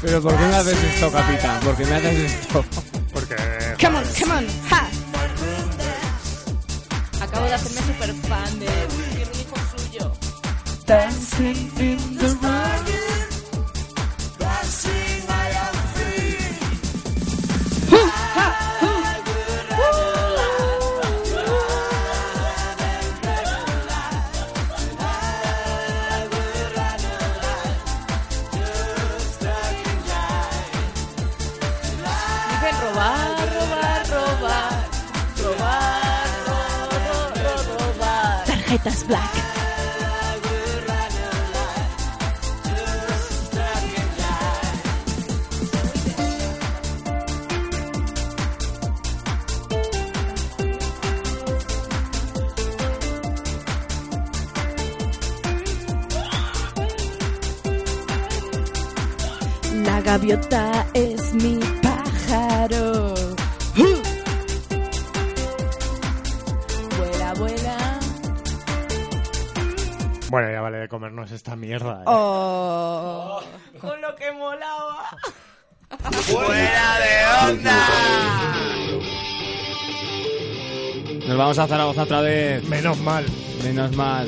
Pero 0.00 0.22
¿por 0.22 0.36
qué 0.36 0.44
me 0.44 0.56
haces 0.56 0.82
esto, 0.82 1.12
capitán? 1.12 1.60
¿Por 1.60 1.76
qué 1.76 1.84
me 1.84 1.94
haces 1.94 2.32
esto? 2.32 2.64
Porque... 3.12 3.36
Come 3.80 3.98
on, 3.98 4.04
come 4.18 4.34
on, 4.34 4.46
ha. 4.70 4.88
Acabo 7.22 7.46
de 7.46 7.54
hacerme 7.54 7.80
super 7.92 8.14
fan 8.14 8.58
de 8.58 8.66
un 8.66 9.40
hijo 9.40 9.56
suyo. 9.76 10.12
Dancing 10.86 11.70
in 11.78 12.18
the 12.18 12.41
robar, 32.82 33.48
robar, 33.54 34.02
robar. 34.10 34.72
Robar, 35.42 36.28
ro, 36.46 36.58
ro, 37.02 37.18
ro, 37.42 37.54
robar. 37.78 38.44
Tarjetas 38.46 39.06
black. 39.06 39.34
La 59.84 60.00
gaviota 60.00 60.86
es 60.94 61.11
vamos 81.52 81.58
a 81.58 81.68
Zaragoza 81.68 82.02
otra 82.04 82.20
vez. 82.22 82.66
Menos 82.66 82.98
mal. 83.00 83.26
Menos 83.62 83.94
mal. 83.94 84.26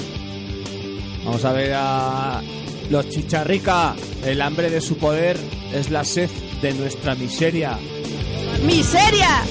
Vamos 1.24 1.42
a 1.42 1.52
ver 1.52 1.72
a 1.74 2.42
los 2.90 3.08
chicharrica. 3.08 3.94
El 4.26 4.42
hambre 4.42 4.68
de 4.68 4.82
su 4.82 4.98
poder 4.98 5.38
es 5.72 5.90
la 5.90 6.04
sed 6.04 6.28
de 6.60 6.74
nuestra 6.74 7.14
miseria. 7.14 7.78
¡Miseria! 8.66 9.42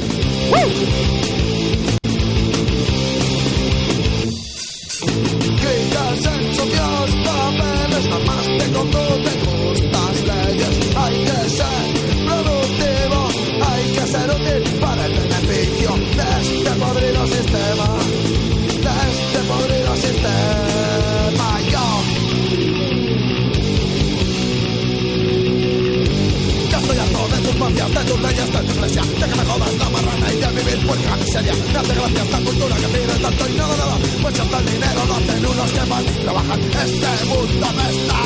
Miseria. 31.34 31.54
Me 31.74 31.80
hace 31.80 31.94
gracia 31.94 32.24
esta 32.24 32.40
cultura 32.40 32.76
que 32.76 32.88
pide 32.88 33.20
tanto 33.20 33.50
y 33.50 33.54
nada, 33.54 33.78
nada. 33.78 33.98
Pues 34.22 34.40
hasta 34.40 34.60
el 34.60 34.66
dinero 34.66 35.06
lo 35.08 35.14
hacen 35.16 35.46
unos 35.46 35.72
que 35.72 35.86
mal 35.86 36.06
trabajan. 36.06 36.60
Este 36.62 37.26
mundo 37.26 37.68
me 37.78 37.90
está. 37.92 38.20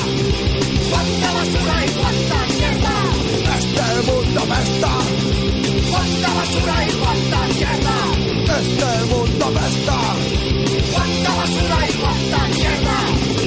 ¡Cuánta 0.90 1.34
basura 1.34 1.86
y 1.86 1.90
cuánta 2.00 2.38
mierda! 2.48 2.96
Este 3.58 4.12
mundo 4.12 4.42
me 4.48 4.58
está. 4.64 4.94
¡Cuánta 5.92 6.34
basura 6.34 6.76
y 6.88 6.92
cuánta 7.02 7.40
mierda! 7.48 7.96
Este 8.60 8.90
mundo 9.14 9.46
me 9.52 9.68
está. 9.68 9.98
¡Cuánta 10.94 11.36
basura 11.36 11.78
y 11.88 11.94
cuánta 11.94 12.40
mierda! 12.48 12.98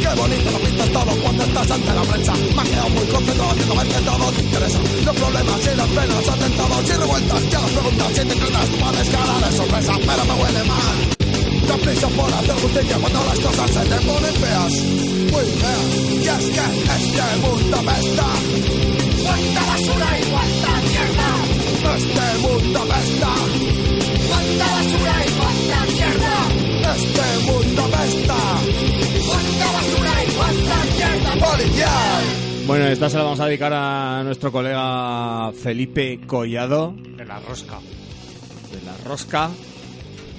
Qué 0.00 0.20
bonito 0.20 0.50
lo 0.50 0.58
pintas 0.58 0.90
todo 0.90 1.12
estás 1.50 1.70
ante 1.70 1.92
la 1.92 2.02
prensa. 2.02 2.32
Me 2.32 2.60
ha 2.60 2.64
quedado 2.64 2.88
muy 2.90 3.06
contento 3.06 3.44
haciendo 3.50 3.74
ver 3.74 3.88
que 3.88 4.00
todo 4.00 4.32
te 4.32 4.40
interesa. 4.40 4.78
Los 5.04 5.16
problemas 5.16 5.60
y 5.60 5.76
las 5.76 5.88
penas, 5.88 6.28
atentados 6.28 6.88
y 6.88 6.92
revueltas. 6.92 7.50
Ya 7.50 7.60
las 7.60 7.70
preguntas 7.70 8.10
y 8.10 8.14
te 8.14 8.34
inclinas 8.34 8.68
tu 8.70 8.76
madre 8.78 9.02
cara 9.10 9.46
de 9.46 9.56
sorpresa, 9.56 9.92
pero 10.06 10.24
me 10.24 10.34
huele 10.42 10.62
mal. 10.64 10.96
Da 11.66 11.76
prisa 11.76 12.08
por 12.08 12.32
hacer 12.32 12.56
justicia 12.62 12.96
cuando 12.98 13.24
las 13.24 13.38
cosas 13.40 13.70
se 13.70 13.82
te 13.90 13.98
ponen 14.06 14.34
feas. 14.42 14.74
Muy 15.32 15.46
feas. 15.60 15.90
Y 16.10 16.28
es 16.36 16.46
que 16.54 16.66
este 16.96 17.26
mundo 17.42 17.82
me 17.82 17.94
está. 18.00 18.28
¡Cuánta 19.24 19.60
basura 19.70 20.08
y 20.18 20.22
cuánta 20.30 20.72
mierda! 20.88 21.28
Este 21.96 22.26
mundo 22.44 22.80
me 22.90 22.98
está. 23.06 23.32
¡Cuánta 24.28 24.66
basura 24.76 25.14
y 25.26 25.30
cuánta 25.38 25.78
mierda! 25.92 26.34
Este 26.94 27.26
mundo 27.46 27.69
Bueno, 32.66 32.86
esta 32.86 33.10
se 33.10 33.16
la 33.16 33.24
vamos 33.24 33.40
a 33.40 33.46
dedicar 33.46 33.72
a 33.72 34.22
nuestro 34.22 34.52
colega 34.52 35.50
Felipe 35.52 36.20
Collado. 36.26 36.94
De 36.96 37.24
la 37.24 37.40
rosca. 37.40 37.80
De 38.70 38.80
la 38.82 38.96
rosca. 39.04 39.50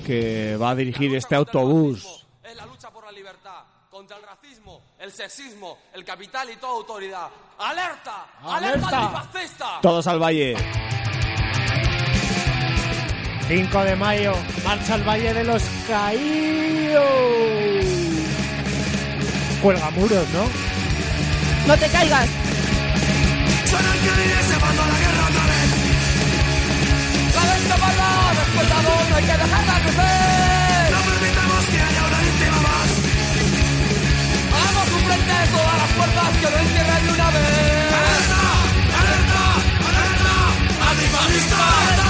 Que 0.06 0.56
va 0.56 0.70
a 0.72 0.76
dirigir 0.76 1.14
este 1.16 1.36
autobús. 1.36 2.26
Es 2.44 2.56
la 2.56 2.66
lucha 2.66 2.90
por 2.90 3.06
la 3.06 3.12
libertad, 3.12 3.64
contra 3.90 4.18
el 4.18 4.24
racismo, 4.24 4.82
el 5.00 5.12
sexismo, 5.12 5.78
el 5.94 6.06
capital 6.06 6.50
y 6.50 6.56
toda 6.56 6.74
autoridad. 6.74 7.28
¡Alerta! 7.60 8.28
¡Alerta, 8.44 8.88
¡Alerta! 8.88 9.06
antifascista! 9.08 9.80
Todos 9.82 10.08
al 10.08 10.20
valle. 10.20 10.56
5 13.48 13.84
de 13.84 13.96
mayo, 13.98 14.34
marcha 14.64 14.94
al 14.94 15.04
Valle 15.04 15.34
de 15.34 15.44
los 15.44 15.62
Caídos. 15.86 17.04
Cuelga 19.62 19.90
muros, 19.92 20.26
¿no? 20.34 20.81
¡No 21.68 21.78
te 21.78 21.88
caigas! 21.90 22.28
Suena 23.70 23.94
el 23.94 24.00
violín 24.02 24.30
y 24.30 24.44
se 24.44 24.60
mandó 24.60 24.82
a 24.84 24.88
la 24.88 24.98
guerra 24.98 25.24
otra 25.30 25.46
vez. 25.52 25.70
¡La 27.36 27.44
venta! 27.54 27.76
¡Después 28.42 28.70
la 28.70 28.80
bomba 28.82 29.16
hay 29.18 29.24
que 29.24 29.38
dejarla 29.38 29.76
crecer! 29.82 30.92
No 30.92 31.00
permitamos 31.10 31.66
que 31.66 31.82
haya 31.82 32.02
una 32.08 32.20
víctima 32.20 32.60
más. 32.68 32.88
¡Hagamos 34.52 34.88
un 34.92 35.02
frente 35.08 35.36
todas 35.52 35.78
las 35.82 35.92
fuerzas 35.92 36.32
que 36.42 36.48
lo 36.50 36.58
encierren 36.60 37.06
de 37.06 37.12
una 37.14 37.32
vez! 37.32 37.94
¡Alerta! 38.02 38.42
¡Alerta! 39.00 39.42
¡Alerta! 39.88 40.34
¡Antifascista! 40.90 42.01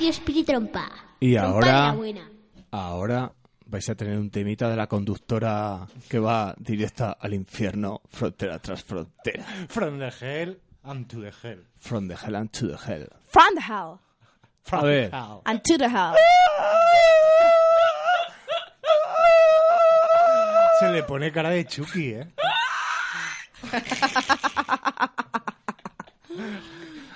Radio. 0.00 0.70
Y 1.20 1.36
ahora-. 1.36 1.94
Ahora 2.70 3.32
vais 3.66 3.88
a 3.88 3.94
tener 3.94 4.18
un 4.18 4.30
temita 4.30 4.68
de 4.68 4.76
la 4.76 4.86
conductora 4.86 5.86
que 6.08 6.18
va 6.18 6.54
directa 6.58 7.18
al 7.20 7.34
infierno, 7.34 8.00
frontera 8.08 8.58
tras 8.58 8.82
frontera. 8.82 9.44
From 9.68 9.98
the 9.98 10.10
hell 10.20 10.58
and 10.84 11.06
to 11.06 11.20
the 11.20 11.32
hell. 11.42 11.66
From 11.78 12.08
the 12.08 12.16
hell 12.16 12.34
and 12.34 12.50
to 12.50 12.68
the 12.68 12.76
hell. 12.76 13.08
From 13.28 13.54
the 13.54 13.60
hell. 13.60 14.00
A 14.72 14.82
ver. 14.82 15.10
And 15.44 15.60
to 15.62 15.76
the 15.76 15.88
hell. 15.88 16.14
Se 20.78 20.90
le 20.90 21.02
pone 21.02 21.30
cara 21.30 21.50
de 21.50 21.66
Chucky, 21.66 22.14
¿eh? 22.14 22.26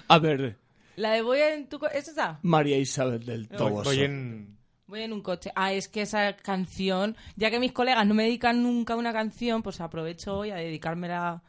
A 0.09 0.19
ver, 0.19 0.59
La 0.97 1.13
de 1.13 1.23
voy 1.23 1.39
en 1.41 1.69
tu... 1.69 1.79
co- 1.79 1.89
¿Es 1.89 2.09
esa? 2.09 2.39
María 2.43 2.79
Isabel 2.79 3.25
del 3.25 3.49
Toboso. 3.49 3.91
Voy 3.91 4.01
en... 4.01 4.57
Voy 4.87 5.01
en 5.03 5.13
un 5.15 5.23
coche. 5.23 5.51
Ah, 5.57 5.73
es 5.73 5.89
que 5.89 6.03
esa 6.03 6.37
canción, 6.37 7.17
ya 7.37 7.51
que 7.51 7.59
mis 7.59 7.73
colegas 7.73 8.07
no 8.07 8.13
me 8.15 8.25
dedican 8.25 8.63
nunca 8.63 8.97
una 8.97 9.13
canción, 9.15 9.63
pues 9.63 9.81
aprovecho 9.81 10.37
hoy 10.39 10.51
a 10.51 10.57
dedicármela 10.57 11.43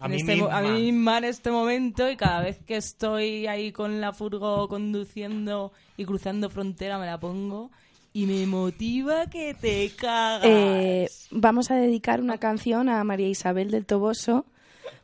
A 0.00 0.06
en 0.06 0.10
mí 0.12 0.16
este 0.16 0.36
mo- 0.36 0.48
a 0.48 0.60
misma. 0.62 0.74
mí 0.76 0.82
misma 0.92 1.18
en 1.18 1.24
este 1.24 1.50
momento 1.50 2.10
y 2.10 2.16
cada 2.16 2.40
vez 2.40 2.58
que 2.64 2.76
estoy 2.76 3.46
ahí 3.46 3.70
con 3.70 4.00
la 4.00 4.14
furgo 4.14 4.66
conduciendo 4.66 5.72
y 5.98 6.06
cruzando 6.06 6.48
frontera 6.48 6.98
me 6.98 7.04
la 7.06 7.20
pongo 7.20 7.70
y 8.14 8.24
me 8.26 8.46
motiva 8.46 9.26
que 9.26 9.52
te 9.54 9.90
cagas. 9.94 10.42
Eh, 10.44 11.08
vamos 11.30 11.70
a 11.70 11.76
dedicar 11.76 12.20
una 12.22 12.38
canción 12.38 12.88
a 12.88 13.04
María 13.04 13.28
Isabel 13.28 13.70
del 13.70 13.84
Toboso 13.84 14.46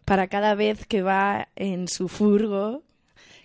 para 0.07 0.29
cada 0.29 0.55
vez 0.55 0.87
que 0.87 1.03
va 1.03 1.49
en 1.57 1.89
su 1.89 2.09
furgo, 2.09 2.83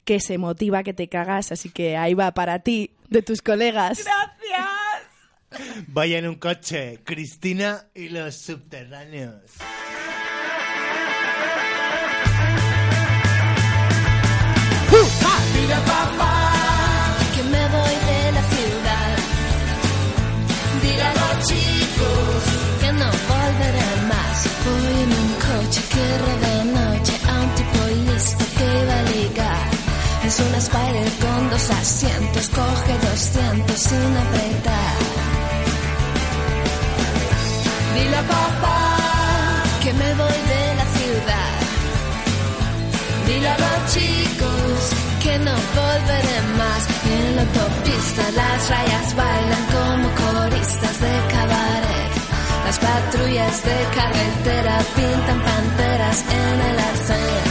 que 0.05 0.19
se 0.19 0.37
motiva 0.37 0.83
que 0.83 0.93
te 0.93 1.07
cagas. 1.07 1.51
Así 1.51 1.69
que 1.69 1.97
ahí 1.97 2.13
va 2.13 2.33
para 2.33 2.59
ti, 2.59 2.91
de 3.09 3.21
tus 3.21 3.41
colegas. 3.41 4.03
¡Gracias! 4.03 5.85
Vaya 5.87 6.17
en 6.17 6.27
un 6.27 6.35
coche, 6.35 7.01
Cristina 7.03 7.87
y 7.93 8.09
los 8.09 8.35
subterráneos. 8.35 9.41
Mira 15.53 15.79
papá, 15.85 16.53
que 17.35 17.43
me 17.43 17.67
voy 17.75 17.95
de 18.09 18.31
la 18.31 18.43
ciudad. 18.43 19.17
Dile 20.81 21.01
a 21.01 21.13
los 21.13 21.47
chicos 21.47 22.43
que 22.81 22.93
no 22.93 23.09
volveré 23.29 23.91
más. 24.07 24.35
Voy 24.65 25.01
en 25.03 25.11
un 25.21 25.29
coche 25.45 25.81
que 25.91 26.17
roba 26.17 26.50
Es 30.31 30.39
una 30.39 30.57
Spider 30.59 31.11
con 31.19 31.49
dos 31.49 31.69
asientos, 31.71 32.47
coge 32.55 32.93
200 33.11 33.77
sin 33.77 34.17
apretar. 34.23 34.95
Dile 37.95 38.15
a 38.15 38.21
papá 38.21 38.97
que 39.83 39.91
me 39.91 40.13
voy 40.13 40.39
de 40.53 40.63
la 40.79 40.85
ciudad. 40.95 41.53
Dile 43.27 43.49
a 43.49 43.57
los 43.57 43.93
chicos 43.93 44.79
que 45.21 45.37
no 45.39 45.51
volveré 45.51 46.39
más. 46.61 46.81
En 47.13 47.35
la 47.35 47.41
autopista 47.41 48.23
las 48.31 48.69
rayas 48.69 49.13
bailan 49.13 49.65
como 49.75 50.07
coristas 50.23 50.97
de 51.01 51.13
cabaret. 51.33 52.11
Las 52.67 52.79
patrullas 52.79 53.63
de 53.65 53.77
carretera 53.97 54.77
pintan 54.95 55.41
panteras 55.43 56.23
en 56.29 56.61
el 56.69 56.79
arcén. 56.79 57.50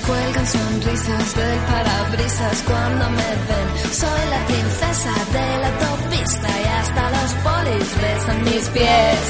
cuelgan 0.00 0.46
sonrisas 0.46 1.34
del 1.34 1.58
parabrisas 1.70 2.62
cuando 2.62 3.10
me 3.10 3.30
ven. 3.48 3.92
Soy 3.92 4.22
la 4.30 4.46
princesa 4.46 5.12
de 5.32 5.58
la 5.62 5.68
autopista 5.68 6.48
y 6.48 6.66
hasta 6.80 7.10
los 7.10 7.30
polis 7.46 7.88
besan 8.00 8.44
mis 8.44 8.68
pies. 8.70 9.24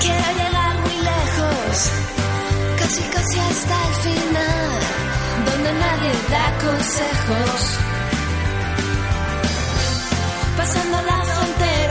Quiero 0.00 0.28
llegar 0.40 0.74
muy 0.84 0.96
lejos, 1.12 1.74
casi 2.78 3.02
casi 3.14 3.38
hasta 3.38 3.76
el 3.88 3.94
final, 4.06 4.70
donde 5.46 5.72
nadie 5.84 6.12
da 6.34 6.46
consejos. 6.66 7.60
Pasando 10.56 10.96
la 11.02 11.24
frontera 11.24 11.89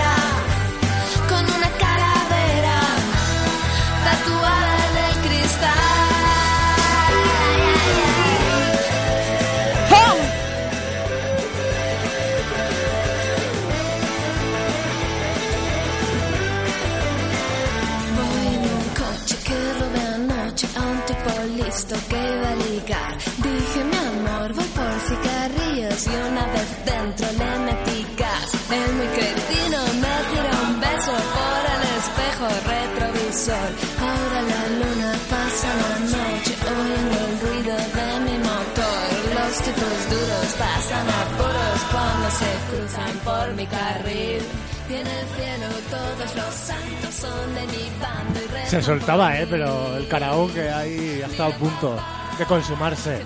ligar. 22.89 23.17
Dije, 23.37 23.83
mi 23.83 23.97
amor, 23.97 24.53
voy 24.53 24.69
por 24.77 24.93
cigarrillos 25.07 26.07
y 26.07 26.15
una 26.31 26.45
vez 26.53 26.69
dentro 26.85 27.27
le 27.39 27.51
metí 27.65 28.05
gas. 28.17 28.49
El 28.71 28.93
muy 28.97 29.07
cretino 29.07 29.79
me 30.03 30.15
tira 30.29 30.51
un 30.67 30.79
beso 30.79 31.13
por 31.37 31.61
el 31.75 31.83
espejo 31.99 32.47
retrovisor. 32.73 33.69
Ahora 34.09 34.41
la 34.51 34.63
luna 34.79 35.11
pasa 35.29 35.67
la 35.83 35.95
noche 36.15 36.53
oyendo 36.71 37.17
el 37.27 37.33
ruido 37.43 37.75
de 37.97 38.09
mi 38.25 38.37
motor. 38.49 39.07
Los 39.37 39.53
tipos 39.65 39.97
duros 40.13 40.47
pasan 40.57 41.07
apuros 41.23 41.79
cuando 41.91 42.27
se 42.41 42.51
cruzan 42.69 43.13
por 43.23 43.53
mi 43.55 43.65
carril. 43.67 44.41
Y 44.89 44.93
en 44.93 45.05
el 45.05 45.25
cielo 45.35 45.67
todos 45.91 46.35
los 46.35 46.53
santos 46.55 47.13
son 47.13 47.53
de 47.53 47.61
mi 47.67 47.91
bando 48.01 48.39
y 48.39 48.69
Se 48.69 48.81
soltaba, 48.81 49.37
¿eh? 49.39 49.45
Pero 49.47 49.97
el 49.97 50.07
karaoke 50.07 50.67
ahí 50.71 51.21
ha 51.23 51.27
estado 51.27 51.53
a 51.53 51.57
punto 51.57 51.99
de 52.39 52.45
consumarse. 52.45 53.21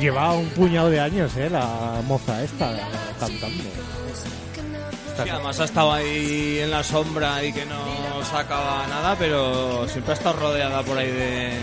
Llevaba 0.00 0.32
un 0.32 0.48
puñado 0.48 0.88
de 0.88 0.98
años, 0.98 1.36
¿eh? 1.36 1.50
La 1.50 2.00
moza 2.06 2.42
esta 2.42 2.72
cantando. 3.20 3.64
Sí, 5.22 5.28
además 5.28 5.60
ha 5.60 5.64
estado 5.64 5.92
ahí 5.92 6.60
en 6.60 6.70
la 6.70 6.82
sombra 6.82 7.44
y 7.44 7.52
que 7.52 7.66
no 7.66 8.24
sacaba 8.24 8.86
nada, 8.86 9.14
pero 9.18 9.86
siempre 9.86 10.14
ha 10.14 10.16
estado 10.16 10.40
rodeada 10.40 10.82
por 10.82 10.96
ahí 10.96 11.10
de, 11.10 11.58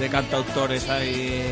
de 0.00 0.08
cantautores 0.08 0.88
ahí 0.88 1.44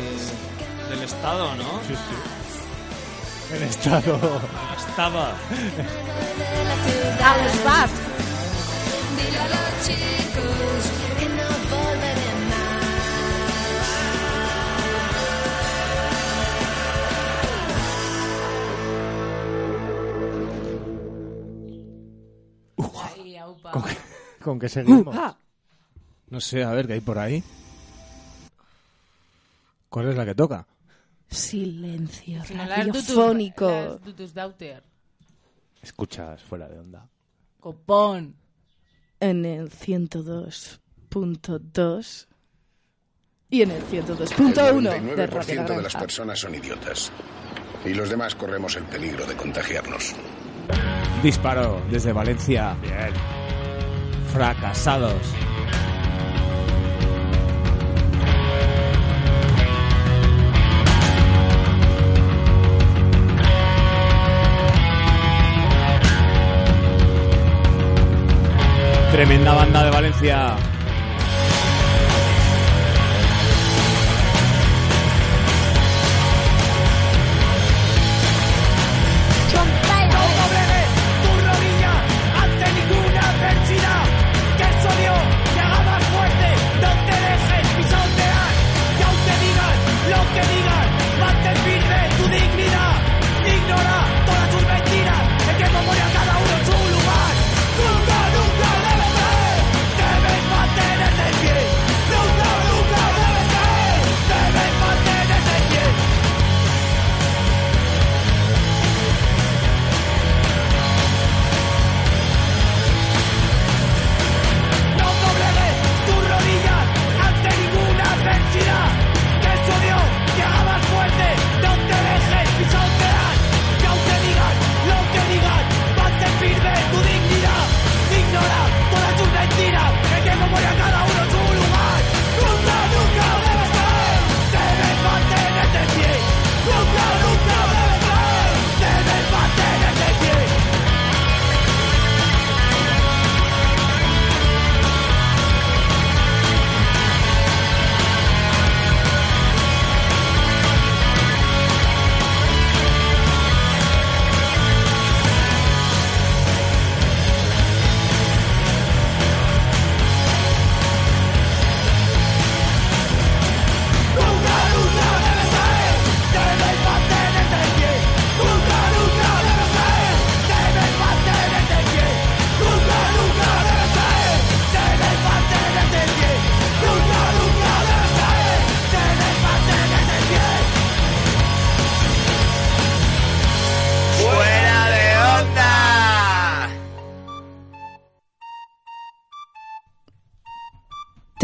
del 0.89 1.03
estado, 1.03 1.55
¿no? 1.55 1.79
Sí, 1.87 1.95
sí. 1.95 3.55
El 3.55 3.63
estado. 3.63 4.41
Estaba. 4.89 5.31
A 7.23 7.37
los 7.37 7.53
¿Con 23.71 23.83
qué, 23.83 23.97
con 24.43 24.59
qué 24.59 24.69
seguimos? 24.69 25.15
No 26.29 26.41
sé, 26.41 26.63
a 26.63 26.71
ver 26.71 26.87
qué 26.87 26.93
hay 26.93 27.01
por 27.01 27.19
ahí. 27.19 27.43
¿Cuál 29.89 30.09
es 30.09 30.15
la 30.15 30.25
que 30.25 30.35
toca? 30.35 30.67
Silencio 31.29 32.43
radiofónico. 32.43 33.99
Escuchas 35.81 36.43
fuera 36.43 36.67
de 36.67 36.79
onda. 36.79 37.09
Copón. 37.59 38.35
En 39.19 39.45
el 39.45 39.71
102.2 39.71 42.27
y 43.49 43.61
en 43.61 43.71
el 43.71 43.81
102.1 43.83 44.93
El 44.93 45.15
de 45.15 45.27
Radio 45.27 45.61
99% 45.63 45.69
La 45.69 45.75
de 45.77 45.81
las 45.81 45.95
personas 45.95 46.37
son 46.39 46.53
idiotas. 46.53 47.11
Y 47.85 47.93
los 47.93 48.09
demás 48.09 48.35
corremos 48.35 48.75
el 48.75 48.83
peligro 48.83 49.25
de 49.25 49.35
contagiarnos. 49.35 50.13
Disparo 51.21 51.81
desde 51.89 52.13
Valencia. 52.13 52.75
Bien. 52.81 53.11
Fracasados. 54.31 55.13
Tremenda 69.11 69.53
banda 69.55 69.83
de 69.83 69.89
Valencia. 69.89 70.76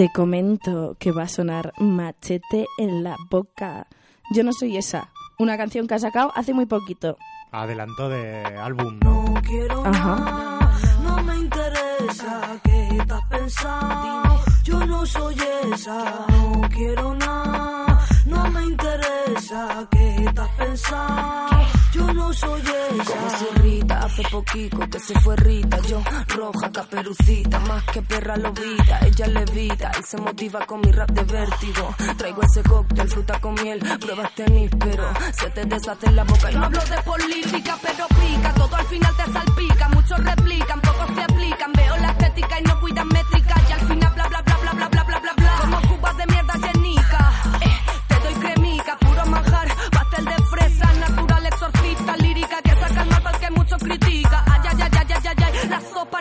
Te 0.03 0.11
comento 0.11 0.97
que 0.99 1.13
va 1.13 1.23
a 1.23 1.27
sonar 1.29 1.71
machete 1.77 2.67
en 2.77 3.05
la 3.05 3.15
boca. 3.29 3.87
Yo 4.33 4.43
no 4.43 4.51
soy 4.51 4.75
esa. 4.75 5.13
Una 5.39 5.55
canción 5.55 5.87
que 5.87 5.93
ha 5.93 5.99
sacado 5.99 6.33
hace 6.35 6.53
muy 6.53 6.65
poquito. 6.65 7.15
Adelanto 7.53 8.09
de 8.09 8.43
álbum, 8.43 8.99
¿no? 9.01 9.33
quiero 9.43 9.85
Ajá. 9.85 10.59
No 11.01 11.23
me 11.23 11.37
interesa 11.37 12.59
qué 12.65 12.97
estás 12.97 13.21
pensando. 13.29 14.43
Yo 14.65 14.85
no 14.85 15.05
soy 15.05 15.37
esa. 15.71 16.25
No 16.27 16.67
quiero 16.67 17.15
nada. 17.15 18.05
No 18.25 18.49
me 18.51 18.65
interesa 18.65 19.87
qué 19.89 20.15
estás 20.15 20.49
pensando. 20.57 21.82
Yo 21.93 22.11
no 22.11 22.33
soy 22.33 22.61
esa. 22.61 23.13
Como 23.13 23.29
si 23.29 23.45
Rita 23.61 23.99
hace 23.99 24.23
poquito 24.23 24.79
que 24.89 24.99
se 24.99 25.19
fue 25.19 25.35
Rita. 25.35 25.77
Yo 25.87 26.01
roja, 26.27 26.71
caperucita, 26.71 27.59
más 27.59 27.83
que 27.85 28.01
perra 28.01 28.35
lobita. 28.35 28.99
Ella 29.05 29.27
levita 29.27 29.91
y 29.99 30.03
se 30.03 30.17
motiva 30.17 30.65
con 30.65 30.81
mi 30.81 30.91
rap 30.91 31.11
de 31.11 31.23
vértigo. 31.23 31.95
Traigo 32.17 32.41
ese 32.41 32.63
cóctel, 32.63 33.07
fruta 33.09 33.39
con 33.39 33.53
miel, 33.55 33.79
pruebas 33.99 34.33
tenis, 34.33 34.71
pero 34.79 35.03
se 35.33 35.49
te 35.51 35.65
deshace 35.65 36.07
en 36.07 36.15
la 36.15 36.23
boca. 36.23 36.51
Y 36.51 36.55
no 36.55 36.65
hablo 36.65 36.81
de 36.81 37.01
política, 37.03 37.77
pero 37.81 38.07
pica. 38.07 38.53
Todo 38.55 38.75
al 38.75 38.85
final 38.85 39.15
te 39.15 39.31
salpica. 39.31 39.89
Muchos 39.89 40.23
replican, 40.23 40.81
pocos 40.81 41.15
se 41.15 41.21
aplican. 41.21 41.73
Veo 41.73 41.97
la 41.97 42.11
estética 42.11 42.59
y 42.59 42.63
no 42.63 42.79
cuidan 42.79 43.07
métrica. 43.07 43.42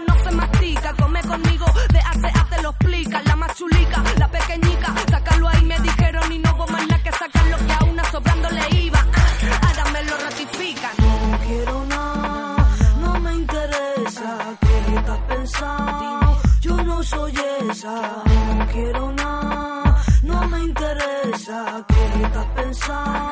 No 0.07 0.15
se 0.25 0.31
mastica. 0.33 0.95
Come 0.95 1.21
conmigo, 1.23 1.67
de 1.93 1.99
A 2.01 2.45
te 2.51 2.63
lo 2.63 2.71
explica. 2.71 3.23
La 3.23 3.37
más 3.37 3.55
chulica, 3.57 4.03
la 4.19 4.29
pequeñica, 4.29 4.95
sácalo 5.11 5.49
ahí, 5.49 5.63
me 5.65 5.79
dijeron 5.81 6.33
y 6.33 6.39
no 6.39 6.51
hubo 6.55 6.67
más 6.69 6.87
nada 6.89 7.03
que 7.03 7.13
sacar 7.13 7.47
lo 7.47 7.57
que 7.67 7.73
a 7.73 7.85
una 7.85 8.05
sobrando 8.11 8.49
le 8.51 8.77
iba. 8.81 8.99
Ah, 9.15 9.61
Ahora 9.67 9.91
me 9.93 10.03
lo 10.05 10.17
ratifican. 10.19 10.93
No 10.99 11.39
quiero 11.47 11.85
nada, 11.87 12.67
no 13.01 13.21
me 13.21 13.35
interesa 13.35 14.57
qué 14.61 14.95
estás 14.97 15.19
pensando. 15.29 16.41
Yo 16.61 16.77
no 16.85 17.03
soy 17.03 17.35
esa, 17.71 18.23
no 18.57 18.67
quiero 18.73 19.13
nada, 19.13 20.03
no 20.23 20.49
me 20.49 20.59
interesa 20.65 21.85
qué 21.89 22.23
estás 22.25 22.47
pensando. 22.55 23.32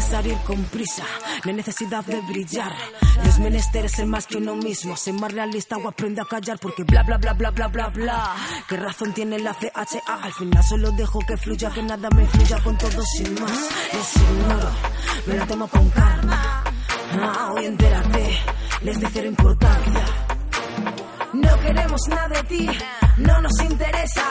Necesario 0.00 0.32
ir 0.32 0.38
con 0.38 0.64
prisa, 0.64 1.04
no 1.44 1.50
hay 1.50 1.56
necesidad 1.56 2.02
de 2.06 2.18
brillar. 2.22 2.72
Los 3.22 3.38
menesteres 3.38 3.92
ser 3.92 4.06
más 4.06 4.26
que 4.26 4.38
uno 4.38 4.54
mismo, 4.56 4.96
ser 4.96 5.12
más 5.12 5.30
realista 5.30 5.76
o 5.76 5.86
aprende 5.86 6.22
a 6.22 6.24
callar 6.24 6.58
porque 6.58 6.84
bla 6.84 7.02
bla 7.02 7.18
bla 7.18 7.34
bla 7.34 7.50
bla 7.50 7.68
bla 7.68 7.88
bla. 7.88 8.34
¿Qué 8.66 8.78
razón 8.78 9.12
tiene 9.12 9.38
la 9.38 9.52
CHA? 9.52 10.14
Al 10.22 10.32
final 10.32 10.64
solo 10.64 10.90
dejo 10.92 11.18
que 11.20 11.36
fluya, 11.36 11.70
que 11.70 11.82
nada 11.82 12.08
me 12.16 12.22
influya 12.22 12.62
con 12.62 12.78
todo 12.78 13.02
sin 13.02 13.34
más. 13.42 13.68
Les 13.92 14.16
ignoro, 14.16 14.70
me 15.26 15.34
lo 15.34 15.46
tomo 15.46 15.68
con 15.68 15.90
calma. 15.90 16.64
Ah, 17.20 17.52
hoy 17.54 17.66
entérate, 17.66 18.38
les 18.80 19.00
de 19.00 19.06
cero 19.12 19.28
importancia. 19.28 20.04
No 21.34 21.60
queremos 21.60 22.00
nada 22.08 22.28
de 22.28 22.42
ti, 22.44 22.70
no 23.18 23.42
nos 23.42 23.60
interesa. 23.60 24.24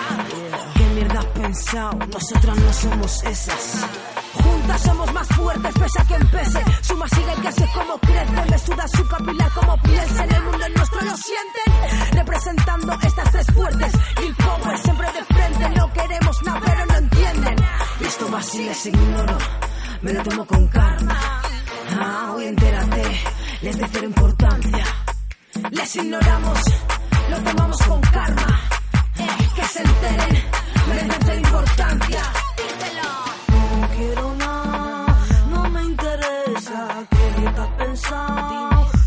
¿Qué 0.74 0.84
mierda 0.96 1.20
has 1.20 1.26
pensado? 1.26 2.00
Nosotras 2.08 2.58
no 2.58 2.74
somos 2.74 3.24
esas. 3.24 3.86
Juntas 4.34 4.82
somos 4.82 5.14
más 5.14 5.28
fuertes, 5.28 5.74
pese 5.74 6.02
a 6.02 6.06
quien 6.06 6.28
pese. 6.28 6.64
Suma 6.82 7.08
sigue 7.10 7.34
que 7.42 7.52
sé 7.52 7.70
cómo 7.74 7.98
crece. 8.00 8.52
Me 8.52 8.58
suda 8.60 8.88
su 8.88 9.08
capilar 9.08 9.52
como 9.52 9.78
piensa. 9.82 10.24
En 10.24 10.36
el 10.36 10.44
mundo 10.44 10.70
nuestro 10.76 11.02
lo 11.02 11.18
sienten. 11.18 12.18
Representando 12.18 12.94
estas 13.02 13.32
tres 13.32 13.48
fuertes. 13.54 13.92
Bill 14.20 14.36
Power 14.36 14.78
siempre 14.78 15.08
de 15.12 15.24
frente. 15.26 15.70
No 15.70 15.94
queremos 15.94 16.44
nada, 16.44 16.62
pero 16.66 16.86
no 16.86 16.96
entienden. 16.96 17.56
Y 18.00 18.04
esto 18.06 18.32
va 18.32 18.40
así, 18.40 18.64
les 18.64 18.86
ignoro. 18.86 19.38
Me 20.02 20.14
lo 20.14 20.24
tomo 20.24 20.46
con 20.46 20.68
calma. 20.68 21.18
Ah, 22.00 22.34
hoy 22.36 22.46
entérate, 22.46 23.04
les 23.62 23.78
de 23.78 23.88
cero 23.92 24.06
importancia. 24.06 24.86
Les 25.72 25.96
ignoramos, 25.96 26.60
lo 27.30 27.38
tomamos 27.40 27.78
con 27.84 28.02
karma. 28.02 28.62
Eh, 29.18 29.50
que 29.56 29.64
se 29.66 29.82
enteren, 29.82 30.44
merecen 30.88 31.22
cero 31.26 31.40
importancia. 31.40 32.39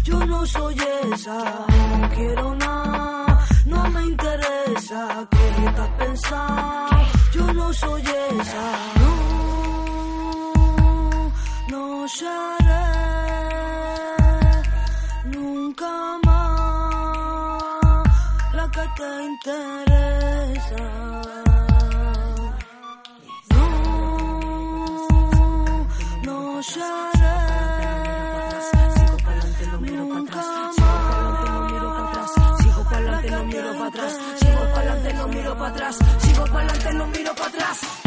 Yo 0.05 0.27
no 0.27 0.44
soy 0.44 0.77
esa, 1.12 1.66
no 1.98 2.09
quiero 2.10 2.55
nada, 2.56 3.47
no 3.64 3.89
me 3.89 4.02
interesa 4.05 5.27
qué 5.31 5.48
estás 5.66 5.89
pensando. 5.98 7.06
Yo 7.32 7.55
no 7.55 7.73
soy 7.73 8.02
esa, 8.02 8.77
no, 9.01 9.14
no 11.70 12.09
seré 12.09 12.85
nunca 15.24 16.19
más 16.27 17.62
la 18.52 18.70
que 18.70 18.85
te 18.97 19.24
interesa. 19.24 20.82
no 26.24 26.62
Sigo 33.90 34.60
para 34.72 34.92
adelante, 34.92 35.12
no 35.14 35.28
miro 35.28 35.56
para 35.56 35.68
atrás. 35.68 35.98
Sigo 36.18 36.44
para 36.44 36.59
adelante, 36.59 36.92
no 36.94 37.06
miro 37.09 37.34
para 37.34 37.46
atrás. 37.48 38.02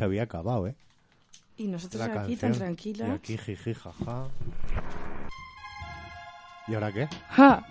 Se 0.00 0.04
había 0.04 0.22
acabado, 0.22 0.66
¿eh? 0.66 0.74
Y 1.58 1.66
nosotros 1.66 2.00
La 2.00 2.22
aquí 2.22 2.34
canción. 2.34 2.52
tan 2.52 2.58
tranquilas. 2.58 3.06
Y 3.06 3.12
aquí 3.12 3.36
jiji, 3.36 3.74
jaja. 3.74 4.28
¿Y 6.66 6.72
ahora 6.72 6.90
qué? 6.90 7.06
Ja. 7.28 7.62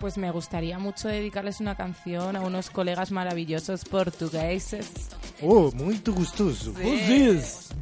Pues 0.00 0.16
me 0.16 0.30
gustaría 0.30 0.78
mucho 0.78 1.08
dedicarles 1.08 1.60
una 1.60 1.74
canción 1.74 2.34
a 2.34 2.40
unos 2.40 2.70
colegas 2.70 3.10
maravillosos 3.10 3.84
portugueses. 3.84 5.10
Oh, 5.42 5.70
muito 5.72 6.14
gustoso. 6.14 6.72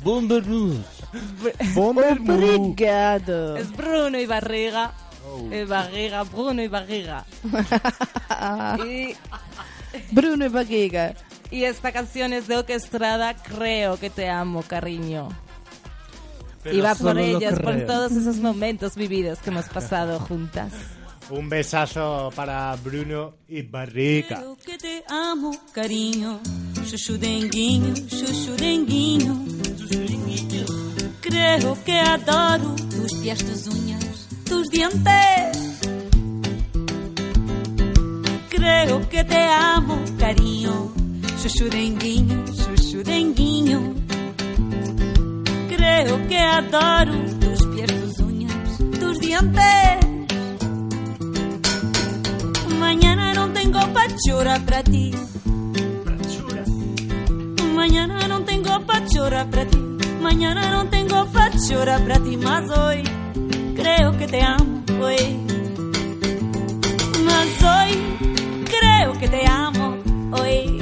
Bom 0.02 1.96
Obrigado. 1.96 3.58
Es 3.58 3.70
Bruno 3.70 4.18
y 4.18 4.26
Barriga. 4.26 4.92
Eh, 5.52 5.64
Barriga, 5.66 6.24
Bruno 6.24 6.60
y 6.60 6.66
Barriga. 6.66 7.24
y, 8.84 9.14
Bruno 10.10 10.46
y 10.46 10.48
Barriga. 10.48 11.14
Y 11.50 11.64
esta 11.64 11.92
canción 11.92 12.32
es 12.32 12.46
de 12.46 12.56
Orquestrada, 12.58 13.34
Creo 13.34 13.98
que 13.98 14.10
te 14.10 14.28
amo, 14.28 14.62
cariño. 14.62 15.28
Pero 16.62 16.76
y 16.76 16.80
va 16.80 16.94
por 16.94 17.18
ellas, 17.18 17.58
por 17.58 17.86
todos 17.86 18.12
esos 18.12 18.36
momentos 18.36 18.94
vividos 18.94 19.38
que 19.38 19.50
hemos 19.50 19.66
pasado 19.66 20.20
juntas. 20.20 20.72
Un 21.30 21.48
besazo 21.48 22.30
para 22.34 22.74
Bruno 22.76 23.34
y 23.48 23.62
Barrica. 23.62 24.36
Creo 24.36 24.56
que 24.56 24.76
te 24.76 25.04
amo, 25.08 25.52
cariño. 25.72 26.40
Chuchu 26.88 27.16
denguinho, 27.18 27.94
chuchu 27.94 28.56
denguinho. 28.56 29.44
Creo 31.20 31.78
que 31.84 32.00
adoro 32.00 32.74
tus 32.74 33.14
pies, 33.20 33.38
tus 33.38 33.66
uñas, 33.68 34.28
tus 34.44 34.68
dientes. 34.70 35.78
Creo 38.48 39.08
que 39.08 39.24
te 39.24 39.38
amo, 39.38 40.02
cariño. 40.18 40.99
Chuchu 41.42 41.70
denguinho, 41.70 42.44
chuchu 42.52 43.02
denguinho. 43.02 43.94
Creo 45.70 46.28
que 46.28 46.38
adoro 46.38 47.14
tus 47.40 47.66
pies, 47.68 47.90
tus 48.00 48.18
uñas, 48.18 48.78
tus 49.00 49.18
dientes. 49.20 49.98
Mañana 52.78 53.32
no 53.32 53.48
tengo 53.54 53.80
pachora 53.94 54.58
para 54.66 54.82
ti. 54.82 55.14
Mañana 57.74 58.28
no 58.28 58.42
tengo 58.42 58.78
pachora 58.84 59.46
para 59.46 59.64
ti. 59.64 59.78
Mañana 60.20 60.70
no 60.70 60.90
tengo 60.90 61.24
pachora 61.32 61.98
para 62.00 62.18
ti. 62.20 62.36
Mas 62.36 62.70
hoy 62.70 63.02
creo 63.76 64.14
que 64.18 64.26
te 64.26 64.42
amo. 64.42 64.82
Hoy. 65.00 65.38
Mas 67.24 67.62
hoy 67.64 67.92
creo 68.68 69.12
que 69.18 69.26
te 69.26 69.46
amo. 69.46 69.96
Hoy. 70.32 70.79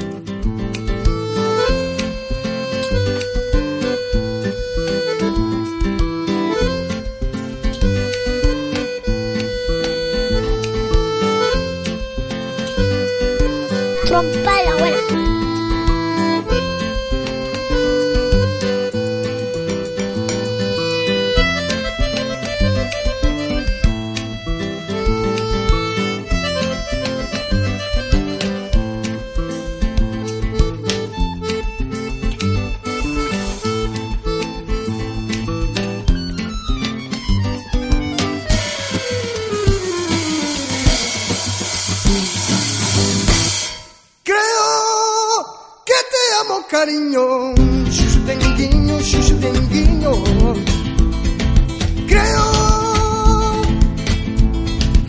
Trompa 14.18 14.62
la 14.64 14.72
abuela. 14.72 14.96
Creo 15.06 15.17
cariño. 46.78 47.26
Xuxu 47.96 48.20
denguinho, 48.28 48.96
xuxu 49.10 49.34
denguinho. 49.44 50.12
Creo 52.10 52.48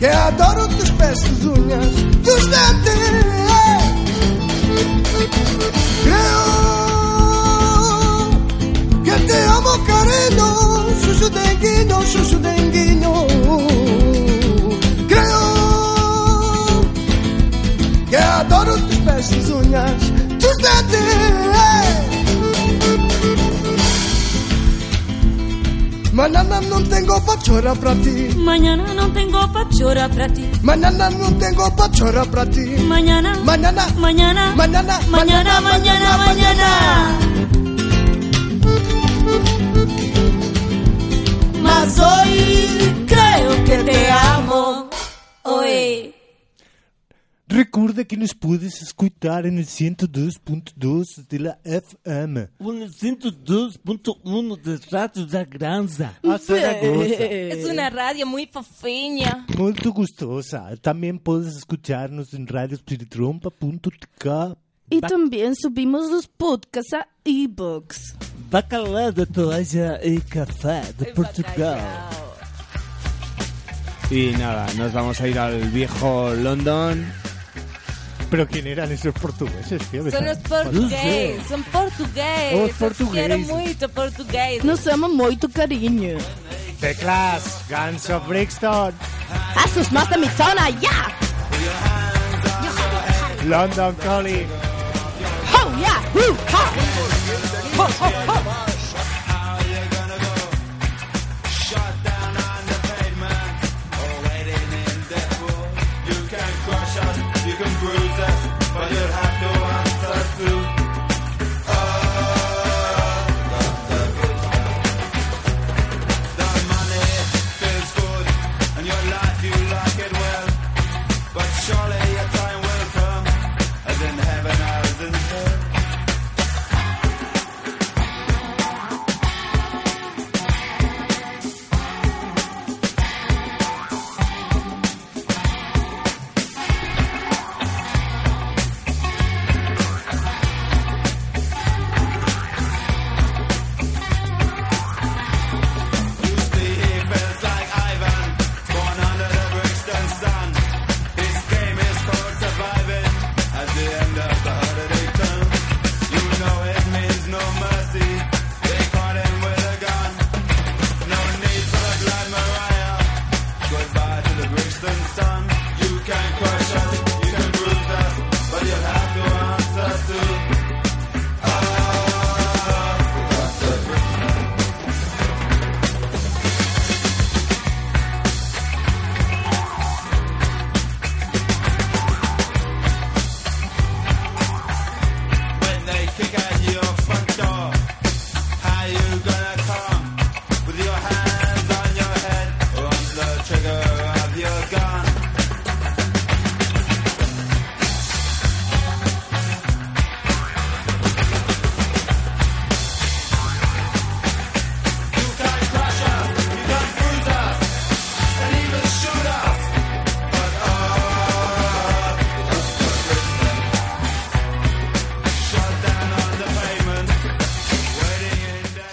que 0.00 0.08
adoro 0.28 0.62
tus 0.76 0.90
pés, 0.98 1.18
tus 1.26 1.40
uñas, 1.56 1.92
tus 2.26 2.42
dentes. 2.54 2.98
Creo 6.06 6.44
que 9.06 9.16
te 9.28 9.38
amo, 9.56 9.72
cariño. 9.90 10.48
Xuxu 11.02 11.26
denguinho, 11.38 11.98
xuxu 12.12 12.36
denguinho. 12.48 13.14
Creo 15.12 15.44
que 18.10 18.16
adoro 18.16 18.74
tus 18.86 18.98
pés, 19.06 19.24
tus 19.30 19.70
dentes. 19.70 20.19
Mañana 26.20 26.60
no 26.60 26.82
tengo 26.82 27.24
pachora 27.24 27.74
para 27.74 27.94
ti. 27.94 28.28
Mañana 28.36 28.92
no 28.94 29.10
tengo 29.12 29.52
pachora 29.52 30.08
para 30.08 30.28
ti. 30.28 30.50
Mañana 30.62 31.08
no 31.10 31.28
tengo 31.38 31.76
pachora 31.76 32.24
para 32.24 32.50
ti. 32.50 32.60
Mañana, 32.86 33.38
mañana, 33.42 33.86
mañana, 33.96 34.52
mañana, 34.54 35.00
mañana, 35.08 35.60
mañana, 35.60 36.16
mañana. 36.18 37.18
Mas 41.62 41.98
hoy 41.98 43.06
creo 43.06 43.64
que 43.64 43.76
te 43.84 44.10
amo. 44.10 44.90
Hoy. 45.44 46.09
Recuerda 47.50 48.04
que 48.04 48.16
nos 48.16 48.32
puedes 48.32 48.80
escuchar 48.80 49.44
en 49.44 49.58
el 49.58 49.66
102.2 49.66 51.26
de 51.26 51.38
la 51.40 51.58
FM. 51.64 52.48
O 52.60 52.72
102.1 52.72 54.62
de 54.62 54.78
Radio 54.88 55.26
da 55.26 55.44
Granza. 55.44 56.16
A 56.22 56.38
Zaragoza. 56.38 57.24
Es 57.24 57.68
una 57.68 57.90
radio 57.90 58.24
muy 58.24 58.46
fofiña. 58.46 59.46
Muy 59.58 59.72
gustosa. 59.72 60.70
También 60.80 61.18
puedes 61.18 61.56
escucharnos 61.56 62.34
en 62.34 62.46
radiospiritrompa.tk. 62.46 64.56
Y 64.88 65.00
también 65.00 65.56
subimos 65.56 66.08
los 66.08 66.28
podcasts 66.28 66.94
a 66.94 67.08
ebooks. 67.24 68.14
Bacalhau 68.48 69.10
de 69.10 69.26
toalla 69.26 69.98
y 70.04 70.20
café 70.20 70.82
de 70.96 71.06
Portugal. 71.06 71.80
Y 74.08 74.26
nada, 74.38 74.72
nos 74.74 74.92
vamos 74.92 75.20
a 75.20 75.26
ir 75.26 75.36
al 75.36 75.60
viejo 75.70 76.32
London. 76.34 77.19
Pero 78.30 78.46
¿quién 78.46 78.66
eran 78.68 78.92
esos 78.92 79.12
portugueses? 79.14 79.82
tío? 79.90 80.08
Son 80.10 80.24
los 80.24 80.38
portugueses, 80.38 81.46
son 81.48 81.62
portugueses. 81.64 82.54
Os 82.54 82.70
portugueses. 82.76 83.26
Quiero 83.26 83.38
mucho 83.38 83.88
portugués. 83.88 84.64
Nos 84.64 84.86
ama 84.86 85.08
muito 85.08 85.48
carinho. 85.48 86.16
The 86.80 86.94
Class, 86.94 87.64
Guns 87.68 88.08
of 88.08 88.26
Brixton, 88.28 88.94
Asus 89.56 89.92
más 89.92 90.08
de 90.08 90.16
mi 90.16 90.28
zona, 90.28 90.70
ya. 90.70 91.14
London 93.46 93.94
Calling. 93.96 94.46
Oh, 95.52 95.76
yeah. 95.78 96.00
Woo, 96.14 96.36
ha. 96.52 96.72
Ho, 97.76 97.82
ho, 97.82 98.32
ho. 98.32 98.39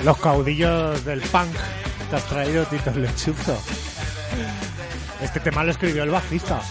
Los 0.08 0.18
caudillos 0.20 1.04
del 1.04 1.20
punk. 1.20 1.54
Te 2.10 2.16
has 2.16 2.24
traído 2.28 2.64
Tito 2.68 2.92
Lechuzo. 2.92 3.58
Este 5.22 5.42
tema 5.42 5.66
lo 5.66 5.72
escribió 5.72 6.04
el 6.04 6.12
bajista. 6.12 6.62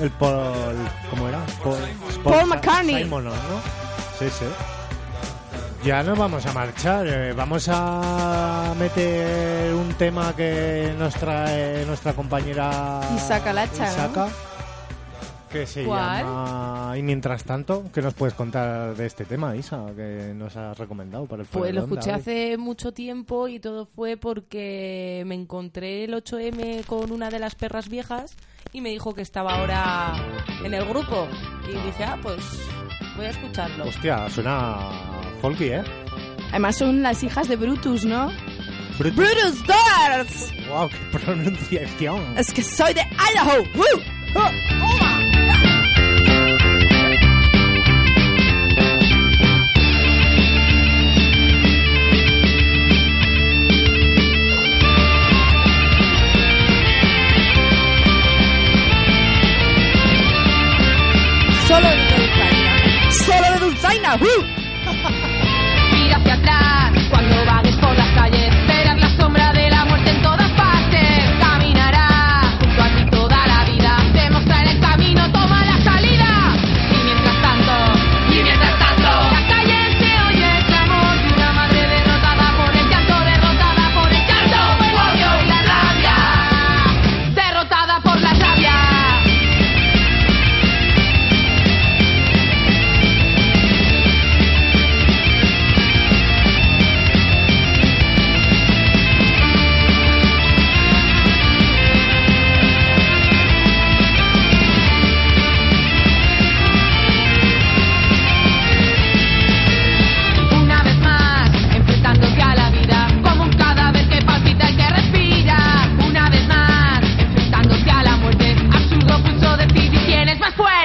El 0.00 0.10
Paul... 0.10 0.74
¿Cómo 1.08 1.28
era? 1.28 1.38
Paul, 1.62 1.78
Paul 2.24 2.46
McCartney. 2.48 3.04
Simon, 3.04 3.26
¿no? 3.26 3.32
Sí, 4.18 4.26
sí. 4.28 4.44
Ya 5.84 6.02
nos 6.02 6.18
vamos 6.18 6.44
a 6.46 6.52
marchar. 6.52 7.06
eh, 7.06 7.32
vamos 7.32 7.68
a 7.70 8.74
meter 8.76 9.72
un 9.74 9.94
tema 9.94 10.34
que 10.34 10.96
nos 10.98 11.14
trae 11.14 11.86
nuestra 11.86 12.12
compañera 12.12 13.02
Isaka 13.14 13.52
Lacha, 13.52 14.08
¿no? 14.08 14.53
Que 15.54 15.66
se 15.68 15.84
¿Cuál? 15.84 16.24
llama... 16.24 16.94
Y 16.98 17.02
mientras 17.02 17.44
tanto, 17.44 17.84
¿qué 17.94 18.02
nos 18.02 18.12
puedes 18.14 18.34
contar 18.34 18.96
de 18.96 19.06
este 19.06 19.24
tema, 19.24 19.54
Isa, 19.54 19.86
que 19.94 20.32
nos 20.34 20.56
has 20.56 20.76
recomendado 20.76 21.26
para 21.26 21.42
el 21.42 21.48
Pues 21.48 21.72
lo 21.72 21.84
Onda 21.84 21.94
escuché 21.94 22.10
hoy? 22.12 22.20
hace 22.20 22.58
mucho 22.58 22.92
tiempo 22.92 23.46
y 23.46 23.60
todo 23.60 23.86
fue 23.86 24.16
porque 24.16 25.22
me 25.26 25.36
encontré 25.36 26.02
el 26.04 26.14
8M 26.14 26.84
con 26.86 27.12
una 27.12 27.30
de 27.30 27.38
las 27.38 27.54
perras 27.54 27.88
viejas 27.88 28.34
y 28.72 28.80
me 28.80 28.88
dijo 28.90 29.14
que 29.14 29.22
estaba 29.22 29.54
ahora 29.60 30.14
en 30.64 30.74
el 30.74 30.84
grupo. 30.86 31.28
Y 31.68 31.72
dije, 31.86 32.02
ah, 32.04 32.18
pues 32.20 32.40
voy 33.16 33.26
a 33.26 33.30
escucharlo. 33.30 33.84
Hostia, 33.86 34.28
suena 34.30 34.76
folky, 35.40 35.66
¿eh? 35.66 35.84
Además 36.50 36.76
son 36.76 37.00
las 37.02 37.22
hijas 37.22 37.46
de 37.48 37.54
Brutus, 37.54 38.04
¿no? 38.04 38.28
Brutus. 38.98 39.16
Brutus 39.16 39.64
Doors. 39.68 40.52
¡Wow, 40.68 40.88
qué 40.88 41.18
pronunciación! 41.18 42.36
Es 42.36 42.52
que 42.52 42.62
soy 42.64 42.92
de 42.94 43.02
Idaho. 43.32 43.62
¡Woo! 43.76 44.02
Solo 44.34 44.50
de 61.88 62.04
Dulzaina. 62.04 63.10
Solo 63.10 63.46
de 63.52 63.58
Dulzaina. 63.60 64.16
¡Woo! 64.16 64.53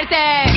Es 0.02 0.49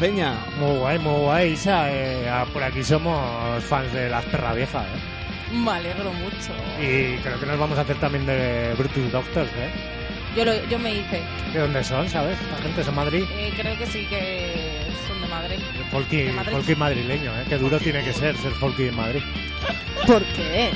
peña. 0.00 0.34
Muy 0.58 0.76
guay, 0.78 0.98
muy 0.98 1.20
guay, 1.20 1.52
Isa. 1.52 1.90
eh, 1.92 2.28
ah, 2.28 2.44
por 2.52 2.62
aquí 2.62 2.82
somos 2.82 3.62
fans 3.64 3.92
de 3.92 4.08
las 4.08 4.24
perras 4.26 4.56
viejas, 4.56 4.84
¿eh? 4.86 5.54
Me 5.56 5.70
alegro 5.70 6.12
mucho. 6.12 6.52
Y 6.80 7.16
creo 7.18 7.38
que 7.38 7.46
nos 7.46 7.58
vamos 7.58 7.78
a 7.78 7.82
hacer 7.82 7.96
también 7.96 8.24
de 8.26 8.74
Brutus 8.78 9.12
Doctors, 9.12 9.50
¿eh? 9.50 9.70
Yo, 10.36 10.44
lo- 10.46 10.64
yo 10.68 10.78
me 10.78 10.94
hice. 10.94 11.20
¿De 11.52 11.58
dónde 11.60 11.84
son, 11.84 12.08
sabes? 12.08 12.38
Esta 12.40 12.62
gente 12.62 12.82
son 12.84 12.94
Madrid. 12.94 13.22
Eh, 13.36 13.52
creo 13.54 13.76
que 13.76 13.86
sí 13.86 14.06
que 14.06 14.80
son 15.06 15.20
de 15.20 15.28
Madrid. 15.28 15.58
Folky, 15.90 16.16
De 16.22 16.32
Madrid. 16.32 16.52
folky 16.52 16.74
madrileño, 16.74 17.30
¿eh? 17.38 17.44
Qué 17.50 17.58
duro 17.58 17.78
tiene 17.78 18.02
que 18.02 18.14
ser 18.14 18.34
ser 18.38 18.52
folky 18.52 18.84
en 18.84 18.96
Madrid. 18.96 19.20
¿Por 20.06 20.22
qué? 20.24 20.70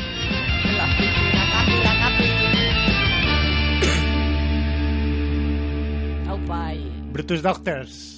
Aupai. 6.29 6.79
Brutus 7.13 7.43
Doctors. 7.43 8.16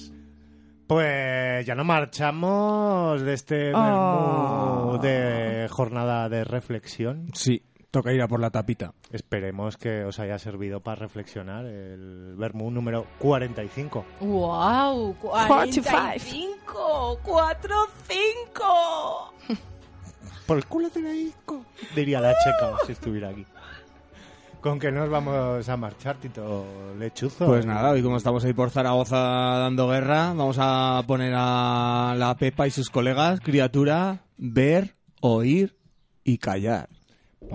Pues 0.89 1.67
ya 1.67 1.75
no 1.75 1.83
marchamos 1.83 3.21
de 3.21 3.33
este 3.35 3.71
Oh. 3.75 4.97
de 4.99 5.67
jornada 5.69 6.27
de 6.29 6.43
reflexión. 6.43 7.27
Sí, 7.35 7.61
toca 7.91 8.11
ir 8.11 8.23
a 8.23 8.27
por 8.27 8.39
la 8.39 8.49
tapita. 8.49 8.95
Esperemos 9.11 9.77
que 9.77 10.03
os 10.03 10.17
haya 10.17 10.39
servido 10.39 10.79
para 10.79 10.95
reflexionar 10.95 11.67
el 11.67 12.33
Vermú 12.35 12.71
número 12.71 13.05
45. 13.19 14.03
¡Wow! 14.21 15.15
45. 15.19 17.19
4, 17.21 17.75
5. 18.07 19.33
Por 20.47 20.57
el 20.57 20.65
culo 20.65 20.89
de 20.89 21.01
la 21.03 21.11
disco. 21.11 21.65
Diría 21.95 22.19
la 22.19 22.33
checa 22.39 22.77
si 22.87 22.93
estuviera 22.93 23.29
aquí. 23.29 23.45
¿Con 24.61 24.77
qué 24.77 24.91
nos 24.91 25.09
vamos 25.09 25.69
a 25.69 25.77
marchar, 25.77 26.17
Tito 26.17 26.65
Lechuzo? 26.97 27.45
Pues 27.45 27.65
nada, 27.65 27.91
hoy 27.91 28.03
como 28.03 28.17
estamos 28.17 28.43
ahí 28.43 28.51
por 28.51 28.69
Zaragoza 28.71 29.17
dando 29.17 29.87
guerra, 29.87 30.33
vamos 30.33 30.57
a 30.59 31.01
poner 31.07 31.33
a 31.35 32.13
la 32.17 32.35
Pepa 32.35 32.67
y 32.67 32.71
sus 32.71 32.89
colegas, 32.89 33.39
criatura, 33.39 34.23
ver, 34.37 34.95
oír 35.21 35.77
y 36.25 36.39
callar. 36.39 36.89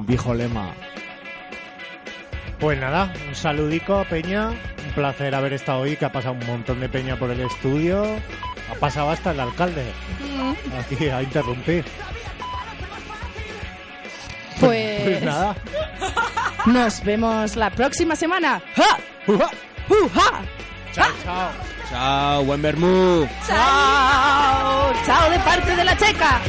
Viejo 0.06 0.32
lema. 0.32 0.72
Pues 2.58 2.80
nada, 2.80 3.12
un 3.28 3.34
saludico, 3.34 4.06
Peña. 4.08 4.48
Un 4.48 4.94
placer 4.94 5.34
haber 5.34 5.52
estado 5.52 5.80
hoy, 5.80 5.96
que 5.96 6.06
ha 6.06 6.12
pasado 6.12 6.34
un 6.40 6.46
montón 6.46 6.80
de 6.80 6.88
Peña 6.88 7.18
por 7.18 7.30
el 7.30 7.40
estudio. 7.40 8.02
Ha 8.70 8.74
pasado 8.80 9.10
hasta 9.10 9.32
el 9.32 9.40
alcalde. 9.40 9.84
Aquí 10.78 11.08
a 11.08 11.22
interrumpir. 11.22 11.84
Pues, 14.58 15.02
Pues 15.04 15.22
nada. 15.22 15.54
Nos 16.66 17.04
vemos 17.04 17.56
la 17.56 17.70
próxima 17.70 18.16
semana. 18.16 18.62
¡Ja! 18.74 18.98
¡Chao, 20.92 21.08
chao! 21.24 21.50
¡Chao, 21.90 22.44
buen 22.44 22.62
vermú! 22.62 23.28
¡Chao! 23.46 24.92
¡Chao 25.04 25.30
de 25.30 25.38
parte 25.40 25.76
de 25.76 25.84
la 25.84 25.96
checa! 25.96 26.40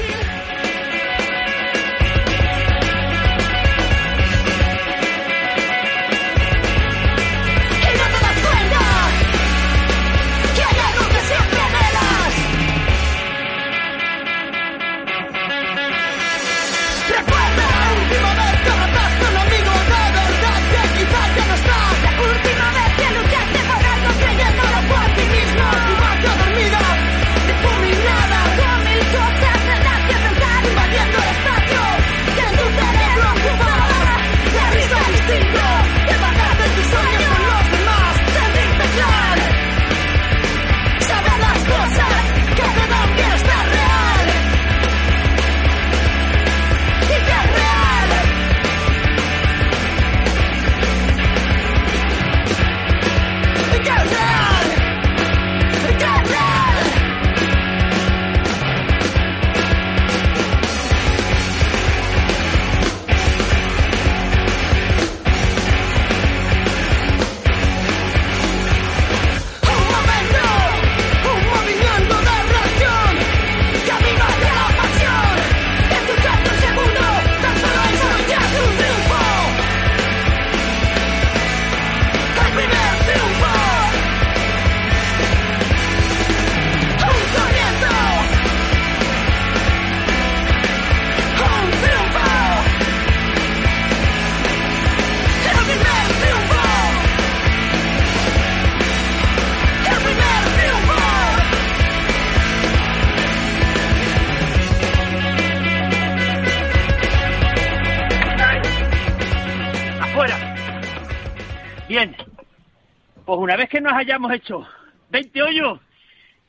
Una 113.46 113.58
vez 113.58 113.70
que 113.70 113.80
nos 113.80 113.94
hayamos 113.94 114.32
hecho 114.32 114.68
20 115.12 115.44
hoyos, 115.44 115.80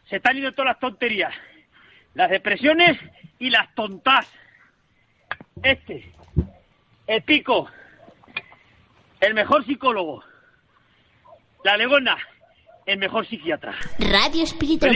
se 0.08 0.16
están 0.16 0.34
ido 0.38 0.50
todas 0.52 0.70
las 0.70 0.80
tonterías, 0.80 1.30
las 2.14 2.30
depresiones 2.30 2.98
y 3.38 3.50
las 3.50 3.74
tontas. 3.74 4.26
Este, 5.62 6.10
el 7.06 7.22
pico, 7.22 7.68
el 9.20 9.34
mejor 9.34 9.66
psicólogo, 9.66 10.24
la 11.64 11.76
legona, 11.76 12.16
el 12.86 12.96
mejor 12.96 13.26
psiquiatra. 13.26 13.74
Radio 13.98 14.44
Espíritu. 14.44 14.86